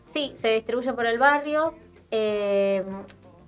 Sí, 0.06 0.34
se 0.36 0.50
distribuye 0.50 0.92
por 0.94 1.06
el 1.06 1.20
barrio. 1.20 1.76
Eh, 2.12 2.84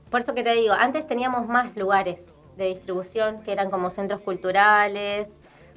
por 0.09 0.21
eso 0.21 0.33
que 0.33 0.43
te 0.43 0.51
digo, 0.53 0.73
antes 0.73 1.07
teníamos 1.07 1.47
más 1.47 1.75
lugares 1.77 2.27
de 2.57 2.65
distribución 2.65 3.41
que 3.43 3.51
eran 3.51 3.71
como 3.71 3.89
centros 3.89 4.21
culturales, 4.21 5.29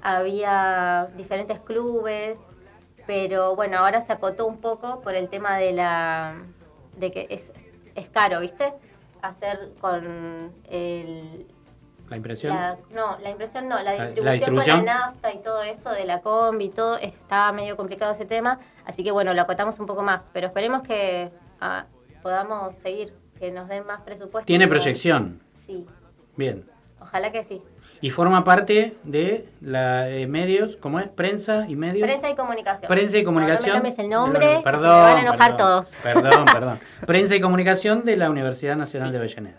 había 0.03 1.09
diferentes 1.16 1.61
clubes, 1.61 2.38
pero 3.07 3.55
bueno, 3.57 3.79
ahora 3.79 4.01
se 4.01 4.12
acotó 4.12 4.47
un 4.47 4.59
poco 4.61 5.01
por 5.01 5.14
el 5.14 5.29
tema 5.29 5.57
de 5.59 5.73
la 5.73 6.35
de 6.97 7.11
que 7.11 7.27
es, 7.31 7.53
es 7.94 8.09
caro, 8.09 8.40
¿viste? 8.40 8.73
Hacer 9.23 9.73
con 9.81 10.53
el 10.68 11.47
¿La 12.11 12.16
impresión? 12.16 12.55
la- 12.55 12.77
no, 12.90 13.18
la 13.20 13.31
impresión 13.31 13.66
no, 13.68 13.83
la 13.83 13.92
distribución, 13.92 14.25
la 14.27 14.33
distribución. 14.33 14.77
con 14.79 14.87
la 14.87 14.94
nafta 15.07 15.33
y 15.33 15.38
todo 15.38 15.62
eso 15.62 15.90
de 15.90 16.05
la 16.05 16.20
combi, 16.20 16.68
todo 16.68 16.97
está 16.99 17.51
medio 17.53 17.77
complicado 17.77 18.12
ese 18.12 18.27
tema, 18.27 18.59
así 18.85 19.03
que 19.03 19.11
bueno, 19.11 19.33
lo 19.33 19.40
acotamos 19.42 19.79
un 19.79 19.87
poco 19.87 20.03
más, 20.03 20.31
pero 20.35 20.47
esperemos 20.49 20.83
que 20.83 21.31
ah, 21.61 21.87
podamos 22.25 22.75
seguir, 22.77 23.13
que 23.39 23.53
nos 23.53 23.69
den 23.69 23.87
más 23.87 24.01
presupuesto. 24.01 24.47
Tiene 24.47 24.67
proyección. 24.67 25.41
Sí, 25.53 25.87
Bien. 26.37 26.65
ojalá 26.99 27.31
que 27.31 27.45
sí. 27.45 27.63
Y 28.01 28.09
forma 28.11 28.45
parte 28.45 28.95
de 29.05 29.47
la 29.61 30.09
eh, 30.09 30.27
medios, 30.27 30.79
¿cómo 30.79 31.01
es? 31.01 31.09
Prensa 31.09 31.67
y 31.69 31.77
medios. 31.77 32.07
Prensa 32.09 32.31
y 32.31 32.35
comunicación. 32.35 32.89
Prensa 32.89 33.19
y 33.19 33.23
No, 33.23 33.27
comunicación. 33.27 33.69
No, 33.69 33.75
me 33.75 33.79
cambies 33.81 33.99
el 33.99 34.05
de 34.05 34.11
nombre, 34.11 34.61
perdón, 34.65 34.83
me 34.83 34.89
van 34.89 35.17
a 35.19 35.21
enojar 35.21 35.57
perdón, 35.57 35.59
todos. 35.59 35.97
Perdón, 36.03 36.45
perdón. 36.53 36.81
Prensa 37.07 37.37
y 37.37 37.41
comunicación 37.43 38.05
de 38.07 38.17
la 38.17 38.31
Universidad 38.31 38.77
Nacional 38.77 39.13
de 39.13 39.19
Avellaneda. 39.19 39.59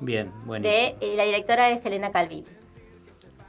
Bien, 0.00 0.32
buenísimo. 0.46 0.98
De, 0.98 1.06
y 1.06 1.14
la 1.16 1.24
directora 1.24 1.70
es 1.70 1.84
Elena 1.84 2.10
Calvin, 2.10 2.46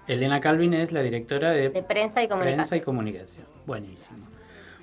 Elena 0.08 0.42
Calvin 0.42 0.74
es 0.74 0.92
la 0.92 1.02
directora 1.02 1.52
de, 1.52 1.70
de 1.70 1.84
Prensa 1.84 2.22
y 2.22 2.28
Prensa 2.28 2.30
Comunicación. 2.30 2.78
y 2.78 2.82
Comunicación. 2.82 3.46
Buenísimo. 3.66 4.28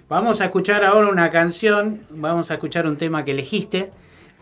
Vamos 0.09 0.41
a 0.41 0.45
escuchar 0.45 0.85
ahora 0.85 1.09
una 1.09 1.31
canción, 1.31 2.07
vamos 2.11 2.51
a 2.51 2.55
escuchar 2.55 2.87
un 2.87 2.97
tema 2.97 3.25
que 3.25 3.33
elegiste. 3.33 3.91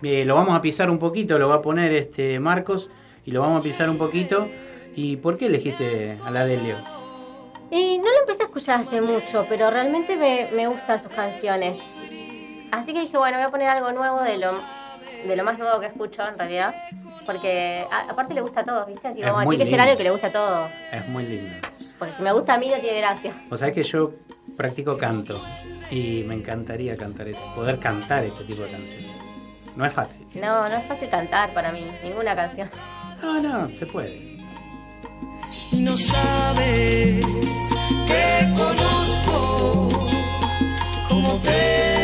Eh, 0.02 0.24
lo 0.26 0.34
vamos 0.34 0.54
a 0.54 0.60
pisar 0.60 0.90
un 0.90 0.98
poquito, 0.98 1.38
lo 1.38 1.48
va 1.48 1.56
a 1.56 1.62
poner 1.62 1.92
este 1.92 2.38
Marcos 2.38 2.90
y 3.24 3.30
lo 3.30 3.40
vamos 3.40 3.60
a 3.60 3.62
pisar 3.62 3.88
un 3.88 3.96
poquito. 3.96 4.48
¿Y 4.94 5.16
por 5.16 5.38
qué 5.38 5.46
elegiste 5.46 6.18
a 6.24 6.30
la 6.30 6.44
Delio? 6.44 6.76
Y 7.70 7.98
no 7.98 8.04
lo 8.12 8.20
empecé 8.20 8.42
a 8.42 8.46
escuchar 8.46 8.80
hace 8.80 9.00
mucho, 9.00 9.46
pero 9.48 9.70
realmente 9.70 10.16
me, 10.16 10.48
me 10.54 10.66
gustan 10.66 11.02
sus 11.02 11.10
canciones. 11.12 11.76
Así 12.70 12.92
que 12.92 13.00
dije, 13.00 13.16
bueno, 13.16 13.38
voy 13.38 13.46
a 13.46 13.48
poner 13.48 13.68
algo 13.68 13.90
nuevo 13.92 14.20
de 14.22 14.36
lo, 14.36 14.50
de 15.26 15.36
lo 15.36 15.44
más 15.44 15.58
nuevo 15.58 15.80
que 15.80 15.86
escucho 15.86 16.22
en 16.28 16.38
realidad. 16.38 16.74
Porque 17.24 17.86
a- 17.90 18.10
aparte 18.10 18.34
le 18.34 18.42
gusta 18.42 18.60
a 18.60 18.64
todos, 18.64 18.86
¿viste? 18.86 19.08
Así 19.08 19.22
Es 19.22 19.28
como 19.30 19.48
tiene 19.48 19.64
que 19.64 19.70
ser 19.70 19.80
algo 19.80 19.96
que 19.96 20.04
le 20.04 20.10
guste 20.10 20.26
a 20.26 20.32
todos. 20.32 20.70
Es 20.92 21.08
muy 21.08 21.22
lindo. 21.24 21.50
Porque 21.98 22.12
si 22.14 22.22
me 22.22 22.32
gusta 22.32 22.54
a 22.54 22.58
mí 22.58 22.68
no 22.68 22.76
tiene 22.80 22.98
gracia. 22.98 23.32
O 23.50 23.56
sea 23.56 23.72
que 23.72 23.82
yo 23.82 24.10
practico 24.56 24.96
canto 24.96 25.42
y 25.90 26.22
me 26.26 26.34
encantaría 26.34 26.96
cantar 26.96 27.28
esto, 27.28 27.54
poder 27.54 27.78
cantar 27.78 28.24
este 28.24 28.44
tipo 28.44 28.62
de 28.62 28.70
canciones. 28.70 29.10
No 29.76 29.84
es 29.84 29.92
fácil. 29.92 30.26
No, 30.34 30.68
no 30.68 30.76
es 30.76 30.86
fácil 30.86 31.08
cantar 31.10 31.52
para 31.52 31.72
mí, 31.72 31.86
ninguna 32.02 32.34
canción. 32.36 32.68
No, 33.22 33.40
no, 33.40 33.68
se 33.70 33.86
puede. 33.86 34.38
y 35.72 35.80
no 35.82 35.96
sabes 35.96 37.26
que 38.06 38.52
conozco 38.56 39.88
cómo 41.08 41.34
te 41.42 42.03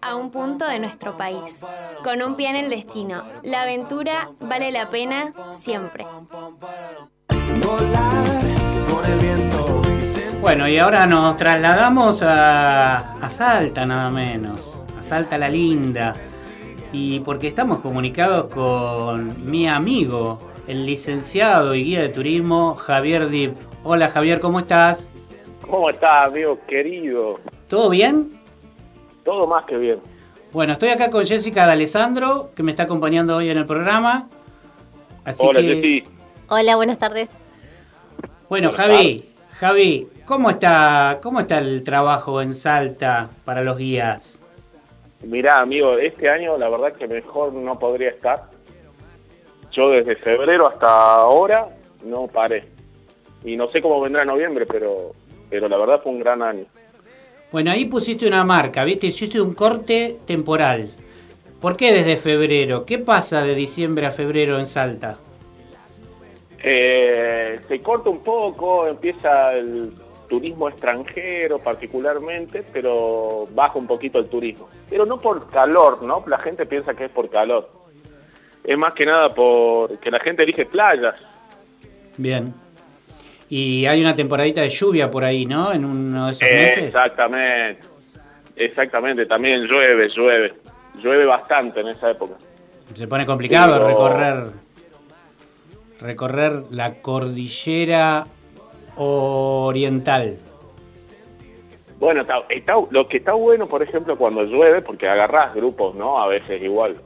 a 0.00 0.16
un 0.16 0.30
punto 0.30 0.66
de 0.66 0.78
nuestro 0.78 1.16
país. 1.16 1.64
Con 2.04 2.22
un 2.22 2.36
pie 2.36 2.50
en 2.50 2.56
el 2.56 2.70
destino. 2.70 3.22
La 3.42 3.62
aventura 3.62 4.30
vale 4.40 4.70
la 4.72 4.90
pena 4.90 5.32
siempre. 5.50 6.06
Bueno, 10.40 10.68
y 10.68 10.78
ahora 10.78 11.06
nos 11.06 11.36
trasladamos 11.36 12.22
a, 12.22 13.16
a 13.18 13.28
Salta, 13.28 13.84
nada 13.84 14.10
menos. 14.10 14.80
A 14.98 15.02
Salta 15.02 15.36
la 15.36 15.48
Linda. 15.48 16.14
Y 16.92 17.20
porque 17.20 17.48
estamos 17.48 17.80
comunicados 17.80 18.52
con 18.52 19.48
mi 19.48 19.68
amigo, 19.68 20.40
el 20.66 20.86
licenciado 20.86 21.74
y 21.74 21.84
guía 21.84 22.00
de 22.00 22.08
turismo, 22.08 22.74
Javier 22.74 23.28
Dip. 23.28 23.54
Hola 23.84 24.08
Javier, 24.08 24.40
¿cómo 24.40 24.58
estás? 24.58 25.12
¿Cómo 25.70 25.88
estás, 25.90 26.26
amigo 26.26 26.58
querido? 26.66 27.38
¿Todo 27.68 27.90
bien? 27.90 28.39
Todo 29.30 29.46
más 29.46 29.64
que 29.64 29.78
bien. 29.78 30.00
Bueno, 30.50 30.72
estoy 30.72 30.88
acá 30.88 31.08
con 31.08 31.24
Jessica 31.24 31.64
D'Alessandro, 31.64 32.50
que 32.56 32.64
me 32.64 32.72
está 32.72 32.82
acompañando 32.82 33.36
hoy 33.36 33.48
en 33.48 33.58
el 33.58 33.64
programa. 33.64 34.28
Así 35.24 35.46
Hola, 35.46 35.60
que, 35.60 35.66
Jessy. 35.68 36.04
Hola, 36.48 36.74
buenas 36.74 36.98
tardes. 36.98 37.30
bueno, 38.48 38.72
Javi, 38.72 39.24
Javi, 39.50 40.08
¿cómo 40.26 40.50
está, 40.50 41.20
¿cómo 41.22 41.38
está 41.38 41.58
el 41.58 41.84
trabajo 41.84 42.42
en 42.42 42.52
Salta 42.52 43.30
para 43.44 43.62
los 43.62 43.78
guías? 43.78 44.44
Mirá, 45.22 45.60
amigo, 45.60 45.96
este 45.96 46.28
año 46.28 46.58
la 46.58 46.68
verdad 46.68 46.92
que 46.94 47.06
mejor 47.06 47.52
no 47.52 47.78
podría 47.78 48.08
estar. 48.08 48.46
Yo 49.70 49.90
desde 49.90 50.16
febrero 50.16 50.68
hasta 50.68 51.14
ahora 51.14 51.68
no 52.04 52.26
paré. 52.26 52.64
Y 53.44 53.56
no 53.56 53.68
sé 53.68 53.80
cómo 53.80 54.00
vendrá 54.00 54.24
noviembre, 54.24 54.66
pero, 54.66 55.12
pero 55.48 55.68
la 55.68 55.76
verdad 55.76 56.00
fue 56.02 56.10
un 56.10 56.18
gran 56.18 56.42
año. 56.42 56.64
Bueno, 57.52 57.70
ahí 57.72 57.86
pusiste 57.86 58.26
una 58.26 58.44
marca, 58.44 58.84
¿viste? 58.84 59.08
Hiciste 59.08 59.40
un 59.40 59.54
corte 59.54 60.18
temporal. 60.24 60.92
¿Por 61.60 61.76
qué 61.76 61.92
desde 61.92 62.16
febrero? 62.16 62.86
¿Qué 62.86 62.98
pasa 62.98 63.42
de 63.42 63.54
diciembre 63.54 64.06
a 64.06 64.10
febrero 64.10 64.58
en 64.58 64.66
Salta? 64.66 65.18
Eh, 66.62 67.58
se 67.66 67.80
corta 67.82 68.08
un 68.08 68.22
poco, 68.22 68.86
empieza 68.86 69.52
el 69.54 69.92
turismo 70.28 70.68
extranjero 70.68 71.58
particularmente, 71.58 72.64
pero 72.72 73.48
baja 73.52 73.78
un 73.78 73.86
poquito 73.86 74.18
el 74.18 74.28
turismo. 74.28 74.68
Pero 74.88 75.04
no 75.04 75.18
por 75.18 75.50
calor, 75.50 76.02
¿no? 76.02 76.22
La 76.28 76.38
gente 76.38 76.66
piensa 76.66 76.94
que 76.94 77.06
es 77.06 77.10
por 77.10 77.28
calor. 77.28 77.68
Es 78.62 78.78
más 78.78 78.94
que 78.94 79.04
nada 79.04 79.34
porque 79.34 80.10
la 80.10 80.20
gente 80.20 80.44
elige 80.44 80.66
playas. 80.66 81.16
Bien. 82.16 82.54
Y 83.50 83.84
hay 83.86 84.00
una 84.00 84.14
temporadita 84.14 84.60
de 84.62 84.70
lluvia 84.70 85.10
por 85.10 85.24
ahí, 85.24 85.44
¿no? 85.44 85.72
En 85.72 85.84
uno 85.84 86.26
de 86.26 86.32
esos 86.32 86.42
meses. 86.48 86.78
Exactamente, 86.84 87.82
exactamente. 88.56 89.26
También 89.26 89.62
llueve, 89.66 90.08
llueve. 90.08 90.54
Llueve 91.02 91.24
bastante 91.26 91.80
en 91.80 91.88
esa 91.88 92.10
época. 92.12 92.34
Se 92.94 93.06
pone 93.08 93.26
complicado 93.26 93.72
Pero- 93.74 93.86
recorrer 93.88 94.70
recorrer 96.00 96.62
la 96.70 96.94
cordillera 97.02 98.24
oriental. 98.96 100.38
Bueno, 101.98 102.22
está, 102.22 102.36
está- 102.48 102.76
lo 102.90 103.06
que 103.08 103.18
está 103.18 103.34
bueno, 103.34 103.66
por 103.66 103.82
ejemplo, 103.82 104.16
cuando 104.16 104.42
llueve, 104.44 104.80
porque 104.80 105.06
agarrás 105.08 105.54
grupos, 105.54 105.94
¿no? 105.94 106.18
A 106.18 106.26
veces 106.28 106.62
igual. 106.62 106.96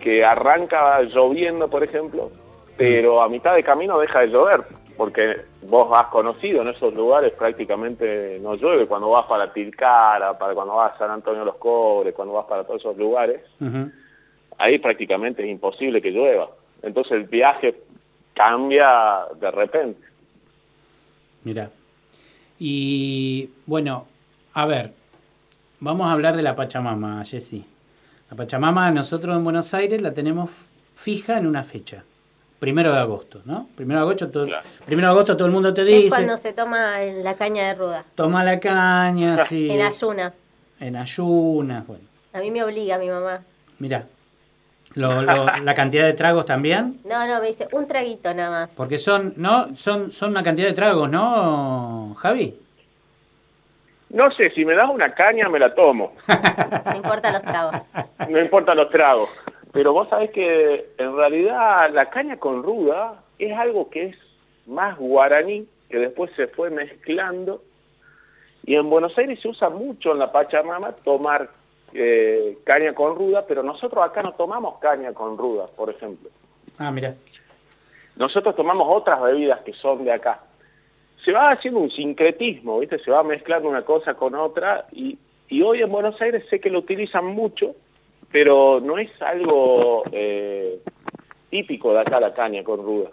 Que 0.00 0.24
arranca 0.24 1.00
lloviendo, 1.02 1.68
por 1.68 1.82
ejemplo, 1.82 2.30
pero 2.76 3.22
a 3.22 3.28
mitad 3.30 3.54
de 3.54 3.62
camino 3.62 3.98
deja 3.98 4.20
de 4.20 4.26
llover, 4.28 4.64
porque 4.96 5.42
vos 5.62 5.88
has 5.96 6.06
conocido 6.06 6.62
en 6.62 6.68
esos 6.68 6.94
lugares 6.94 7.32
prácticamente 7.32 8.38
no 8.40 8.54
llueve. 8.54 8.86
Cuando 8.86 9.10
vas 9.10 9.26
para 9.26 9.52
Tilcara, 9.52 10.38
para 10.38 10.54
cuando 10.54 10.74
vas 10.74 10.94
a 10.94 10.98
San 10.98 11.10
Antonio 11.10 11.40
de 11.40 11.46
los 11.46 11.56
Cobres, 11.56 12.14
cuando 12.14 12.34
vas 12.34 12.46
para 12.46 12.64
todos 12.64 12.80
esos 12.80 12.96
lugares, 12.96 13.42
ahí 14.58 14.78
prácticamente 14.78 15.42
es 15.42 15.50
imposible 15.50 16.00
que 16.00 16.10
llueva. 16.10 16.48
Entonces 16.82 17.12
el 17.12 17.24
viaje 17.24 17.74
cambia 18.34 19.26
de 19.38 19.50
repente. 19.50 20.00
Mira. 21.44 21.70
Y 22.58 23.50
bueno, 23.66 24.06
a 24.54 24.66
ver, 24.66 24.92
vamos 25.80 26.06
a 26.08 26.12
hablar 26.12 26.36
de 26.36 26.42
la 26.42 26.54
Pachamama, 26.54 27.24
Jessy. 27.24 27.64
La 28.30 28.36
Pachamama 28.36 28.90
nosotros 28.90 29.36
en 29.36 29.44
Buenos 29.44 29.74
Aires 29.74 30.00
la 30.00 30.14
tenemos 30.14 30.50
fija 30.94 31.36
en 31.36 31.46
una 31.46 31.62
fecha. 31.62 32.04
Primero 32.58 32.92
de 32.92 32.98
agosto, 32.98 33.42
¿no? 33.44 33.68
Primero 33.76 34.00
de 34.00 34.04
agosto 34.06 34.30
todo, 34.30 34.46
primero 34.86 35.08
de 35.08 35.12
agosto 35.12 35.36
todo 35.36 35.46
el 35.46 35.52
mundo 35.52 35.74
te 35.74 35.82
Es 35.82 35.88
dice, 35.88 36.08
cuando 36.08 36.36
se 36.38 36.52
toma 36.54 36.98
la 37.00 37.34
caña 37.34 37.68
de 37.68 37.74
ruda. 37.74 38.04
toma 38.14 38.42
la 38.44 38.58
caña, 38.58 39.44
sí, 39.44 39.68
En 39.70 39.82
ayunas. 39.82 40.34
en 40.80 40.96
ayunas, 40.96 41.86
bueno. 41.86 42.04
A 42.32 42.38
mí 42.40 42.50
me 42.50 42.62
obliga 42.64 42.96
mi 42.98 43.08
mamá. 43.10 43.42
Mira, 43.78 44.06
lo- 44.94 45.20
lo- 45.20 45.44
la 45.58 45.74
cantidad 45.74 46.06
de 46.06 46.14
tragos 46.14 46.46
también, 46.46 46.98
No, 47.04 47.26
no, 47.26 47.40
me 47.40 47.48
dice 47.48 47.68
un 47.72 47.86
traguito 47.86 48.32
nada 48.32 48.50
más. 48.66 48.74
porque 48.74 48.98
son, 48.98 49.34
¿no? 49.36 49.76
Son, 49.76 50.10
son 50.10 50.30
una 50.30 50.42
cantidad 50.42 50.68
de 50.68 50.72
tragos, 50.74 51.10
¿no, 51.10 52.14
Javi? 52.18 52.58
No 54.08 54.30
sé, 54.30 54.50
si 54.52 54.64
me 54.64 54.74
das 54.74 54.88
una 54.88 55.12
caña 55.14 55.48
me 55.48 55.58
la 55.58 55.74
tomo. 55.74 56.12
No 56.86 56.96
importa 56.96 57.32
los 57.32 57.42
tragos. 57.42 57.82
no 58.30 58.40
importa 58.40 58.74
los 58.74 58.88
tragos. 58.90 59.28
Pero 59.76 59.92
vos 59.92 60.08
sabés 60.08 60.30
que 60.30 60.86
en 60.96 61.14
realidad 61.14 61.90
la 61.92 62.08
caña 62.08 62.38
con 62.38 62.62
ruda 62.62 63.22
es 63.38 63.52
algo 63.56 63.90
que 63.90 64.06
es 64.06 64.16
más 64.64 64.96
guaraní, 64.96 65.68
que 65.90 65.98
después 65.98 66.30
se 66.34 66.46
fue 66.46 66.70
mezclando. 66.70 67.60
Y 68.64 68.74
en 68.74 68.88
Buenos 68.88 69.16
Aires 69.18 69.38
se 69.38 69.48
usa 69.48 69.68
mucho 69.68 70.12
en 70.12 70.18
la 70.18 70.32
Pachamama 70.32 70.92
tomar 71.04 71.50
eh, 71.92 72.56
caña 72.64 72.94
con 72.94 73.16
ruda, 73.16 73.44
pero 73.46 73.62
nosotros 73.62 74.02
acá 74.02 74.22
no 74.22 74.32
tomamos 74.32 74.78
caña 74.78 75.12
con 75.12 75.36
ruda, 75.36 75.66
por 75.76 75.90
ejemplo. 75.90 76.30
Ah, 76.78 76.90
mira. 76.90 77.14
Nosotros 78.16 78.56
tomamos 78.56 78.88
otras 78.90 79.20
bebidas 79.20 79.60
que 79.60 79.74
son 79.74 80.04
de 80.04 80.12
acá. 80.12 80.40
Se 81.22 81.32
va 81.32 81.50
haciendo 81.50 81.80
un 81.80 81.90
sincretismo, 81.90 82.78
¿viste? 82.78 82.98
Se 83.00 83.10
va 83.10 83.22
mezclando 83.22 83.68
una 83.68 83.82
cosa 83.82 84.14
con 84.14 84.34
otra 84.34 84.86
y, 84.90 85.18
y 85.50 85.60
hoy 85.60 85.82
en 85.82 85.90
Buenos 85.90 86.18
Aires 86.22 86.44
sé 86.48 86.60
que 86.60 86.70
lo 86.70 86.78
utilizan 86.78 87.26
mucho, 87.26 87.74
pero 88.36 88.80
no 88.80 88.98
es 88.98 89.10
algo 89.22 90.02
eh, 90.12 90.80
típico 91.48 91.94
de 91.94 92.00
acá 92.00 92.20
la 92.20 92.34
caña 92.34 92.62
con 92.62 92.84
ruda. 92.84 93.08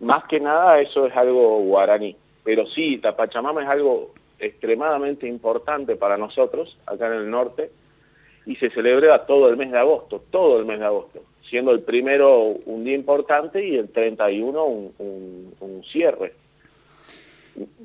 Más 0.00 0.24
que 0.24 0.38
nada 0.38 0.78
eso 0.82 1.06
es 1.06 1.16
algo 1.16 1.60
guaraní. 1.60 2.14
Pero 2.44 2.66
sí, 2.66 2.98
la 2.98 3.16
Pachamama 3.16 3.62
es 3.62 3.70
algo 3.70 4.12
extremadamente 4.38 5.26
importante 5.26 5.96
para 5.96 6.18
nosotros 6.18 6.76
acá 6.84 7.06
en 7.06 7.14
el 7.14 7.30
norte 7.30 7.70
y 8.44 8.56
se 8.56 8.68
celebra 8.68 9.24
todo 9.24 9.48
el 9.48 9.56
mes 9.56 9.72
de 9.72 9.78
agosto, 9.78 10.22
todo 10.30 10.58
el 10.58 10.66
mes 10.66 10.78
de 10.78 10.84
agosto, 10.84 11.22
siendo 11.48 11.70
el 11.70 11.80
primero 11.80 12.42
un 12.66 12.84
día 12.84 12.96
importante 12.96 13.66
y 13.66 13.78
el 13.78 13.88
31 13.88 14.62
un, 14.62 14.94
un, 14.98 15.54
un 15.58 15.84
cierre. 15.84 16.34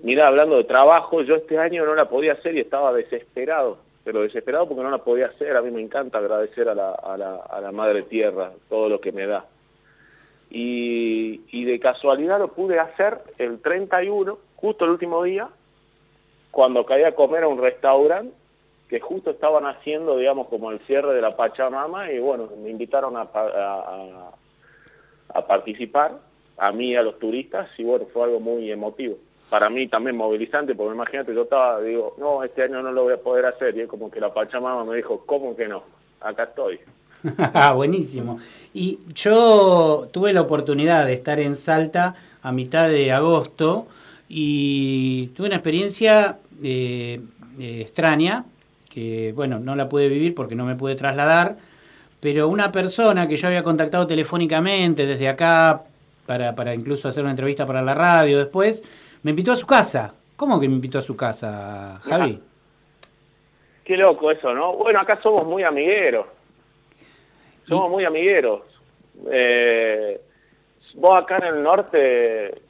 Mira, 0.04 0.28
hablando 0.28 0.58
de 0.58 0.66
trabajo, 0.66 1.22
yo 1.22 1.36
este 1.36 1.58
año 1.58 1.86
no 1.86 1.96
la 1.96 2.10
podía 2.10 2.34
hacer 2.34 2.54
y 2.58 2.60
estaba 2.60 2.92
desesperado, 2.92 3.78
pero 4.04 4.22
desesperado 4.22 4.68
porque 4.68 4.84
no 4.84 4.90
la 4.92 5.00
podía 5.04 5.28
hacer. 5.28 5.56
A 5.56 5.62
mí 5.62 5.72
me 5.72 5.82
encanta 5.82 6.18
agradecer 6.18 6.68
a 6.70 6.76
la, 6.76 6.92
a 6.92 7.18
la, 7.18 7.36
a 7.36 7.62
la 7.62 7.72
Madre 7.72 8.04
Tierra 8.04 8.52
todo 8.70 8.90
lo 8.90 9.00
que 9.02 9.12
me 9.12 9.28
da. 9.28 9.46
Y, 10.50 11.42
y 11.52 11.66
de 11.66 11.80
casualidad 11.80 12.40
lo 12.40 12.50
pude 12.50 12.80
hacer 12.80 13.20
el 13.38 13.62
31, 13.62 14.38
justo 14.58 14.86
el 14.86 14.92
último 14.92 15.24
día, 15.24 15.48
cuando 16.52 16.86
caí 16.86 17.04
a 17.04 17.16
comer 17.16 17.44
a 17.44 17.48
un 17.48 17.62
restaurante 17.62 18.34
que 18.90 19.00
justo 19.00 19.30
estaban 19.32 19.66
haciendo, 19.66 20.18
digamos, 20.18 20.48
como 20.50 20.72
el 20.72 20.80
cierre 20.82 21.14
de 21.14 21.22
la 21.22 21.38
Pachamama 21.38 22.12
y 22.12 22.20
bueno, 22.20 22.50
me 22.62 22.70
invitaron 22.70 23.16
a, 23.16 23.22
a- 23.34 24.32
a 25.34 25.48
participar, 25.48 26.20
a 26.58 26.72
mí 26.74 26.90
y 26.92 26.96
a 26.98 27.02
los 27.04 27.18
turistas, 27.18 27.70
y 27.78 27.86
bueno, 27.86 28.06
fue 28.12 28.24
algo 28.26 28.42
muy 28.42 28.70
emotivo. 28.70 29.16
Para 29.52 29.70
mí 29.70 29.90
también 29.90 30.16
movilizante, 30.16 30.74
porque 30.76 30.96
imagínate, 30.96 31.36
yo 31.36 31.42
estaba, 31.42 31.82
digo, 31.82 32.16
no, 32.18 32.42
este 32.42 32.64
año 32.64 32.82
no 32.82 32.94
lo 32.94 33.04
voy 33.04 33.14
a 33.16 33.18
poder 33.18 33.46
hacer, 33.48 33.76
y 33.76 33.82
es 33.82 33.90
como 33.90 34.10
que 34.10 34.22
la 34.22 34.34
Pachamama 34.34 34.86
me 34.86 34.96
dijo, 34.96 35.24
¿cómo 35.26 35.58
que 35.58 35.68
no? 35.68 35.84
Acá 36.22 36.44
estoy. 36.44 36.80
Ah, 37.54 37.74
Buenísimo. 37.74 38.40
Y 38.74 39.00
yo 39.14 40.08
tuve 40.14 40.32
la 40.32 40.40
oportunidad 40.40 41.06
de 41.06 41.14
estar 41.14 41.38
en 41.42 41.56
Salta 41.56 42.16
a 42.42 42.54
mitad 42.54 42.88
de 42.88 43.12
agosto 43.12 43.88
y 44.30 45.28
tuve 45.36 45.48
una 45.48 45.58
experiencia 45.58 46.38
eh, 46.64 47.20
eh, 47.60 47.82
extraña, 47.82 48.46
que 48.90 49.34
bueno, 49.36 49.60
no 49.60 49.76
la 49.76 49.90
pude 49.90 50.08
vivir 50.08 50.34
porque 50.34 50.56
no 50.56 50.64
me 50.64 50.76
pude 50.76 50.96
trasladar, 50.96 51.58
pero 52.22 52.48
una 52.48 52.72
persona 52.72 53.28
que 53.28 53.36
yo 53.36 53.50
había 53.50 53.64
contactado 53.64 54.08
telefónicamente 54.08 55.06
desde 55.06 55.28
acá 55.28 55.82
para, 56.26 56.56
para 56.56 56.74
incluso 56.74 57.10
hacer 57.10 57.24
una 57.24 57.32
entrevista 57.32 57.66
para 57.66 57.82
la 57.82 57.94
radio 57.94 58.40
después, 58.40 58.82
me 59.24 59.32
invitó 59.32 59.52
a 59.52 59.56
su 59.56 59.66
casa. 59.66 60.14
¿Cómo 60.36 60.60
que 60.60 60.68
me 60.68 60.76
invitó 60.76 60.98
a 60.98 61.02
su 61.02 61.16
casa, 61.16 62.00
Javi? 62.04 62.42
Qué 63.84 63.98
loco 63.98 64.32
eso, 64.32 64.54
¿no? 64.54 64.74
Bueno, 64.74 65.00
acá 65.00 65.20
somos 65.22 65.46
muy 65.46 65.64
amigueros. 65.64 66.26
Somos 67.68 67.92
muy 67.92 68.06
amigueros. 68.06 68.62
Eh, 69.32 70.20
vos 70.96 71.16
acá 71.16 71.38
en 71.38 71.56
el 71.56 71.64
norte, 71.64 72.62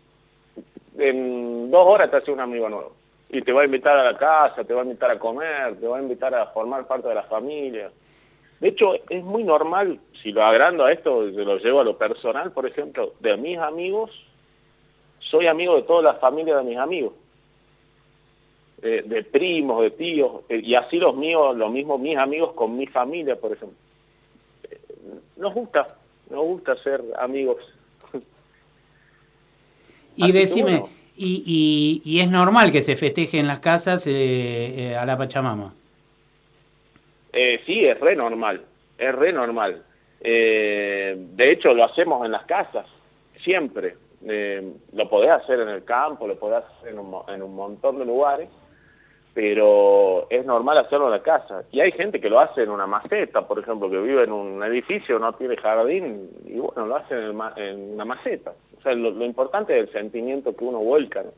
en 0.98 1.72
dos 1.72 1.88
horas 1.88 2.12
te 2.12 2.18
haces 2.18 2.30
un 2.30 2.42
amigo 2.42 2.68
nuevo. 2.70 2.96
Y 3.30 3.42
te 3.42 3.54
va 3.54 3.62
a 3.62 3.66
invitar 3.66 3.98
a 3.98 4.12
la 4.12 4.18
casa, 4.18 4.64
te 4.66 4.74
va 4.74 4.82
a 4.82 4.84
invitar 4.84 5.12
a 5.12 5.20
comer, 5.20 5.80
te 5.80 5.88
va 5.88 5.98
a 5.98 6.02
invitar 6.02 6.36
a 6.36 6.48
formar 6.48 6.86
parte 6.86 7.08
de 7.08 7.16
la 7.16 7.24
familia. 7.24 7.90
De 8.60 8.68
hecho, 8.68 8.94
es 9.10 9.24
muy 9.24 9.44
normal, 9.44 10.00
si 10.22 10.32
lo 10.32 10.44
agrando 10.44 10.86
a 10.86 10.92
esto, 10.92 11.32
se 11.32 11.44
lo 11.44 11.58
llevo 11.58 11.80
a 11.80 11.86
lo 11.86 11.98
personal, 11.98 12.52
por 12.52 12.68
ejemplo, 12.68 13.14
de 13.20 13.36
mis 13.38 13.58
amigos, 13.58 14.12
soy 15.32 15.48
amigo 15.48 15.76
de 15.78 15.84
toda 15.84 16.02
la 16.04 16.14
familia 16.16 16.58
de 16.58 16.64
mis 16.66 16.78
amigos. 16.78 17.14
Eh, 18.84 19.04
de 19.06 19.24
primos, 19.24 19.82
de 19.84 19.92
tíos, 19.92 20.42
eh, 20.50 20.60
y 20.64 20.76
así 20.76 20.98
los 20.98 21.16
míos, 21.16 21.56
lo 21.56 21.70
mismo 21.70 21.98
mis 21.98 22.18
amigos 22.18 22.54
con 22.54 22.76
mi 22.78 22.86
familia, 22.88 23.36
por 23.36 23.54
ejemplo. 23.54 23.78
Eh, 24.70 24.78
nos 25.38 25.54
gusta, 25.54 25.88
nos 26.30 26.44
gusta 26.44 26.76
ser 26.78 27.02
amigos. 27.20 27.64
Y 30.18 30.24
Así 30.24 30.32
decime, 30.34 30.72
bueno. 30.80 30.90
y, 31.16 32.02
y- 32.04 32.12
y 32.18 32.20
es 32.20 32.30
normal 32.30 32.72
que 32.72 32.82
se 32.82 32.96
festeje 32.98 33.40
en 33.40 33.48
las 33.48 33.60
casas 33.60 34.06
eh, 34.08 34.12
eh, 34.92 34.96
a 34.96 35.06
la 35.06 35.18
Pachamama? 35.18 35.74
Eh, 37.34 37.62
sí, 37.66 37.86
es 37.86 37.98
re 38.00 38.16
normal, 38.16 38.62
es 38.98 39.16
re 39.16 39.32
normal. 39.32 39.84
Eh, 40.20 41.16
de 41.18 41.52
hecho, 41.52 41.74
lo 41.74 41.86
hacemos 41.86 42.26
en 42.26 42.32
las 42.34 42.46
casas, 42.46 42.86
siempre. 43.44 43.96
Eh, 44.28 44.74
lo 44.94 45.10
podés 45.10 45.32
hacer 45.32 45.60
en 45.60 45.70
el 45.70 45.84
campo, 45.84 46.28
lo 46.28 46.38
podés 46.38 46.64
hacer 46.64 46.94
en 46.94 47.00
un, 47.00 47.16
en 47.28 47.42
un 47.42 47.56
montón 47.56 48.00
de 48.00 48.06
lugares, 48.06 48.50
pero 49.34 50.28
es 50.30 50.46
normal 50.46 50.78
hacerlo 50.78 51.06
en 51.06 51.12
la 51.12 51.24
casa. 51.24 51.64
Y 51.72 51.80
hay 51.80 51.92
gente 51.92 52.20
que 52.20 52.30
lo 52.30 52.40
hace 52.40 52.64
en 52.64 52.70
una 52.70 52.88
maceta, 52.88 53.48
por 53.48 53.60
ejemplo, 53.60 53.90
que 53.90 54.00
vive 54.00 54.24
en 54.24 54.32
un 54.32 54.64
edificio, 54.64 55.20
no 55.20 55.34
tiene 55.34 55.58
jardín, 55.58 56.30
y 56.46 56.60
bueno, 56.60 56.86
lo 56.86 56.96
hace 56.98 57.16
en 57.16 57.94
una 57.94 58.06
maceta. 58.06 58.54
O 58.78 58.82
sea, 58.82 58.94
lo, 58.94 59.12
lo 59.12 59.26
importante 59.26 59.78
es 59.78 59.88
el 59.88 59.94
sentimiento 59.94 60.56
que 60.56 60.66
uno 60.66 60.80
vuelca, 60.80 61.24
¿no? 61.24 61.32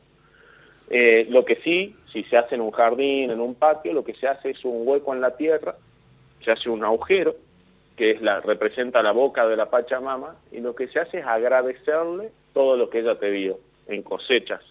Eh, 0.90 1.26
lo 1.30 1.44
que 1.44 1.56
sí, 1.56 1.96
si 2.12 2.24
se 2.24 2.36
hace 2.36 2.56
en 2.56 2.60
un 2.60 2.70
jardín, 2.70 3.30
en 3.30 3.40
un 3.40 3.54
patio, 3.54 3.92
lo 3.92 4.04
que 4.04 4.14
se 4.14 4.28
hace 4.28 4.50
es 4.50 4.64
un 4.64 4.86
hueco 4.86 5.14
en 5.14 5.20
la 5.20 5.36
tierra, 5.36 5.76
se 6.44 6.50
hace 6.50 6.68
un 6.68 6.84
agujero, 6.84 7.36
que 7.96 8.10
es 8.10 8.22
la, 8.22 8.40
representa 8.40 9.02
la 9.02 9.12
boca 9.12 9.46
de 9.46 9.56
la 9.56 9.70
Pachamama, 9.70 10.36
y 10.52 10.60
lo 10.60 10.74
que 10.74 10.88
se 10.88 11.00
hace 11.00 11.20
es 11.20 11.26
agradecerle 11.26 12.32
todo 12.54 12.76
lo 12.76 12.88
que 12.88 13.00
ella 13.00 13.16
te 13.18 13.30
dio 13.30 13.58
en 13.88 14.02
cosechas. 14.02 14.62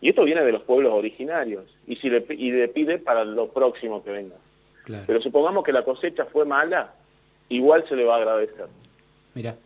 Y 0.00 0.08
esto 0.10 0.24
viene 0.24 0.42
de 0.44 0.52
los 0.52 0.62
pueblos 0.62 0.92
originarios, 0.92 1.64
y, 1.86 1.96
si 1.96 2.08
le, 2.08 2.24
y 2.30 2.50
le 2.50 2.68
pide 2.68 2.98
para 2.98 3.24
lo 3.24 3.48
próximo 3.48 4.02
que 4.02 4.10
venga. 4.10 4.36
Claro. 4.84 5.04
Pero 5.06 5.20
supongamos 5.20 5.64
que 5.64 5.72
la 5.72 5.82
cosecha 5.82 6.24
fue 6.26 6.44
mala, 6.44 6.94
igual 7.48 7.84
se 7.88 7.96
le 7.96 8.04
va 8.04 8.14
a 8.14 8.18
agradecer. 8.18 8.66
Mira. 9.34 9.56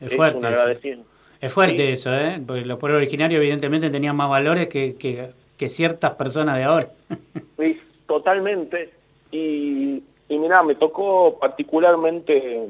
Es 0.00 0.12
Es 0.12 0.16
fuerte. 0.16 0.38
eso. 0.50 1.02
Es 1.40 1.52
fuerte 1.52 1.76
Sí. 1.86 1.92
eso, 1.92 2.12
¿eh? 2.14 2.40
Porque 2.44 2.64
los 2.64 2.78
pueblos 2.78 2.98
originarios 2.98 3.40
evidentemente 3.40 3.90
tenían 3.90 4.16
más 4.16 4.28
valores 4.28 4.68
que, 4.68 4.96
que, 4.96 5.30
que 5.56 5.68
ciertas 5.68 6.12
personas 6.14 6.56
de 6.56 6.64
ahora. 6.64 6.90
Sí, 7.58 7.80
totalmente. 8.06 8.90
Y, 9.32 10.02
y 10.28 10.38
mira, 10.38 10.62
me 10.62 10.74
tocó 10.76 11.38
particularmente 11.40 12.68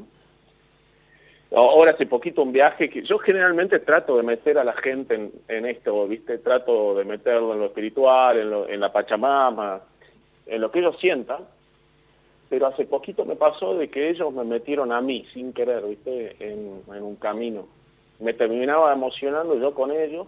ahora 1.51 1.91
hace 1.91 2.05
poquito 2.05 2.41
un 2.43 2.51
viaje 2.51 2.89
que 2.89 3.01
yo 3.03 3.17
generalmente 3.19 3.79
trato 3.79 4.17
de 4.17 4.23
meter 4.23 4.57
a 4.57 4.63
la 4.63 4.73
gente 4.73 5.31
en, 5.47 5.65
esto, 5.65 6.07
¿viste? 6.07 6.37
Trato 6.39 6.95
de 6.95 7.05
meterlo 7.05 7.53
en 7.53 7.59
lo 7.59 7.65
espiritual, 7.67 8.37
en, 8.37 8.49
lo- 8.49 8.67
en 8.69 8.79
la 8.79 8.91
Pachamama, 8.91 9.81
en 10.45 10.61
lo 10.61 10.71
que 10.71 10.79
ellos 10.79 10.97
sientan. 10.99 11.43
Pero 12.49 12.67
hace 12.67 12.85
poquito 12.85 13.25
me 13.25 13.35
pasó 13.35 13.75
de 13.75 13.89
que 13.89 14.09
ellos 14.09 14.33
me 14.33 14.43
metieron 14.43 14.91
a 14.91 15.01
mí 15.01 15.25
sin 15.33 15.53
querer, 15.53 15.83
¿viste? 15.85 16.35
En, 16.39 16.81
en 16.93 17.03
un 17.03 17.15
camino. 17.15 17.67
Me 18.19 18.33
terminaba 18.33 18.91
emocionando 18.93 19.55
yo 19.59 19.73
con 19.73 19.91
ellos 19.91 20.27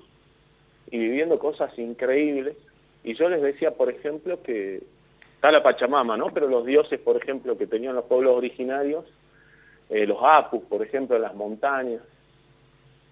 y 0.92 0.98
viviendo 0.98 1.40
cosas 1.40 1.78
increíbles. 1.80 2.56
Y 3.04 3.16
yo 3.16 3.28
les 3.30 3.42
decía, 3.42 3.72
por 3.72 3.90
ejemplo, 3.90 4.42
que 4.44 4.82
está 5.36 5.52
la 5.52 5.64
Pachamama, 5.64 6.16
¿no? 6.18 6.28
Pero 6.34 6.48
los 6.48 6.66
dioses, 6.66 7.00
por 7.00 7.18
ejemplo, 7.18 7.58
que 7.58 7.66
tenían 7.66 7.96
los 7.96 8.06
pueblos 8.06 8.36
originarios, 8.38 9.06
eh, 9.92 10.08
los 10.08 10.18
apus, 10.22 10.64
por 10.64 10.82
ejemplo, 10.82 11.18
en 11.18 11.22
las 11.22 11.36
montañas. 11.36 12.02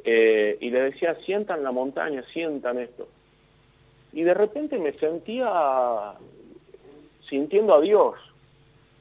Eh, 0.05 0.57
y 0.61 0.69
les 0.69 0.93
decía, 0.93 1.13
sientan 1.25 1.61
la 1.61 1.73
montaña, 1.73 2.23
sientan 2.31 2.79
esto. 2.79 3.05
Y 4.13 4.23
de 4.23 4.33
repente 4.33 4.79
me 4.79 4.93
sentía 4.93 6.13
sintiendo 7.29 7.75
a 7.75 7.81
Dios, 7.81 8.15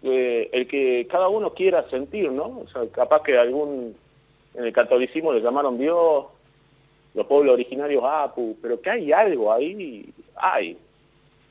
eh, 0.02 0.50
el 0.52 0.66
que 0.66 1.06
cada 1.08 1.28
uno 1.28 1.54
quiera 1.54 1.88
sentir, 1.88 2.30
¿no? 2.32 2.60
O 2.60 2.66
sea, 2.68 2.82
capaz 2.90 3.22
que 3.22 3.38
algún, 3.38 3.94
en 4.54 4.64
el 4.64 4.72
catolicismo 4.72 5.32
le 5.32 5.40
llamaron 5.40 5.78
Dios, 5.78 6.26
los 7.14 7.26
pueblos 7.26 7.54
originarios 7.54 8.02
Apu, 8.04 8.56
pero 8.60 8.80
que 8.80 8.90
hay 8.90 9.12
algo 9.12 9.52
ahí, 9.52 10.12
hay, 10.34 10.76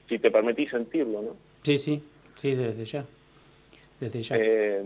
si 0.09 0.19
te 0.19 0.29
permitís 0.29 0.69
sentirlo, 0.69 1.21
¿no? 1.21 1.29
Sí, 1.63 1.77
sí, 1.77 2.03
sí, 2.35 2.53
desde 2.53 2.83
ya. 2.83 3.05
Desde 3.99 4.21
ya. 4.21 4.35
Eh, 4.37 4.83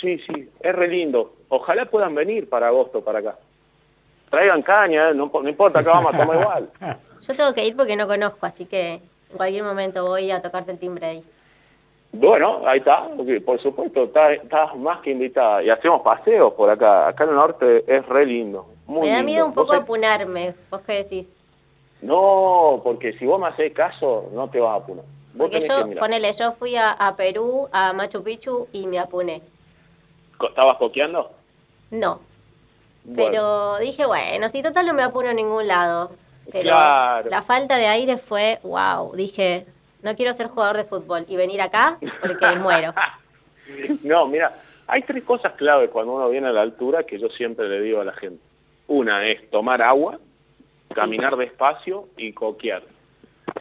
sí, 0.00 0.18
sí, 0.18 0.50
es 0.60 0.74
re 0.74 0.88
lindo. 0.88 1.34
Ojalá 1.48 1.86
puedan 1.86 2.14
venir 2.14 2.48
para 2.48 2.68
agosto 2.68 3.02
para 3.02 3.20
acá. 3.20 3.36
Traigan 4.30 4.62
caña, 4.62 5.10
¿eh? 5.10 5.14
no, 5.14 5.30
no 5.32 5.48
importa, 5.48 5.80
acá 5.80 5.92
vamos 5.92 6.14
a 6.14 6.18
tomar 6.18 6.40
igual. 6.40 6.70
Yo 7.26 7.34
tengo 7.34 7.54
que 7.54 7.64
ir 7.64 7.76
porque 7.76 7.96
no 7.96 8.06
conozco, 8.06 8.46
así 8.46 8.66
que 8.66 8.94
en 9.30 9.36
cualquier 9.36 9.64
momento 9.64 10.06
voy 10.06 10.30
a 10.30 10.42
tocarte 10.42 10.72
el 10.72 10.78
timbre 10.78 11.06
ahí. 11.06 11.24
Bueno, 12.12 12.62
ahí 12.66 12.78
está, 12.78 13.06
porque, 13.16 13.40
por 13.40 13.60
supuesto, 13.60 14.04
estás 14.04 14.74
más 14.76 15.00
que 15.00 15.10
invitada. 15.10 15.62
Y 15.62 15.68
hacemos 15.68 16.00
paseos 16.02 16.54
por 16.54 16.70
acá. 16.70 17.08
Acá 17.08 17.24
en 17.24 17.30
el 17.30 17.36
norte 17.36 17.84
es 17.86 18.06
re 18.06 18.24
lindo. 18.24 18.66
Muy 18.86 19.02
me 19.02 19.08
da 19.08 19.16
lindo. 19.16 19.26
miedo 19.26 19.46
un 19.46 19.54
poco 19.54 19.74
apunarme. 19.74 20.54
¿Vos 20.70 20.80
qué 20.86 20.94
decís? 20.94 21.38
No, 22.00 22.80
porque 22.82 23.12
si 23.18 23.26
vos 23.26 23.38
me 23.38 23.48
haces 23.48 23.72
caso, 23.74 24.30
no 24.32 24.48
te 24.48 24.58
vas 24.58 24.70
a 24.70 24.82
apunar. 24.82 25.04
Vos 25.34 25.50
Porque 25.50 25.60
yo, 25.60 26.00
ponele, 26.00 26.32
yo 26.32 26.52
fui 26.52 26.76
a, 26.76 26.92
a 26.92 27.14
Perú, 27.14 27.68
a 27.72 27.92
Machu 27.92 28.22
Picchu 28.22 28.68
y 28.72 28.86
me 28.86 28.98
apuné. 28.98 29.42
¿Estabas 30.46 30.76
coqueando? 30.78 31.30
No. 31.90 32.20
Bueno. 33.04 33.30
Pero 33.30 33.78
dije, 33.78 34.06
bueno, 34.06 34.48
si 34.50 34.62
total 34.62 34.86
no 34.86 34.94
me 34.94 35.02
apuro 35.02 35.30
a 35.30 35.32
ningún 35.34 35.66
lado. 35.66 36.12
Pero 36.52 36.70
Claro. 36.70 37.28
la 37.30 37.42
falta 37.42 37.76
de 37.76 37.86
aire 37.86 38.16
fue, 38.18 38.58
wow. 38.62 39.14
Dije, 39.14 39.66
no 40.02 40.14
quiero 40.16 40.32
ser 40.32 40.48
jugador 40.48 40.76
de 40.76 40.84
fútbol 40.84 41.24
y 41.28 41.36
venir 41.36 41.60
acá 41.60 41.98
porque 42.20 42.56
muero. 42.56 42.92
No, 44.02 44.26
mira, 44.26 44.50
hay 44.86 45.02
tres 45.02 45.22
cosas 45.24 45.52
clave 45.52 45.90
cuando 45.90 46.14
uno 46.14 46.30
viene 46.30 46.48
a 46.48 46.52
la 46.52 46.62
altura 46.62 47.02
que 47.04 47.18
yo 47.18 47.28
siempre 47.28 47.68
le 47.68 47.82
digo 47.82 48.00
a 48.00 48.04
la 48.04 48.14
gente. 48.14 48.42
Una 48.86 49.26
es 49.26 49.50
tomar 49.50 49.82
agua, 49.82 50.18
caminar 50.94 51.36
despacio 51.36 52.08
y 52.16 52.32
coquear. 52.32 52.82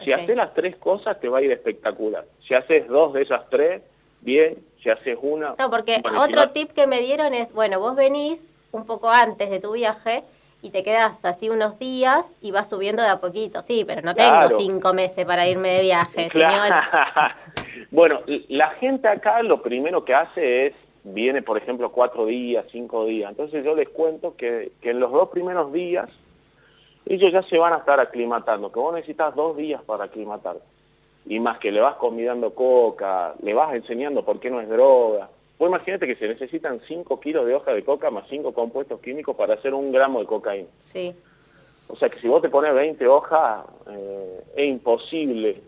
Si 0.06 0.14
haces 0.14 0.38
las 0.38 0.54
tres 0.54 0.78
cosas 0.78 1.20
te 1.20 1.28
va 1.28 1.40
a 1.40 1.42
ir 1.42 1.52
espectacular. 1.52 2.24
Si 2.48 2.54
haces 2.54 2.88
dos 2.88 3.12
de 3.14 3.24
esas 3.24 3.50
tres, 3.50 3.82
bien. 4.22 4.58
Si 4.82 4.90
haces 4.90 5.18
una... 5.22 5.56
No, 5.58 5.70
porque 5.70 6.00
bueno, 6.02 6.26
y 6.26 6.28
si 6.28 6.34
otro 6.34 6.50
tip 6.52 6.72
que 6.72 6.88
me 6.88 7.00
dieron 7.02 7.34
es, 7.34 7.54
bueno, 7.54 7.80
vos 7.80 7.96
venís 7.96 8.54
un 8.72 8.86
poco 8.86 9.10
antes 9.10 9.50
de 9.50 9.60
tu 9.60 9.72
viaje 9.74 10.24
y 10.62 10.72
te 10.72 10.84
quedas 10.84 11.24
así 11.26 11.50
unos 11.50 11.78
días 11.80 12.38
y 12.42 12.52
vas 12.52 12.70
subiendo 12.70 13.02
de 13.02 13.10
a 13.10 13.20
poquito. 13.20 13.62
Sí, 13.62 13.84
pero 13.86 14.02
no 14.02 14.14
Claro. 14.14 14.48
tengo 14.48 14.62
cinco 14.62 14.94
meses 14.94 15.26
para 15.26 15.48
irme 15.48 15.70
de 15.70 15.82
viaje, 15.82 16.30
señor. 16.32 16.50
Claro. 16.68 17.36
bueno, 17.92 18.22
la 18.50 18.70
gente 18.72 19.08
acá 19.08 19.42
lo 19.44 19.62
primero 19.62 20.04
que 20.06 20.14
hace 20.14 20.68
es, 20.68 20.74
viene 21.04 21.42
por 21.42 21.58
ejemplo 21.58 21.92
cuatro 21.92 22.26
días, 22.26 22.66
cinco 22.72 23.06
días. 23.06 23.32
Entonces 23.32 23.64
yo 23.64 23.76
les 23.76 23.90
cuento 23.90 24.36
que, 24.36 24.72
que 24.82 24.92
en 24.92 25.00
los 25.00 25.12
dos 25.12 25.30
primeros 25.30 25.72
días 25.72 26.10
ellos 27.06 27.32
ya 27.32 27.42
se 27.44 27.58
van 27.58 27.74
a 27.74 27.80
estar 27.80 28.00
aclimatando, 28.00 28.72
que 28.72 28.80
vos 28.80 28.94
necesitas 28.94 29.34
dos 29.36 29.56
días 29.56 29.82
para 29.84 30.06
aclimatar. 30.06 30.58
Y 31.30 31.40
más 31.40 31.60
que 31.60 31.72
le 31.72 31.82
vas 31.82 31.96
convidando 31.98 32.54
coca, 32.56 33.34
le 33.42 33.54
vas 33.54 33.76
enseñando 33.76 34.24
por 34.24 34.40
qué 34.40 34.50
no 34.50 34.62
es 34.62 34.70
droga. 34.70 35.30
Vos 35.60 35.70
imagínate 35.70 36.08
que 36.08 36.16
se 36.16 36.28
necesitan 36.28 36.80
5 36.88 37.20
kilos 37.20 37.46
de 37.46 37.56
hoja 37.56 37.74
de 37.74 37.84
coca 37.84 38.10
más 38.12 38.28
5 38.30 38.54
compuestos 38.54 39.02
químicos 39.02 39.36
para 39.36 39.56
hacer 39.56 39.74
un 39.74 39.92
gramo 39.92 40.20
de 40.20 40.26
cocaína. 40.26 40.70
Sí. 40.78 41.14
O 41.88 41.96
sea 41.96 42.10
que 42.10 42.20
si 42.20 42.28
vos 42.28 42.42
te 42.42 42.50
pones 42.50 42.74
20 42.74 43.08
hojas, 43.08 43.66
eh, 43.90 44.42
es 44.56 44.70
imposible 44.70 45.62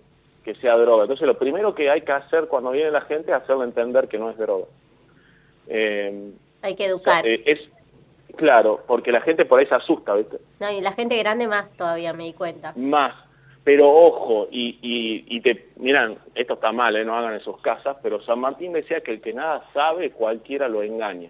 que 0.44 0.56
sea 0.56 0.78
droga. 0.78 1.04
Entonces 1.04 1.28
lo 1.28 1.38
primero 1.38 1.74
que 1.76 1.90
hay 1.90 2.02
que 2.02 2.12
hacer 2.12 2.48
cuando 2.48 2.72
viene 2.72 2.92
la 2.92 3.02
gente 3.02 3.32
es 3.32 3.38
hacerle 3.38 3.66
entender 3.66 4.08
que 4.08 4.18
no 4.18 4.30
es 4.30 4.38
droga. 4.38 4.66
Eh, 5.68 6.32
Hay 6.62 6.76
que 6.76 6.86
educar. 6.86 7.26
eh, 7.28 7.44
es 7.46 7.60
claro, 8.36 8.82
porque 8.88 9.12
la 9.12 9.22
gente 9.22 9.46
por 9.46 9.60
ahí 9.60 9.66
se 9.66 9.76
asusta, 9.76 10.14
¿viste? 10.16 10.38
No, 10.60 10.72
y 10.72 10.82
la 10.82 10.94
gente 10.94 11.18
grande 11.18 11.48
más 11.48 11.76
todavía, 11.76 12.14
me 12.14 12.26
di 12.26 12.34
cuenta. 12.34 12.74
Más. 12.76 13.14
Pero 13.70 13.88
ojo, 13.88 14.48
y, 14.50 14.80
y, 14.82 15.26
y 15.28 15.42
te, 15.42 15.68
miran, 15.76 16.18
esto 16.34 16.56
está 16.56 16.72
mal, 16.72 16.96
¿eh? 16.96 17.06
no 17.06 17.16
hagan 17.16 17.36
en 17.36 17.40
sus 17.42 17.62
casas, 17.62 17.98
pero 18.02 18.20
San 18.24 18.40
Martín 18.40 18.74
decía 18.74 19.02
que 19.02 19.12
el 19.12 19.22
que 19.22 19.32
nada 19.32 19.64
sabe, 19.76 20.10
cualquiera 20.10 20.68
lo 20.68 20.82
engaña. 20.82 21.30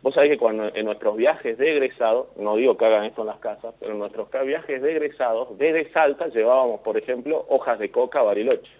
Vos 0.00 0.14
sabés 0.14 0.30
que 0.30 0.38
cuando 0.38 0.74
en 0.74 0.86
nuestros 0.86 1.18
viajes 1.18 1.58
de 1.58 1.72
egresados, 1.72 2.28
no 2.38 2.56
digo 2.56 2.78
que 2.78 2.86
hagan 2.86 3.04
esto 3.04 3.20
en 3.20 3.26
las 3.26 3.38
casas, 3.40 3.74
pero 3.78 3.92
en 3.92 3.98
nuestros 3.98 4.30
viajes 4.46 4.80
de 4.80 4.92
egresados, 4.92 5.58
desde 5.58 5.92
Salta 5.92 6.28
llevábamos, 6.28 6.80
por 6.80 6.96
ejemplo, 6.96 7.44
hojas 7.50 7.78
de 7.78 7.90
coca 7.90 8.20
a 8.20 8.22
Bariloche. 8.22 8.72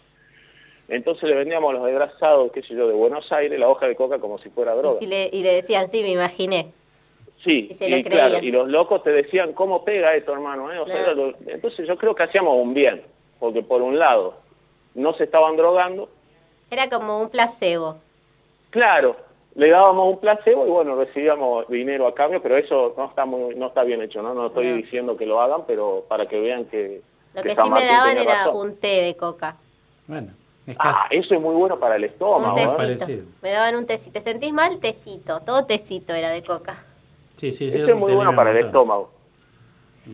Entonces 0.89 1.29
le 1.29 1.35
vendíamos 1.35 1.69
a 1.69 1.79
los 1.79 1.89
egresados, 1.91 2.51
qué 2.53 2.63
sé 2.63 2.75
yo, 2.75 2.89
de 2.89 2.95
Buenos 2.95 3.31
Aires, 3.31 3.61
la 3.61 3.69
hoja 3.69 3.87
de 3.87 3.97
coca 3.97 4.19
como 4.19 4.39
si 4.39 4.49
fuera 4.49 4.73
Y, 4.75 4.79
droga. 4.79 4.99
si 4.99 5.07
le, 5.07 5.29
y 5.31 5.43
le 5.43 5.53
decían, 5.57 5.91
sí, 5.91 6.01
me 6.03 6.13
imaginé. 6.13 6.73
Sí, 7.45 7.69
Y 7.81 8.03
claro, 8.03 8.39
y 8.43 8.51
los 8.51 8.69
locos 8.69 9.03
te 9.05 9.11
decían, 9.11 9.53
¿cómo 9.53 9.85
pega 9.85 10.15
esto, 10.15 10.33
hermano? 10.33 10.73
eh?". 10.73 10.79
O 10.81 10.87
sea, 10.87 11.05
Claro. 11.05 11.15
lo- 11.15 11.35
entonces 11.47 11.87
yo 11.87 11.97
creo 11.97 12.15
que 12.15 12.25
hacíamos 12.25 12.57
un 12.61 12.75
bien, 12.75 13.03
porque 13.39 13.63
por 13.63 13.81
un 13.81 13.99
lado, 13.99 14.35
no 14.95 15.15
se 15.15 15.25
estaban 15.25 15.57
drogando, 15.57 16.09
Era 16.71 16.91
como 16.91 17.19
un 17.21 17.31
placebo. 17.31 17.99
claro, 18.71 19.17
le 19.55 19.71
dábamos 19.71 20.13
un 20.15 20.21
placebo 20.21 20.67
y 20.67 20.71
bueno, 20.71 20.97
recibíamos 20.97 21.67
dinero 21.69 22.07
a 22.07 22.15
cambio, 22.15 22.43
pero 22.43 22.57
eso 22.57 22.95
no 22.97 23.07
está 23.07 23.25
muy, 23.25 23.55
no 23.55 23.69
está 23.69 23.85
bien 23.85 24.03
hecho, 24.03 24.21
¿no? 24.21 24.35
No 24.35 24.49
estoy 24.49 24.67
No. 24.67 24.77
diciendo 24.77 25.17
que 25.17 25.25
lo 25.27 25.41
hagan, 25.41 25.63
pero 25.67 26.05
para 26.09 26.27
que 26.27 26.39
vean 26.41 26.67
que... 26.67 27.01
Lo 27.35 27.43
que 27.43 27.55
sí 27.55 27.71
me 27.71 27.85
daban 27.87 28.19
era 28.19 28.45
razón. 28.47 28.57
un 28.57 28.77
té 28.77 29.03
de 29.03 29.17
coca. 29.17 29.57
Bueno, 30.07 30.33
es 30.67 30.77
Ah, 30.81 31.07
eso 31.11 31.35
es 31.35 31.41
muy 31.41 31.55
bueno 31.55 31.79
para 31.79 31.97
el 31.97 32.05
estómago, 32.05 32.55
un 32.55 32.59
¿eh? 32.85 33.23
Me 33.43 33.51
daban 33.51 33.77
un 33.77 33.87
tecito. 33.87 34.13
¿Te 34.13 34.21
sentís 34.21 34.53
mal? 34.53 34.79
Tecito. 34.81 35.41
Todo 35.41 35.65
tecito 35.65 36.15
era 36.15 36.31
de 36.31 36.43
coca. 36.43 36.85
Sí, 37.39 37.53
sí, 37.53 37.67
Eso 37.67 37.79
es 37.87 37.97
muy 37.97 38.13
bueno 38.15 38.35
para 38.35 38.51
el 38.51 38.59
estómago. 38.59 39.11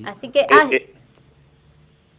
Así 0.04 0.28
que, 0.30 0.40
Eh, 0.40 0.46
ah, 0.50 0.68
eh, 0.70 0.94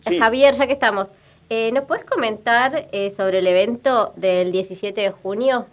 sí. 0.07 0.17
Javier, 0.17 0.53
ya 0.55 0.65
que 0.65 0.73
estamos, 0.73 1.11
eh, 1.49 1.71
¿nos 1.71 1.83
puedes 1.85 2.03
comentar 2.05 2.71
eh, 2.91 3.11
sobre 3.11 3.39
el 3.39 3.47
evento 3.47 4.13
del 4.15 4.51
17 4.51 4.99
de 5.01 5.11
junio? 5.11 5.67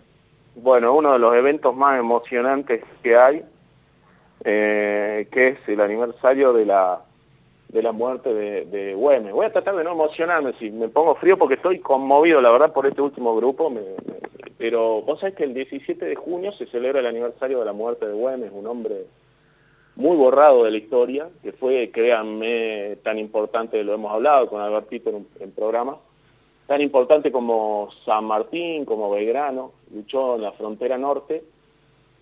Bueno, 0.55 0.93
uno 0.95 1.15
de 1.15 1.19
los 1.19 1.35
eventos 1.35 1.75
más 1.75 1.99
emocionantes 1.99 2.85
que 3.03 3.17
hay, 3.17 3.43
eh, 4.45 5.29
que 5.31 5.49
es 5.49 5.59
el 5.69 5.81
aniversario 5.81 6.53
de 6.53 6.67
la 6.67 7.01
de 7.69 7.83
la 7.83 7.93
muerte 7.93 8.35
de, 8.35 8.67
de 8.67 8.95
Güemes. 8.95 9.33
Voy 9.33 9.47
a 9.47 9.53
tratar 9.53 9.75
de 9.77 9.83
no 9.83 9.93
emocionarme, 9.93 10.53
si 10.59 10.71
me 10.71 10.89
pongo 10.91 11.15
frío 11.15 11.39
porque 11.39 11.55
estoy 11.55 11.79
conmovido, 11.79 12.39
la 12.43 12.51
verdad, 12.51 12.71
por 12.71 12.85
este 12.87 13.01
último 13.01 13.35
grupo, 13.35 13.71
me- 13.71 13.81
me- 13.81 14.21
pero 14.59 15.01
vos 15.01 15.21
sabés 15.21 15.37
que 15.37 15.45
el 15.45 15.55
17 15.55 16.05
de 16.05 16.15
junio 16.15 16.53
se 16.53 16.67
celebra 16.67 17.01
el 17.01 17.07
aniversario 17.07 17.61
de 17.61 17.65
la 17.65 17.73
muerte 17.73 18.07
de 18.07 18.13
Güemes, 18.13 18.51
un 18.53 18.67
hombre 18.67 19.07
muy 19.97 20.17
borrado 20.17 20.65
de 20.65 20.71
la 20.71 20.79
historia, 20.79 21.29
que 21.43 21.53
fue, 21.53 21.91
créanme, 21.91 22.97
tan 23.03 23.19
importante, 23.19 23.83
lo 23.85 23.95
hemos 23.95 24.13
hablado 24.13 24.49
con 24.49 24.61
Albertito 24.61 25.11
en, 25.11 25.27
en 25.41 25.53
programa, 25.53 25.99
tan 26.67 26.81
importante 26.81 27.31
como 27.31 27.91
San 28.05 28.25
Martín, 28.25 28.85
como 28.85 29.11
Belgrano, 29.11 29.73
luchó 29.93 30.37
en 30.37 30.43
la 30.43 30.53
frontera 30.53 30.97
norte 30.97 31.45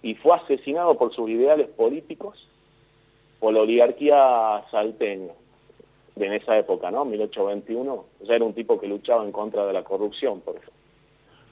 y 0.02 0.14
fue 0.14 0.34
asesinado 0.34 0.96
por 0.96 1.14
sus 1.14 1.28
ideales 1.28 1.68
políticos 1.68 2.48
por 3.38 3.54
la 3.54 3.60
oligarquía 3.60 4.64
salteña 4.70 5.32
de 6.16 6.26
en 6.26 6.32
esa 6.34 6.58
época, 6.58 6.90
¿no? 6.90 7.04
1821, 7.04 7.92
o 7.92 8.26
sea, 8.26 8.36
era 8.36 8.44
un 8.44 8.52
tipo 8.52 8.78
que 8.78 8.86
luchaba 8.86 9.24
en 9.24 9.32
contra 9.32 9.66
de 9.66 9.72
la 9.72 9.82
corrupción, 9.82 10.40
por 10.40 10.56
ejemplo. 10.56 10.74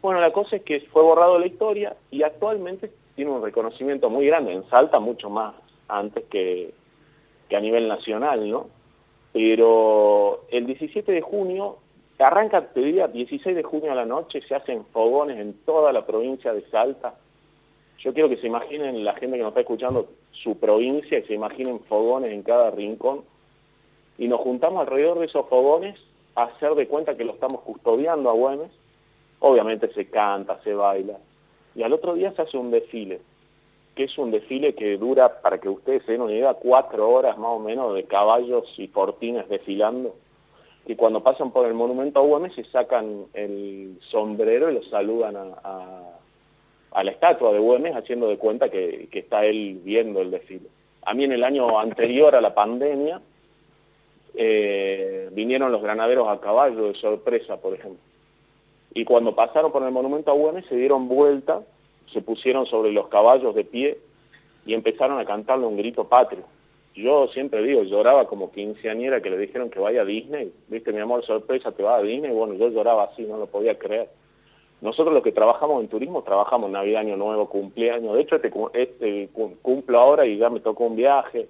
Bueno, 0.02 0.20
la 0.20 0.32
cosa 0.32 0.56
es 0.56 0.62
que 0.62 0.80
fue 0.80 1.02
borrado 1.02 1.34
de 1.34 1.40
la 1.40 1.46
historia 1.46 1.96
y 2.10 2.22
actualmente 2.22 2.90
tiene 3.16 3.30
un 3.30 3.42
reconocimiento 3.42 4.10
muy 4.10 4.26
grande, 4.26 4.52
en 4.52 4.68
Salta 4.68 5.00
mucho 5.00 5.30
más 5.30 5.54
antes 5.88 6.24
que, 6.26 6.72
que 7.48 7.56
a 7.56 7.60
nivel 7.60 7.88
nacional, 7.88 8.48
¿no? 8.48 8.68
Pero 9.32 10.44
el 10.50 10.66
17 10.66 11.12
de 11.12 11.20
junio, 11.20 11.78
arranca, 12.18 12.72
te 12.72 12.80
diría, 12.80 13.08
16 13.08 13.54
de 13.54 13.62
junio 13.62 13.92
a 13.92 13.94
la 13.94 14.06
noche, 14.06 14.40
se 14.42 14.54
hacen 14.54 14.84
fogones 14.86 15.38
en 15.38 15.54
toda 15.64 15.92
la 15.92 16.06
provincia 16.06 16.52
de 16.52 16.62
Salta. 16.70 17.14
Yo 17.98 18.12
quiero 18.12 18.28
que 18.28 18.36
se 18.36 18.46
imaginen, 18.46 19.04
la 19.04 19.14
gente 19.14 19.36
que 19.36 19.42
nos 19.42 19.50
está 19.50 19.60
escuchando, 19.60 20.08
su 20.32 20.58
provincia, 20.58 21.18
y 21.18 21.22
se 21.24 21.34
imaginen 21.34 21.80
fogones 21.80 22.32
en 22.32 22.42
cada 22.42 22.70
rincón. 22.70 23.22
Y 24.18 24.28
nos 24.28 24.40
juntamos 24.40 24.80
alrededor 24.80 25.18
de 25.18 25.26
esos 25.26 25.46
fogones 25.48 25.98
a 26.34 26.44
hacer 26.44 26.74
de 26.74 26.86
cuenta 26.86 27.16
que 27.16 27.24
lo 27.24 27.32
estamos 27.32 27.60
custodiando 27.62 28.30
a 28.30 28.34
Güemes. 28.34 28.70
Obviamente 29.40 29.92
se 29.92 30.08
canta, 30.08 30.60
se 30.62 30.74
baila. 30.74 31.18
Y 31.74 31.82
al 31.82 31.92
otro 31.92 32.14
día 32.14 32.32
se 32.32 32.42
hace 32.42 32.56
un 32.56 32.70
desfile, 32.70 33.20
que 33.98 34.04
es 34.04 34.16
un 34.16 34.30
desfile 34.30 34.74
que 34.76 34.96
dura, 34.96 35.42
para 35.42 35.58
que 35.58 35.68
ustedes 35.68 36.04
se 36.04 36.12
den 36.12 36.20
una 36.22 36.32
idea, 36.32 36.54
cuatro 36.54 37.10
horas 37.10 37.36
más 37.36 37.50
o 37.50 37.58
menos 37.58 37.94
de 37.96 38.04
caballos 38.04 38.64
y 38.78 38.86
fortines 38.86 39.48
desfilando. 39.48 40.14
Y 40.86 40.94
cuando 40.94 41.20
pasan 41.24 41.50
por 41.50 41.66
el 41.66 41.74
monumento 41.74 42.20
a 42.20 42.22
Güemes 42.22 42.54
se 42.54 42.62
sacan 42.64 43.24
el 43.34 43.98
sombrero 44.10 44.70
y 44.70 44.74
lo 44.74 44.82
saludan 44.84 45.34
a, 45.36 45.42
a- 45.64 46.18
a 46.92 47.04
la 47.04 47.10
estatua 47.10 47.52
de 47.52 47.58
Güemes 47.58 47.96
haciendo 47.96 48.28
de 48.28 48.38
cuenta 48.38 48.68
que, 48.70 49.08
que 49.10 49.18
está 49.18 49.44
él 49.44 49.80
viendo 49.84 50.20
el 50.22 50.30
desfile. 50.30 50.68
A 51.02 51.12
mí 51.12 51.24
en 51.24 51.32
el 51.32 51.42
año 51.42 51.78
anterior 51.78 52.34
a 52.36 52.40
la 52.40 52.54
pandemia 52.54 53.20
eh, 54.34 55.28
vinieron 55.32 55.72
los 55.72 55.82
granaderos 55.82 56.28
a 56.28 56.40
caballo 56.40 56.84
de 56.86 56.94
sorpresa, 56.94 57.56
por 57.60 57.74
ejemplo. 57.74 58.00
Y 58.94 59.04
cuando 59.04 59.34
pasaron 59.34 59.72
por 59.72 59.82
el 59.82 59.90
monumento 59.90 60.30
a 60.30 60.34
Güemes 60.34 60.64
se 60.66 60.76
dieron 60.76 61.08
vuelta, 61.08 61.62
se 62.12 62.20
pusieron 62.22 62.66
sobre 62.66 62.92
los 62.92 63.08
caballos 63.08 63.54
de 63.54 63.64
pie 63.64 63.98
y 64.66 64.74
empezaron 64.74 65.18
a 65.18 65.24
cantarle 65.24 65.66
un 65.66 65.76
grito 65.76 66.04
patrio. 66.08 66.44
Yo 66.94 67.28
siempre 67.28 67.62
digo, 67.62 67.82
lloraba 67.84 68.26
como 68.26 68.50
quinceañera 68.50 69.20
que 69.20 69.30
le 69.30 69.38
dijeron 69.38 69.70
que 69.70 69.78
vaya 69.78 70.02
a 70.02 70.04
Disney, 70.04 70.52
viste 70.68 70.92
mi 70.92 71.00
amor, 71.00 71.24
sorpresa, 71.24 71.70
te 71.72 71.82
va 71.82 71.96
a 71.96 72.02
Disney, 72.02 72.32
bueno, 72.32 72.54
yo 72.54 72.68
lloraba 72.70 73.04
así, 73.04 73.22
no 73.22 73.36
lo 73.38 73.46
podía 73.46 73.78
creer. 73.78 74.08
Nosotros 74.80 75.12
los 75.14 75.22
que 75.24 75.32
trabajamos 75.32 75.82
en 75.82 75.88
turismo 75.88 76.22
trabajamos 76.22 76.70
Navidad, 76.70 77.00
Año 77.00 77.16
Nuevo, 77.16 77.48
cumpleaños. 77.48 78.14
De 78.14 78.20
hecho, 78.22 78.36
este, 78.36 78.52
este 78.74 79.28
cu- 79.32 79.56
cumplo 79.60 79.98
ahora 79.98 80.24
y 80.26 80.38
ya 80.38 80.50
me 80.50 80.60
tocó 80.60 80.84
un 80.86 80.96
viaje. 80.96 81.48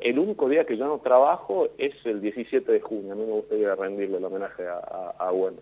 El 0.00 0.18
único 0.18 0.48
día 0.48 0.64
que 0.64 0.76
yo 0.76 0.86
no 0.86 0.98
trabajo 0.98 1.68
es 1.78 1.94
el 2.04 2.20
17 2.20 2.70
de 2.72 2.80
junio. 2.80 3.12
A 3.12 3.16
mí 3.16 3.24
me 3.24 3.32
gustaría 3.32 3.74
rendirle 3.76 4.18
el 4.18 4.24
homenaje 4.24 4.66
a, 4.66 4.78
a, 5.18 5.28
a 5.28 5.30
Güemes. 5.30 5.60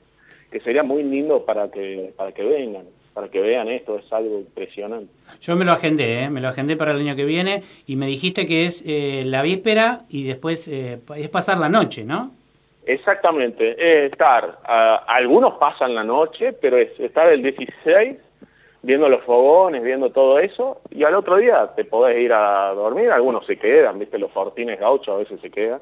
Que 0.50 0.60
sería 0.60 0.82
muy 0.82 1.02
lindo 1.02 1.44
para 1.44 1.70
que, 1.70 2.12
para 2.16 2.32
que 2.32 2.42
vengan, 2.44 2.86
para 3.12 3.28
que 3.28 3.40
vean 3.40 3.68
esto. 3.68 3.98
Es 3.98 4.12
algo 4.12 4.38
impresionante. 4.38 5.12
Yo 5.40 5.56
me 5.56 5.64
lo 5.64 5.72
agendé, 5.72 6.24
¿eh? 6.24 6.30
me 6.30 6.40
lo 6.40 6.48
agendé 6.48 6.76
para 6.76 6.92
el 6.92 7.00
año 7.00 7.16
que 7.16 7.24
viene 7.24 7.62
y 7.86 7.96
me 7.96 8.06
dijiste 8.06 8.46
que 8.46 8.66
es 8.66 8.82
eh, 8.86 9.22
la 9.26 9.42
víspera 9.42 10.02
y 10.08 10.24
después 10.24 10.68
eh, 10.68 11.00
es 11.16 11.28
pasar 11.28 11.58
la 11.58 11.68
noche, 11.68 12.04
¿no? 12.04 12.32
Exactamente, 12.84 13.76
es 13.78 14.10
estar, 14.10 14.58
algunos 15.06 15.54
pasan 15.54 15.94
la 15.94 16.02
noche, 16.02 16.52
pero 16.52 16.78
es 16.78 16.98
estar 16.98 17.32
el 17.32 17.40
16 17.40 18.16
viendo 18.82 19.08
los 19.08 19.22
fogones, 19.22 19.82
viendo 19.82 20.10
todo 20.10 20.40
eso, 20.40 20.80
y 20.90 21.04
al 21.04 21.14
otro 21.14 21.36
día 21.36 21.70
te 21.76 21.84
podés 21.84 22.18
ir 22.18 22.32
a 22.32 22.72
dormir, 22.74 23.10
algunos 23.10 23.46
se 23.46 23.56
quedan, 23.56 23.98
viste, 23.98 24.18
los 24.18 24.32
fortines 24.32 24.80
gauchos 24.80 25.14
a 25.14 25.18
veces 25.18 25.40
se 25.40 25.50
quedan, 25.50 25.80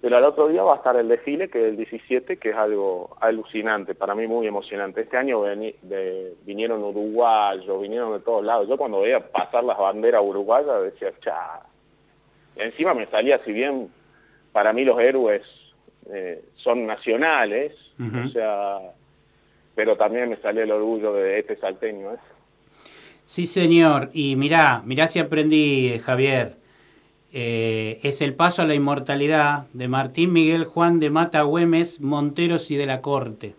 pero 0.00 0.16
al 0.16 0.24
otro 0.24 0.48
día 0.48 0.62
va 0.62 0.72
a 0.74 0.76
estar 0.76 0.96
el 0.96 1.08
desfile, 1.08 1.48
que 1.50 1.58
es 1.58 1.64
el 1.70 1.76
17, 1.76 2.38
que 2.38 2.50
es 2.50 2.56
algo 2.56 3.16
alucinante, 3.20 3.94
para 3.94 4.14
mí 4.14 4.26
muy 4.26 4.46
emocionante. 4.46 5.02
Este 5.02 5.16
año 5.18 5.42
de- 5.42 6.34
vinieron 6.46 6.82
uruguayos, 6.82 7.82
vinieron 7.82 8.12
de 8.14 8.20
todos 8.20 8.44
lados, 8.44 8.66
yo 8.68 8.76
cuando 8.78 9.02
veía 9.02 9.20
pasar 9.20 9.62
las 9.64 9.76
banderas 9.78 10.22
uruguayas 10.24 10.82
decía, 10.84 11.12
cha, 11.20 11.60
encima 12.56 12.94
me 12.94 13.06
salía, 13.06 13.38
si 13.44 13.52
bien 13.52 13.88
para 14.52 14.72
mí 14.72 14.84
los 14.84 14.98
héroes 14.98 15.42
eh, 16.12 16.42
son 16.56 16.86
nacionales, 16.86 17.72
o 18.24 18.28
sea, 18.30 18.78
pero 19.74 19.96
también 19.96 20.30
me 20.30 20.36
sale 20.38 20.62
el 20.62 20.70
orgullo 20.72 21.12
de 21.12 21.38
este 21.40 21.56
salteño. 21.56 22.12
¿eh? 22.14 22.18
Sí, 23.24 23.44
señor. 23.46 24.08
Y 24.14 24.34
mirá, 24.36 24.80
mirá 24.84 25.06
si 25.06 25.18
aprendí, 25.18 25.98
Javier. 25.98 26.54
Eh, 27.32 28.00
es 28.02 28.20
el 28.22 28.34
paso 28.34 28.62
a 28.62 28.64
la 28.66 28.74
inmortalidad 28.74 29.66
de 29.72 29.86
Martín 29.88 30.32
Miguel 30.32 30.64
Juan 30.64 30.98
de 30.98 31.10
Mata 31.10 31.42
Güemes, 31.42 32.00
Monteros 32.00 32.70
y 32.70 32.76
de 32.76 32.86
la 32.86 33.00
Corte. 33.00 33.54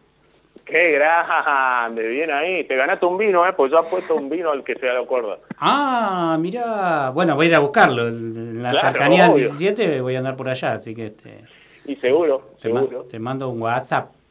¡Qué 0.66 0.92
grande! 0.92 2.08
Bien 2.08 2.32
ahí. 2.32 2.64
Te 2.66 2.76
ganaste 2.76 3.06
un 3.06 3.18
vino, 3.18 3.46
¿eh? 3.48 3.54
Pues 3.56 3.72
yo 3.72 3.80
puesto 3.90 4.16
un 4.16 4.30
vino 4.30 4.52
al 4.52 4.64
que 4.64 4.76
se 4.76 4.86
lo 4.88 5.02
acuerda. 5.04 5.38
Ah, 5.58 6.38
mirá. 6.40 7.10
Bueno, 7.12 7.36
voy 7.36 7.46
a 7.48 7.50
ir 7.50 7.56
a 7.56 7.60
buscarlo. 7.60 8.08
En 8.08 8.62
la 8.64 8.72
Claro, 8.72 8.88
cercanía 8.90 9.24
del 9.24 9.32
obvio. 9.32 9.44
17 9.50 10.02
voy 10.02 10.16
a 10.16 10.20
andar 10.20 10.36
por 10.36 10.50
allá, 10.50 10.74
así 10.74 10.94
que 10.96 11.08
este, 11.08 11.40
Y 11.86 11.96
seguro, 11.98 12.52
te, 12.62 12.70
ma- 12.70 12.82
seguro. 12.82 13.04
te 13.04 13.20
mando 13.20 13.50
un 13.50 13.62
WhatsApp. 13.62 14.12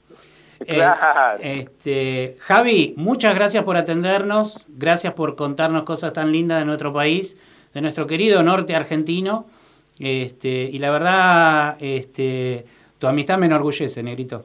Eh, 0.67 0.75
Claro. 0.75 1.39
este, 1.43 2.37
Javi, 2.39 2.93
muchas 2.99 3.35
gracias 3.35 3.65
por 3.65 3.79
atendernos, 3.79 4.67
gracias 4.69 5.15
por 5.15 5.35
contarnos 5.35 5.85
cosas 5.85 6.13
tan 6.13 6.33
lindas 6.33 6.59
de 6.59 6.67
nuestro 6.67 6.93
país, 6.93 7.35
de 7.75 7.81
nuestro 7.81 8.07
querido 8.07 8.43
norte 8.43 8.75
argentino. 8.75 9.47
Este, 9.99 10.49
y 10.49 10.79
la 10.79 10.91
verdad, 10.91 11.77
este, 11.81 12.65
tu 12.99 13.07
amistad 13.07 13.39
me 13.39 13.47
enorgullece, 13.47 14.03
Negrito. 14.03 14.45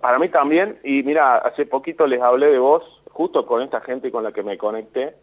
Para 0.00 0.18
mí 0.18 0.28
también, 0.28 0.78
y 0.84 1.02
mira, 1.02 1.36
hace 1.38 1.66
poquito 1.66 2.06
les 2.06 2.20
hablé 2.20 2.46
de 2.46 2.58
vos, 2.58 2.82
justo 3.10 3.44
con 3.44 3.62
esta 3.62 3.80
gente 3.80 4.10
con 4.10 4.22
la 4.22 4.32
que 4.32 4.42
me 4.42 4.56
conecté, 4.56 5.14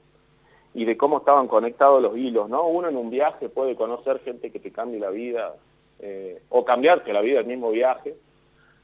y 0.74 0.86
de 0.86 0.98
cómo 0.98 1.20
estaban 1.20 1.48
conectados 1.48 2.02
los 2.02 2.18
hilos, 2.18 2.50
¿no? 2.50 2.68
Uno 2.68 2.90
en 2.90 2.98
un 2.98 3.10
viaje 3.10 3.50
puede 3.50 3.76
conocer 3.76 4.20
gente 4.20 4.52
que 4.52 4.60
te 4.60 4.72
cambie 4.72 5.00
la 5.00 5.10
vida, 5.10 5.56
eh, 6.00 6.42
o 6.50 6.66
cambiarte 6.66 7.14
la 7.14 7.22
vida 7.22 7.40
el 7.40 7.46
mismo 7.46 7.72
viaje, 7.72 8.16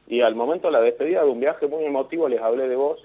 y 0.08 0.22
al 0.22 0.36
momento 0.36 0.68
de 0.68 0.74
la 0.74 0.82
despedida 0.82 1.24
de 1.24 1.30
un 1.30 1.40
viaje 1.40 1.68
muy 1.68 1.84
emotivo 1.84 2.28
les 2.28 2.42
hablé 2.42 2.68
de 2.68 2.76
vos, 2.76 3.00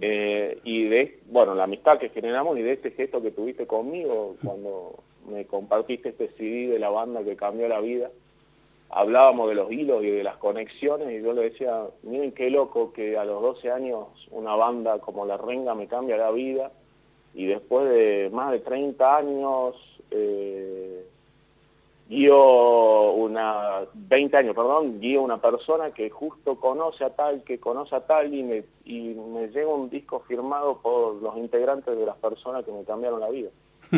eh, 0.00 0.58
y 0.64 0.84
de, 0.84 1.20
bueno, 1.26 1.54
la 1.54 1.64
amistad 1.64 1.98
que 1.98 2.08
generamos 2.08 2.58
y 2.58 2.62
de 2.62 2.72
este 2.72 2.90
gesto 2.92 3.22
que 3.22 3.30
tuviste 3.30 3.66
conmigo 3.66 4.36
cuando 4.44 4.96
me 5.28 5.46
compartiste 5.46 6.10
este 6.10 6.28
CD 6.36 6.68
de 6.68 6.78
la 6.78 6.90
banda 6.90 7.22
que 7.22 7.36
cambió 7.36 7.68
la 7.68 7.80
vida 7.80 8.10
hablábamos 8.92 9.48
de 9.48 9.54
los 9.54 9.72
hilos 9.72 10.04
y 10.04 10.10
de 10.10 10.22
las 10.22 10.36
conexiones 10.36 11.10
y 11.10 11.24
yo 11.24 11.32
le 11.32 11.50
decía, 11.50 11.86
miren 12.02 12.32
qué 12.32 12.50
loco 12.50 12.92
que 12.92 13.16
a 13.16 13.24
los 13.24 13.40
12 13.40 13.70
años 13.70 14.06
una 14.30 14.54
banda 14.54 14.98
como 14.98 15.24
La 15.24 15.38
Renga 15.38 15.74
me 15.74 15.88
cambia 15.88 16.18
la 16.18 16.30
vida 16.30 16.70
y 17.34 17.46
después 17.46 17.88
de 17.88 18.28
más 18.32 18.52
de 18.52 18.60
30 18.60 19.16
años 19.16 19.74
eh, 20.10 21.06
guío 22.12 23.12
una, 23.12 23.80
20 23.94 24.36
años, 24.36 24.54
perdón, 24.54 25.00
guío 25.00 25.22
una 25.22 25.40
persona 25.40 25.92
que 25.92 26.10
justo 26.10 26.56
conoce 26.56 27.04
a 27.04 27.10
tal, 27.10 27.42
que 27.42 27.58
conoce 27.58 27.96
a 27.96 28.06
tal 28.06 28.34
y 28.34 28.42
me, 28.42 28.64
y 28.84 29.14
me 29.14 29.48
llega 29.48 29.68
un 29.68 29.88
disco 29.88 30.20
firmado 30.28 30.78
por 30.82 31.14
los 31.22 31.38
integrantes 31.38 31.96
de 31.96 32.04
las 32.04 32.16
personas 32.16 32.66
que 32.66 32.72
me 32.72 32.84
cambiaron 32.84 33.20
la 33.20 33.30
vida. 33.30 33.48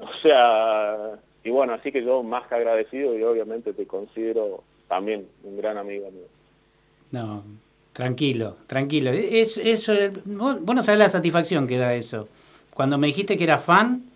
o 0.00 0.12
sea, 0.20 1.18
y 1.44 1.50
bueno, 1.50 1.74
así 1.74 1.92
que 1.92 2.04
yo 2.04 2.24
más 2.24 2.48
que 2.48 2.56
agradecido 2.56 3.16
y 3.16 3.22
obviamente 3.22 3.72
te 3.72 3.86
considero 3.86 4.64
también 4.88 5.28
un 5.44 5.56
gran 5.58 5.78
amigo 5.78 6.10
mío. 6.10 6.26
No, 7.12 7.44
tranquilo, 7.92 8.56
tranquilo. 8.66 9.10
Es, 9.12 9.56
eso, 9.58 9.92
vos, 10.24 10.60
vos 10.60 10.74
no 10.74 10.82
sabés 10.82 10.98
la 10.98 11.08
satisfacción 11.08 11.68
que 11.68 11.78
da 11.78 11.94
eso. 11.94 12.26
Cuando 12.74 12.98
me 12.98 13.06
dijiste 13.06 13.36
que 13.36 13.44
era 13.44 13.58
fan, 13.58 14.07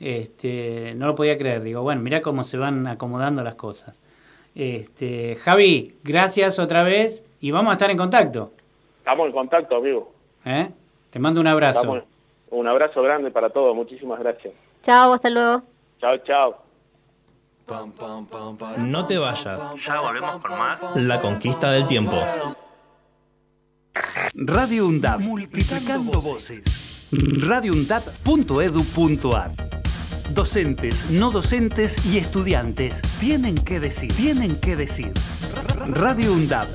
este, 0.00 0.94
no 0.96 1.06
lo 1.06 1.14
podía 1.14 1.38
creer. 1.38 1.62
Digo, 1.62 1.82
bueno, 1.82 2.00
mirá 2.02 2.20
cómo 2.22 2.42
se 2.42 2.56
van 2.56 2.86
acomodando 2.86 3.42
las 3.44 3.54
cosas. 3.54 4.00
Este, 4.54 5.36
Javi, 5.36 5.94
gracias 6.02 6.58
otra 6.58 6.82
vez 6.82 7.22
y 7.40 7.50
vamos 7.52 7.70
a 7.70 7.74
estar 7.74 7.90
en 7.90 7.96
contacto. 7.96 8.50
Estamos 8.98 9.26
en 9.26 9.32
contacto, 9.32 9.76
amigo. 9.76 10.12
¿eh? 10.44 10.70
Te 11.10 11.18
mando 11.20 11.40
un 11.40 11.46
abrazo. 11.46 11.80
Estamos- 11.80 12.02
un 12.50 12.66
abrazo 12.66 13.00
grande 13.02 13.30
para 13.30 13.48
todos, 13.50 13.76
muchísimas 13.76 14.18
gracias. 14.18 14.52
Chao, 14.82 15.12
hasta 15.12 15.30
luego. 15.30 15.62
Chao, 16.00 16.16
chao. 16.18 16.56
No 18.78 19.06
te 19.06 19.16
vayas. 19.18 19.60
Ya 19.86 20.00
volvemos 20.00 20.38
con 20.40 20.50
más. 20.58 20.80
La 20.96 21.20
conquista 21.20 21.70
del 21.70 21.86
tiempo. 21.86 22.16
Radio 24.34 24.88
UNDAP. 24.88 25.20
Multiplicando 25.20 26.20
voces. 26.20 27.06
radioundap.edu.ar 27.12 29.79
Docentes, 30.34 31.10
no 31.10 31.32
docentes 31.32 32.06
y 32.06 32.18
estudiantes 32.18 33.02
tienen 33.18 33.56
que 33.56 33.80
decir, 33.80 34.12
tienen 34.14 34.60
que 34.60 34.76
decir. 34.76 35.12
Radio 35.88 36.32
UNDAP. 36.32 36.68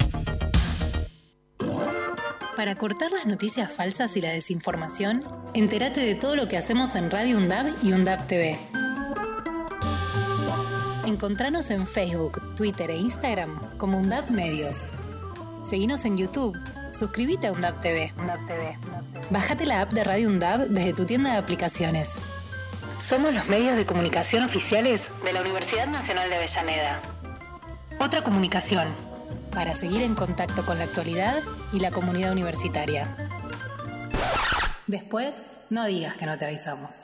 Para 2.58 2.76
cortar 2.76 3.12
las 3.12 3.26
noticias 3.26 3.72
falsas 3.72 4.18
y 4.18 4.22
la 4.22 4.30
desinformación, 4.30 5.24
entérate 5.54 6.02
de 6.02 6.16
todo 6.16 6.36
lo 6.36 6.50
que 6.50 6.58
hacemos 6.58 6.96
en 6.96 7.10
Radio 7.10 7.38
UNDAB 7.38 7.74
y 7.82 7.94
UNDAB 7.94 8.28
TV. 8.28 8.60
Encontranos 11.06 11.70
en 11.70 11.88
Facebook, 11.88 12.56
Twitter 12.56 12.92
e 12.92 12.98
Instagram 12.98 13.78
como 13.78 14.00
UNDAB 14.00 14.32
Medios. 14.32 14.86
Seguinos 15.64 16.04
en 16.04 16.18
YouTube. 16.18 16.58
Suscríbete 16.92 17.48
a 17.48 17.54
UNDAB 17.54 17.80
TV. 17.80 18.14
Bájate 19.30 19.66
la 19.66 19.80
app 19.82 19.94
de 19.94 20.04
Radio 20.04 20.28
UNDAB 20.28 20.68
desde 20.68 20.94
tu 20.94 21.06
tienda 21.06 21.32
de 21.32 21.38
aplicaciones. 21.38 22.20
Somos 23.00 23.34
los 23.34 23.48
medios 23.48 23.76
de 23.76 23.86
comunicación 23.86 24.44
oficiales 24.44 25.10
de 25.24 25.34
la 25.34 25.42
Universidad 25.42 25.88
Nacional 25.88 26.30
de 26.30 26.36
Avellaneda. 26.38 27.02
Otra 28.00 28.24
comunicación 28.24 28.88
para 29.52 29.74
seguir 29.74 30.02
en 30.02 30.16
contacto 30.16 30.66
con 30.66 30.78
la 30.78 30.86
actualidad 30.86 31.44
y 31.72 31.80
la 31.80 31.92
comunidad 31.92 32.32
universitaria. 32.32 33.08
Después, 34.88 35.66
no 35.70 35.86
digas 35.86 36.16
que 36.16 36.26
no 36.26 36.38
te 36.38 36.46
avisamos. 36.46 37.04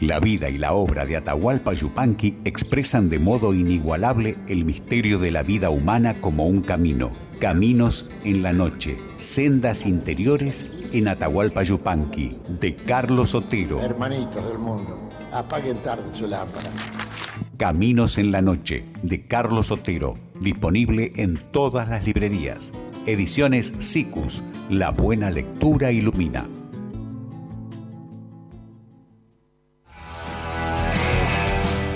La 0.00 0.18
vida 0.18 0.48
y 0.48 0.56
la 0.56 0.72
obra 0.72 1.04
de 1.04 1.18
Atahualpa 1.18 1.74
Yupanqui 1.74 2.38
expresan 2.46 3.10
de 3.10 3.18
modo 3.18 3.52
inigualable 3.52 4.38
el 4.48 4.64
misterio 4.64 5.18
de 5.18 5.30
la 5.30 5.42
vida 5.42 5.68
humana 5.68 6.22
como 6.22 6.46
un 6.46 6.62
camino. 6.62 7.10
Caminos 7.38 8.08
en 8.24 8.40
la 8.40 8.54
noche, 8.54 8.98
sendas 9.16 9.84
interiores 9.84 10.66
en 10.92 11.06
Atahualpa 11.06 11.62
Yupanqui, 11.64 12.38
de 12.48 12.76
Carlos 12.76 13.34
Otero. 13.34 13.78
Hermanitos 13.82 14.42
del 14.48 14.58
mundo, 14.58 14.98
apaguen 15.32 15.76
tarde 15.82 16.04
su 16.14 16.26
lámpara. 16.26 16.70
Caminos 17.58 18.16
en 18.16 18.32
la 18.32 18.40
noche, 18.40 18.86
de 19.02 19.26
Carlos 19.26 19.70
Otero, 19.70 20.16
disponible 20.40 21.12
en 21.16 21.38
todas 21.52 21.90
las 21.90 22.06
librerías. 22.06 22.72
Ediciones 23.04 23.74
SICUS, 23.78 24.42
la 24.70 24.92
buena 24.92 25.30
lectura 25.30 25.92
ilumina. 25.92 26.48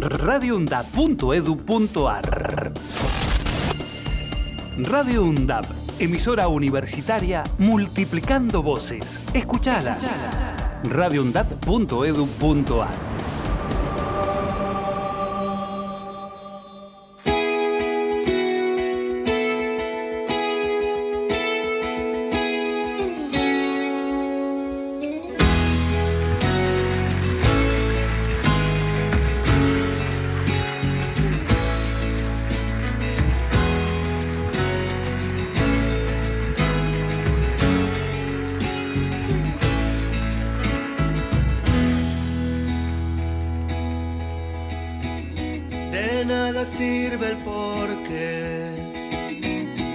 radioundap.edu.ar 0.00 2.72
Radio 4.78 5.22
UNDAP, 5.22 5.66
emisora 6.00 6.48
universitaria 6.48 7.44
multiplicando 7.58 8.60
voces. 8.62 9.20
Escuchala. 9.32 9.96
radioundap.edu.ar 10.82 13.13
De 46.24 46.30
nada 46.32 46.64
sirve 46.64 47.26
el 47.32 47.36
porqué, 47.36 48.70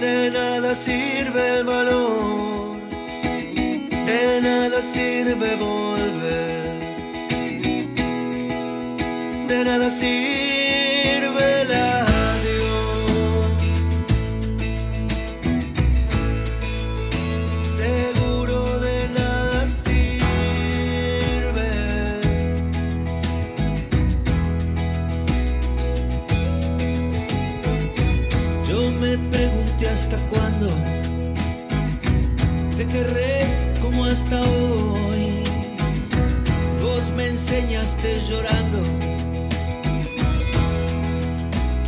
de 0.00 0.30
nada 0.30 0.76
sirve 0.76 1.58
el 1.58 1.64
valor, 1.64 2.76
de 4.06 4.40
nada 4.40 4.80
sirve 4.80 5.56
volver, 5.56 6.78
de 9.48 9.64
nada 9.64 9.90
sirve 9.90 10.29
hasta 34.22 34.40
hoy. 34.40 35.42
Vos 36.82 37.10
me 37.16 37.28
enseñaste 37.28 38.20
llorando 38.28 38.78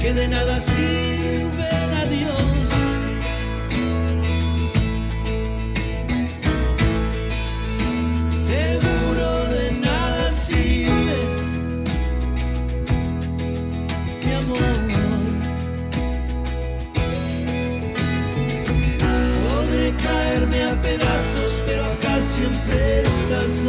que 0.00 0.14
de 0.14 0.28
nada 0.28 0.58
sirve 0.60 1.01
siempre 23.40 23.61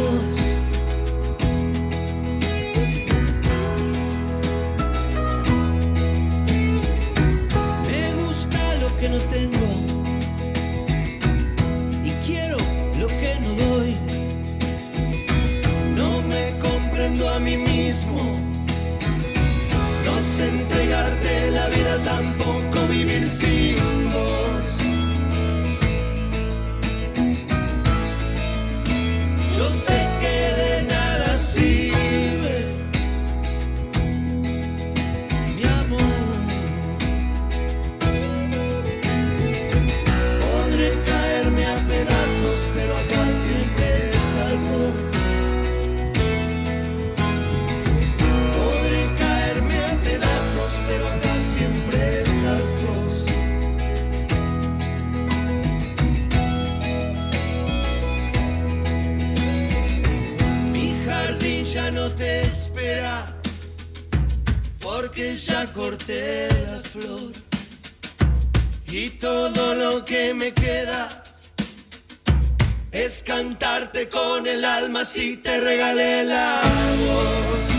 corté 66.04 66.48
la 66.66 66.80
flor. 66.82 67.32
Y 68.86 69.10
todo 69.10 69.74
lo 69.74 70.04
que 70.04 70.34
me 70.34 70.52
queda 70.52 71.22
es 72.92 73.22
cantarte 73.22 74.08
con 74.08 74.46
el 74.46 74.64
alma 74.64 75.04
si 75.04 75.36
te 75.38 75.58
regalé 75.60 76.24
la 76.24 76.62
voz. 77.06 77.73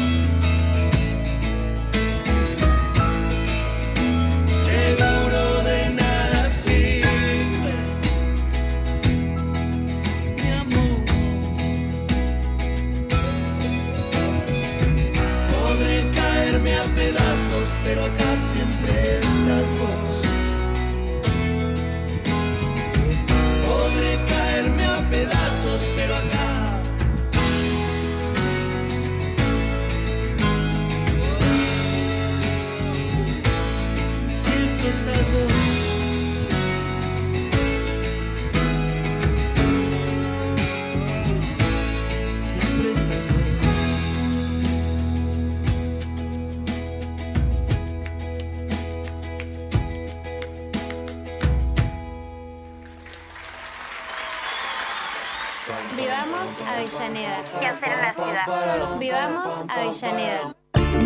Ciudad? 58.45 58.99
Vivamos 58.99 59.53
Avellaneda. 59.67 60.55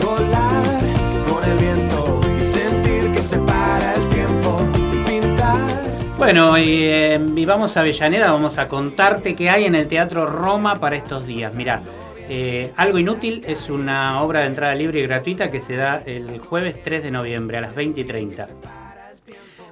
Volar 0.03 0.63
con 1.27 1.43
el 1.43 1.57
viento 1.57 2.19
y 2.37 2.43
sentir 2.43 3.13
que 3.13 3.19
se 3.19 3.37
para 3.39 3.95
el 3.95 4.09
tiempo. 4.09 4.57
Pintar. 5.05 6.17
Bueno, 6.17 6.57
y 6.57 6.83
eh, 6.83 7.17
vivamos 7.19 7.77
a 7.77 7.81
Avellaneda, 7.81 8.31
vamos 8.31 8.57
a 8.57 8.67
contarte 8.67 9.35
qué 9.35 9.49
hay 9.49 9.65
en 9.65 9.75
el 9.75 9.87
Teatro 9.87 10.25
Roma 10.25 10.75
para 10.75 10.95
estos 10.95 11.25
días. 11.25 11.55
Mirá, 11.55 11.81
eh, 12.27 12.73
Algo 12.75 12.99
Inútil 12.99 13.43
es 13.47 13.69
una 13.69 14.21
obra 14.21 14.41
de 14.41 14.47
entrada 14.47 14.75
libre 14.75 14.99
y 14.99 15.03
gratuita 15.03 15.49
que 15.49 15.61
se 15.61 15.75
da 15.75 16.03
el 16.05 16.39
jueves 16.39 16.83
3 16.83 17.03
de 17.03 17.11
noviembre 17.11 17.57
a 17.57 17.61
las 17.61 17.73
20 17.73 18.01
y 18.01 18.03
30. 18.03 18.49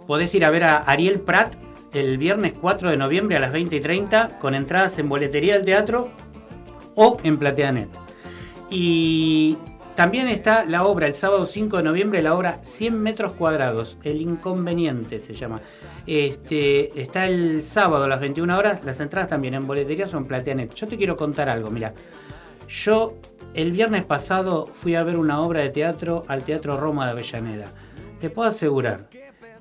Podés 0.08 0.34
ir 0.36 0.46
a 0.46 0.50
ver 0.50 0.64
a 0.64 0.78
Ariel 0.78 1.20
Prat 1.20 1.56
el 1.94 2.18
viernes 2.18 2.54
4 2.60 2.92
de 2.92 2.98
noviembre 2.98 3.38
a 3.38 3.40
las 3.40 3.52
20 3.52 3.76
y 3.76 3.82
30 3.82 4.40
con 4.40 4.56
entradas 4.56 4.98
en 5.00 5.10
boletería 5.10 5.56
del 5.56 5.66
teatro 5.66 6.12
o 6.98 7.16
en 7.24 7.40
PlateaNet. 7.40 7.90
Y 8.70 9.58
también 9.96 10.28
está 10.28 10.66
la 10.66 10.84
obra, 10.84 11.08
el 11.08 11.16
sábado 11.16 11.46
5 11.46 11.78
de 11.78 11.84
noviembre, 11.84 12.22
la 12.22 12.36
obra 12.36 12.60
100 12.64 13.02
metros 13.02 13.32
cuadrados, 13.34 13.98
El 14.04 14.22
Inconveniente 14.22 15.20
se 15.20 15.34
llama. 15.34 15.62
Este, 16.06 17.02
está 17.02 17.26
el 17.26 17.64
sábado 17.64 18.04
a 18.04 18.08
las 18.08 18.20
21 18.20 18.58
horas, 18.58 18.84
las 18.84 19.00
entradas 19.00 19.30
también 19.30 19.54
en 19.54 19.66
boletería 19.66 20.06
son 20.06 20.26
PlateaNet. 20.26 20.76
Yo 20.76 20.88
te 20.88 20.98
quiero 20.98 21.16
contar 21.16 21.48
algo, 21.48 21.72
mira. 21.72 21.94
Yo 22.68 23.14
el 23.54 23.72
viernes 23.72 24.04
pasado 24.04 24.68
fui 24.68 24.96
a 24.96 25.04
ver 25.04 25.18
una 25.18 25.40
obra 25.40 25.62
de 25.62 25.70
teatro 25.70 26.26
al 26.28 26.44
Teatro 26.44 26.78
Roma 26.78 27.06
de 27.06 27.12
Avellaneda. 27.14 27.68
Te 28.20 28.30
puedo 28.30 28.50
asegurar 28.50 29.10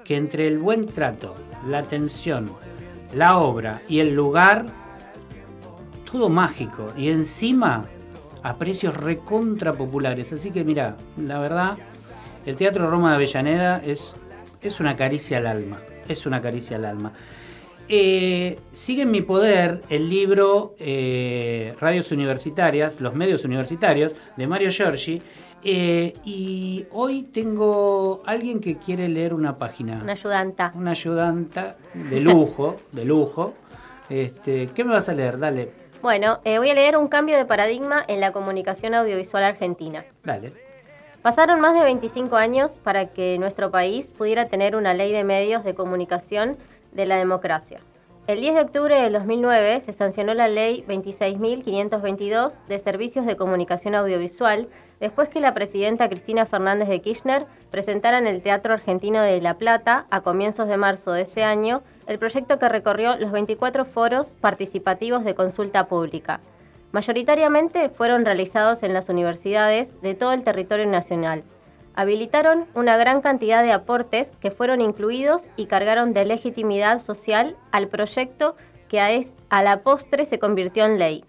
que 0.05 0.17
entre 0.17 0.49
el 0.49 0.59
buen 0.59 0.87
trato, 0.87 1.35
la 1.67 1.79
atención, 1.79 2.51
la 3.15 3.39
obra 3.39 3.81
y 3.89 4.01
el 4.01 4.15
lugar, 4.15 4.67
todo 6.17 6.31
mágico. 6.31 6.89
Y 6.97 7.11
encima 7.11 7.85
a 8.43 8.57
precios 8.57 8.97
recontra 8.97 9.75
populares. 9.75 10.33
Así 10.33 10.51
que 10.51 10.65
mira, 10.65 10.97
la 11.19 11.39
verdad, 11.39 11.77
el 12.47 12.57
Teatro 12.57 12.89
Roma 12.91 13.11
de 13.11 13.17
Avellaneda 13.17 13.83
es, 13.85 14.17
es 14.63 14.81
una 14.81 14.97
caricia 14.97 15.39
al 15.39 15.47
alma. 15.47 15.79
Es 16.09 16.25
una 16.25 16.41
caricia 16.41 16.79
al 16.79 16.87
alma. 16.87 17.13
Eh, 17.89 18.59
sigue 18.73 19.03
en 19.03 19.11
mi 19.11 19.21
poder 19.21 19.83
el 19.91 20.09
libro 20.09 20.75
eh, 20.79 21.75
Radios 21.81 22.11
Universitarias, 22.13 23.01
los 23.01 23.15
medios 23.15 23.45
universitarios, 23.45 24.15
de 24.37 24.47
Mario 24.47 24.71
Giorgi. 24.71 25.21
eh, 25.63 26.15
y 26.25 26.87
hoy 26.93 27.25
tengo 27.25 28.23
alguien 28.25 28.61
que 28.61 28.79
quiere 28.79 29.09
leer 29.09 29.35
una 29.35 29.59
página. 29.59 30.01
Una 30.03 30.13
ayudanta. 30.13 30.73
Una 30.75 30.93
ayudanta 30.93 31.77
de 31.93 32.21
lujo, 32.21 32.81
de 32.93 33.05
lujo. 33.05 33.55
Este, 34.09 34.69
¿Qué 34.69 34.85
me 34.85 34.93
vas 34.93 35.09
a 35.09 35.13
leer? 35.13 35.37
Dale, 35.37 35.69
Bueno, 36.03 36.41
eh, 36.45 36.59
voy 36.59 36.71
a 36.71 36.75
leer 36.75 36.97
un 36.97 37.09
cambio 37.09 37.37
de 37.37 37.45
paradigma 37.45 38.05
en 38.07 38.21
la 38.21 38.33
comunicación 38.33 38.95
audiovisual 38.95 39.45
argentina. 39.45 40.05
dale. 40.23 40.53
Pasaron 41.23 41.61
más 41.61 41.75
de 41.75 41.83
25 41.83 42.37
años 42.37 42.79
para 42.85 43.07
que 43.07 43.37
nuestro 43.39 43.73
país 43.73 44.13
pudiera 44.17 44.47
tener 44.47 44.77
una 44.77 44.95
ley 44.95 45.13
de 45.13 45.25
medios 45.25 45.65
de 45.65 45.75
comunicación 45.75 46.57
de 46.93 47.07
la 47.07 47.17
democracia. 47.17 47.81
El 48.29 48.41
10 48.41 48.55
de 48.55 48.61
octubre 48.61 49.01
del 49.01 49.13
2009 49.13 49.81
se 49.81 49.93
sancionó 49.93 50.35
la 50.35 50.49
ley 50.49 50.85
26.522 50.87 52.65
de 52.67 52.79
servicios 52.79 53.27
de 53.27 53.37
comunicación 53.37 53.95
audiovisual 53.95 54.69
después 55.01 55.29
que 55.29 55.41
la 55.41 55.55
presidenta 55.55 56.09
Cristina 56.09 56.47
Fernández 56.47 56.89
de 56.89 57.01
Kirchner 57.01 57.47
presentara 57.71 58.19
en 58.19 58.27
el 58.27 58.43
Teatro 58.43 58.73
Argentino 58.73 59.21
de 59.23 59.41
La 59.41 59.55
Plata, 59.55 60.07
a 60.11 60.21
comienzos 60.21 60.69
de 60.69 60.77
marzo 60.77 61.13
de 61.13 61.23
ese 61.23 61.45
año, 61.45 61.83
el 62.07 62.19
proyecto 62.19 62.59
que 62.59 62.69
recorrió 62.69 63.17
los 63.17 63.33
24 63.33 63.85
foros 63.85 64.37
participativos 64.41 65.25
de 65.25 65.35
consulta 65.35 65.87
pública. 65.87 66.41
Mayoritariamente 66.93 67.89
fueron 67.89 68.25
realizados 68.25 68.83
en 68.83 68.95
las 68.95 69.09
universidades 69.09 70.01
de 70.01 70.15
todo 70.15 70.33
el 70.33 70.45
territorio 70.45 70.87
nacional. 70.87 71.45
Habilitaron 71.95 72.67
una 72.75 72.97
gran 72.97 73.23
cantidad 73.23 73.63
de 73.63 73.73
aportes 73.73 74.39
que 74.39 74.51
fueron 74.51 74.81
incluidos 74.81 75.53
y 75.57 75.67
cargaron 75.67 76.13
de 76.13 76.27
legitimidad 76.27 77.01
social 77.01 77.57
al 77.73 77.89
proyecto 77.89 78.55
que 78.89 79.01
a, 79.01 79.63
la 79.63 79.81
postre 79.81 80.27
se 80.27 80.39
convirtió 80.39 80.85
en 80.85 80.99
ley. 80.99 81.25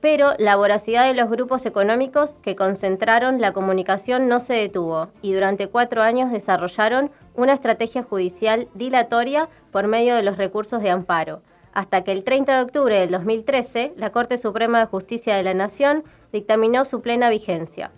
Pero 0.00 0.34
la 0.38 0.56
voracidad 0.56 1.06
de 1.06 1.14
los 1.14 1.28
grupos 1.28 1.66
económicos 1.66 2.36
que 2.36 2.56
concentraron 2.56 3.40
la 3.40 3.52
comunicación 3.52 4.28
no 4.28 4.38
se 4.38 4.54
detuvo 4.54 5.08
y 5.22 5.32
durante 5.32 5.68
cuatro 5.68 6.02
años 6.02 6.30
desarrollaron 6.30 7.10
una 7.38 7.52
estrategia 7.52 8.02
judicial 8.02 8.68
dilatoria 8.74 9.48
por 9.70 9.86
medio 9.86 10.16
de 10.16 10.24
los 10.24 10.36
recursos 10.36 10.82
de 10.82 10.90
amparo, 10.90 11.40
hasta 11.72 12.02
que 12.02 12.10
el 12.10 12.24
30 12.24 12.56
de 12.56 12.62
octubre 12.62 12.98
del 12.98 13.12
2013 13.12 13.92
la 13.96 14.10
Corte 14.10 14.38
Suprema 14.38 14.80
de 14.80 14.86
Justicia 14.86 15.36
de 15.36 15.44
la 15.44 15.54
Nación 15.54 16.02
dictaminó 16.32 16.84
su 16.84 17.00
plena 17.00 17.30
vigencia. 17.30 17.92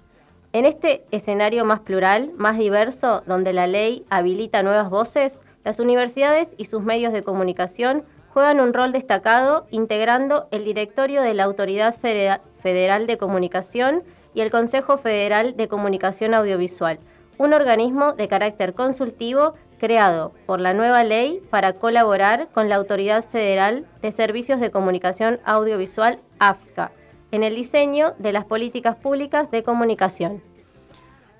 En 0.52 0.66
este 0.66 1.06
escenario 1.10 1.64
más 1.64 1.80
plural, 1.80 2.32
más 2.36 2.58
diverso, 2.58 3.22
donde 3.26 3.54
la 3.54 3.66
ley 3.66 4.04
habilita 4.10 4.62
nuevas 4.62 4.90
voces, 4.90 5.42
las 5.64 5.80
universidades 5.80 6.54
y 6.58 6.66
sus 6.66 6.82
medios 6.82 7.14
de 7.14 7.22
comunicación 7.22 8.04
juegan 8.34 8.60
un 8.60 8.74
rol 8.74 8.92
destacado 8.92 9.66
integrando 9.70 10.48
el 10.50 10.64
directorio 10.64 11.22
de 11.22 11.32
la 11.32 11.44
Autoridad 11.44 11.96
Federa- 11.98 12.42
Federal 12.58 13.06
de 13.06 13.16
Comunicación 13.16 14.02
y 14.34 14.42
el 14.42 14.50
Consejo 14.50 14.98
Federal 14.98 15.56
de 15.56 15.66
Comunicación 15.66 16.34
Audiovisual, 16.34 16.98
un 17.40 17.54
organismo 17.54 18.12
de 18.12 18.28
carácter 18.28 18.74
consultivo 18.74 19.54
creado 19.78 20.34
por 20.44 20.60
la 20.60 20.74
nueva 20.74 21.04
ley 21.04 21.40
para 21.48 21.72
colaborar 21.72 22.48
con 22.52 22.68
la 22.68 22.74
Autoridad 22.74 23.24
Federal 23.24 23.86
de 24.02 24.12
Servicios 24.12 24.60
de 24.60 24.70
Comunicación 24.70 25.40
Audiovisual, 25.46 26.20
AFSCA, 26.38 26.92
en 27.30 27.42
el 27.42 27.54
diseño 27.54 28.12
de 28.18 28.34
las 28.34 28.44
políticas 28.44 28.96
públicas 28.96 29.50
de 29.50 29.62
comunicación. 29.62 30.42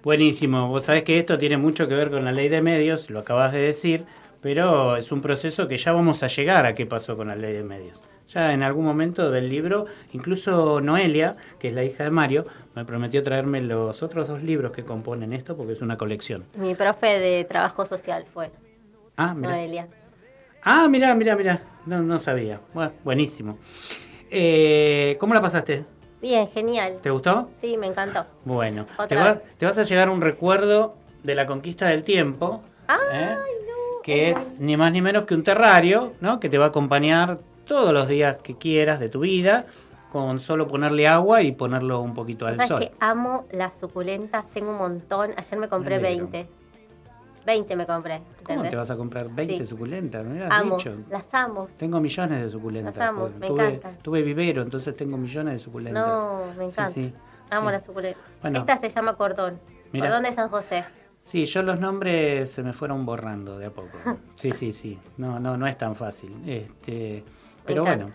Buenísimo. 0.02 0.68
Vos 0.68 0.84
sabés 0.84 1.04
que 1.04 1.18
esto 1.18 1.36
tiene 1.36 1.58
mucho 1.58 1.86
que 1.86 1.94
ver 1.94 2.10
con 2.10 2.24
la 2.24 2.32
ley 2.32 2.48
de 2.48 2.62
medios, 2.62 3.10
lo 3.10 3.20
acabas 3.20 3.52
de 3.52 3.58
decir, 3.58 4.06
pero 4.40 4.96
es 4.96 5.12
un 5.12 5.20
proceso 5.20 5.68
que 5.68 5.76
ya 5.76 5.92
vamos 5.92 6.22
a 6.22 6.26
llegar 6.28 6.66
a 6.66 6.74
qué 6.74 6.86
pasó 6.86 7.16
con 7.16 7.28
la 7.28 7.36
ley 7.36 7.52
de 7.52 7.62
medios. 7.62 8.02
Ya 8.28 8.52
en 8.52 8.62
algún 8.62 8.84
momento 8.84 9.30
del 9.30 9.48
libro, 9.48 9.86
incluso 10.12 10.80
Noelia, 10.80 11.36
que 11.58 11.68
es 11.68 11.74
la 11.74 11.82
hija 11.82 12.04
de 12.04 12.10
Mario, 12.10 12.46
me 12.76 12.84
prometió 12.84 13.22
traerme 13.24 13.60
los 13.60 14.02
otros 14.04 14.28
dos 14.28 14.42
libros 14.42 14.70
que 14.72 14.84
componen 14.84 15.32
esto 15.32 15.56
porque 15.56 15.72
es 15.72 15.82
una 15.82 15.96
colección. 15.98 16.44
Mi 16.56 16.74
profe 16.76 17.18
de 17.18 17.44
trabajo 17.44 17.84
social 17.86 18.24
fue 18.32 18.50
Ah, 19.16 19.34
mira. 19.34 19.50
Noelia. 19.50 19.88
Ah, 20.62 20.86
mira, 20.88 21.14
mira, 21.14 21.34
mira. 21.36 21.60
No, 21.86 22.00
no 22.02 22.18
sabía. 22.18 22.60
Bueno, 22.72 22.92
buenísimo. 23.02 23.58
Eh, 24.30 25.16
¿Cómo 25.18 25.34
la 25.34 25.42
pasaste? 25.42 25.84
Bien, 26.22 26.46
genial. 26.48 26.98
¿Te 27.02 27.10
gustó? 27.10 27.50
Sí, 27.60 27.76
me 27.76 27.86
encantó. 27.86 28.26
Bueno, 28.44 28.86
te, 28.96 29.02
Otra 29.02 29.24
va- 29.24 29.32
vez. 29.32 29.42
te 29.58 29.66
vas 29.66 29.78
a 29.78 29.82
llegar 29.82 30.08
un 30.10 30.20
recuerdo 30.20 30.94
de 31.22 31.34
la 31.34 31.46
conquista 31.46 31.86
del 31.86 32.04
tiempo, 32.04 32.62
¡Ay, 32.86 32.98
¿eh? 33.12 33.36
Que 34.02 34.30
es 34.30 34.54
ni 34.58 34.76
más 34.76 34.92
ni 34.92 35.02
menos 35.02 35.24
que 35.24 35.34
un 35.34 35.42
terrario, 35.42 36.12
¿no? 36.20 36.40
Que 36.40 36.48
te 36.48 36.58
va 36.58 36.66
a 36.66 36.68
acompañar 36.68 37.38
todos 37.66 37.92
los 37.92 38.08
días 38.08 38.38
que 38.42 38.56
quieras 38.56 38.98
de 39.00 39.08
tu 39.08 39.20
vida, 39.20 39.66
con 40.10 40.40
solo 40.40 40.66
ponerle 40.66 41.06
agua 41.06 41.42
y 41.42 41.52
ponerlo 41.52 42.00
un 42.00 42.14
poquito 42.14 42.46
al 42.46 42.56
¿Sabes 42.56 42.68
sol. 42.68 42.80
que 42.80 42.92
amo 42.98 43.46
las 43.52 43.78
suculentas? 43.78 44.48
Tengo 44.50 44.70
un 44.72 44.78
montón. 44.78 45.30
Ayer 45.36 45.58
me 45.58 45.68
compré 45.68 46.00
Me 46.00 46.08
alegro. 46.08 46.28
20. 46.30 46.50
20 47.46 47.76
me 47.76 47.86
compré. 47.86 48.20
¿Cómo 48.44 48.62
te 48.62 48.76
vas 48.76 48.90
a 48.90 48.96
comprar 48.96 49.28
20 49.30 49.58
Sí. 49.58 49.66
suculentas? 49.66 50.24
Me 50.26 50.44
Amo, 50.44 50.76
dicho. 50.76 50.94
las 51.08 51.32
amo. 51.32 51.68
Tengo 51.78 52.00
millones 52.00 52.42
de 52.42 52.50
suculentas. 52.50 52.96
Las 52.96 53.08
amo, 53.08 53.30
me 53.38 53.46
tuve, 53.46 53.64
encantan. 53.68 53.98
tuve 54.02 54.22
vivero, 54.22 54.62
entonces 54.62 54.94
tengo 54.96 55.16
millones 55.16 55.54
de 55.54 55.58
suculentas. 55.60 56.06
No, 56.06 56.40
me 56.58 56.64
encanta. 56.64 56.88
sí, 56.90 57.12
Amo 57.50 57.68
sí. 57.68 57.72
las 57.72 57.84
suculentas. 57.84 58.22
Bueno. 58.42 58.58
Esta 58.60 58.76
se 58.76 58.88
llama 58.90 59.14
cordón. 59.14 59.58
Mira. 59.92 60.06
Cordón 60.06 60.24
de 60.24 60.32
San 60.32 60.48
José. 60.50 60.84
Sí, 61.22 61.44
yo 61.44 61.62
los 61.62 61.78
nombres 61.78 62.50
se 62.50 62.62
me 62.62 62.72
fueron 62.72 63.04
borrando 63.06 63.58
de 63.58 63.66
a 63.66 63.70
poco. 63.70 63.98
Sí, 64.36 64.52
sí, 64.52 64.72
sí. 64.72 64.98
No, 65.18 65.38
no, 65.38 65.56
no 65.56 65.66
es 65.66 65.76
tan 65.76 65.94
fácil. 65.94 66.32
Este, 66.46 67.22
pero 67.64 67.84
bueno. 67.84 68.10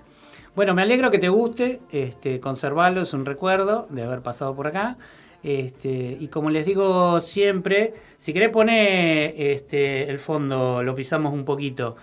Bueno, 0.56 0.74
me 0.74 0.82
alegro 0.82 1.12
que 1.12 1.20
te 1.20 1.30
guste. 1.30 1.82
Este, 1.92 2.40
conservarlo 2.40 3.02
es 3.02 3.14
un 3.14 3.26
recuerdo 3.26 3.88
de 3.90 4.04
haber 4.04 4.22
pasado 4.22 4.56
por 4.56 4.68
acá. 4.68 4.98
Este, 5.44 6.18
y 6.20 6.28
como 6.30 6.50
les 6.50 6.66
digo 6.66 7.22
siempre, 7.22 7.94
si 8.18 8.34
querés 8.34 8.50
poner 8.50 9.36
este, 9.38 10.10
el 10.10 10.18
fondo, 10.18 10.82
lo 10.82 10.96
pisamos 10.96 11.34
un 11.34 11.46
poquito. 11.46 11.96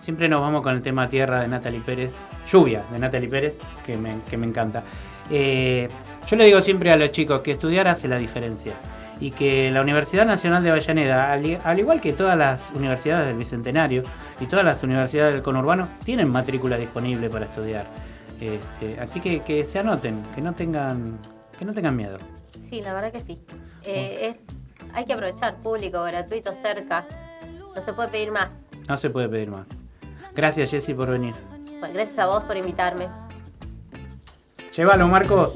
Siempre 0.00 0.28
nos 0.28 0.40
vamos 0.40 0.62
con 0.62 0.74
el 0.74 0.82
tema 0.82 1.08
tierra 1.08 1.40
de 1.40 1.48
Natalie 1.48 1.80
Pérez. 1.80 2.12
Lluvia 2.50 2.84
de 2.90 2.98
Natalie 2.98 3.28
Pérez, 3.28 3.60
que 3.86 3.96
me, 3.96 4.20
que 4.28 4.36
me 4.36 4.46
encanta. 4.46 4.82
Eh, 5.30 5.88
yo 6.26 6.36
le 6.36 6.46
digo 6.46 6.60
siempre 6.62 6.90
a 6.90 6.96
los 6.96 7.12
chicos 7.12 7.42
que 7.42 7.52
estudiar 7.52 7.86
hace 7.86 8.08
la 8.08 8.18
diferencia. 8.18 8.74
Y 9.20 9.32
que 9.32 9.70
la 9.70 9.82
Universidad 9.82 10.24
Nacional 10.24 10.62
de 10.62 10.70
Avellaneda, 10.70 11.32
al, 11.32 11.78
igual 11.78 12.00
que 12.00 12.14
todas 12.14 12.38
las 12.38 12.70
universidades 12.74 13.26
del 13.26 13.36
Bicentenario 13.36 14.02
y 14.40 14.46
todas 14.46 14.64
las 14.64 14.82
universidades 14.82 15.34
del 15.34 15.42
conurbano, 15.42 15.88
tienen 16.04 16.30
matrícula 16.30 16.78
disponible 16.78 17.28
para 17.28 17.44
estudiar. 17.44 17.86
Este, 18.40 18.98
así 18.98 19.20
que, 19.20 19.42
que 19.42 19.64
se 19.64 19.78
anoten, 19.78 20.22
que 20.34 20.40
no 20.40 20.54
tengan, 20.54 21.18
que 21.58 21.64
no 21.66 21.74
tengan 21.74 21.94
miedo. 21.94 22.18
Sí, 22.70 22.80
la 22.80 22.94
verdad 22.94 23.12
que 23.12 23.20
sí. 23.20 23.38
Eh, 23.84 24.28
es, 24.28 24.44
hay 24.94 25.04
que 25.04 25.12
aprovechar 25.12 25.58
público, 25.58 26.02
gratuito, 26.02 26.52
cerca. 26.54 27.04
No 27.74 27.82
se 27.82 27.92
puede 27.92 28.08
pedir 28.08 28.32
más. 28.32 28.52
No 28.88 28.96
se 28.96 29.10
puede 29.10 29.28
pedir 29.28 29.50
más. 29.50 29.68
Gracias, 30.34 30.70
Jessy, 30.70 30.94
por 30.94 31.10
venir. 31.10 31.34
Bueno, 31.78 31.94
gracias 31.94 32.18
a 32.18 32.26
vos 32.26 32.44
por 32.44 32.56
invitarme. 32.56 33.08
Llévalo, 34.72 35.08
Marcos. 35.08 35.54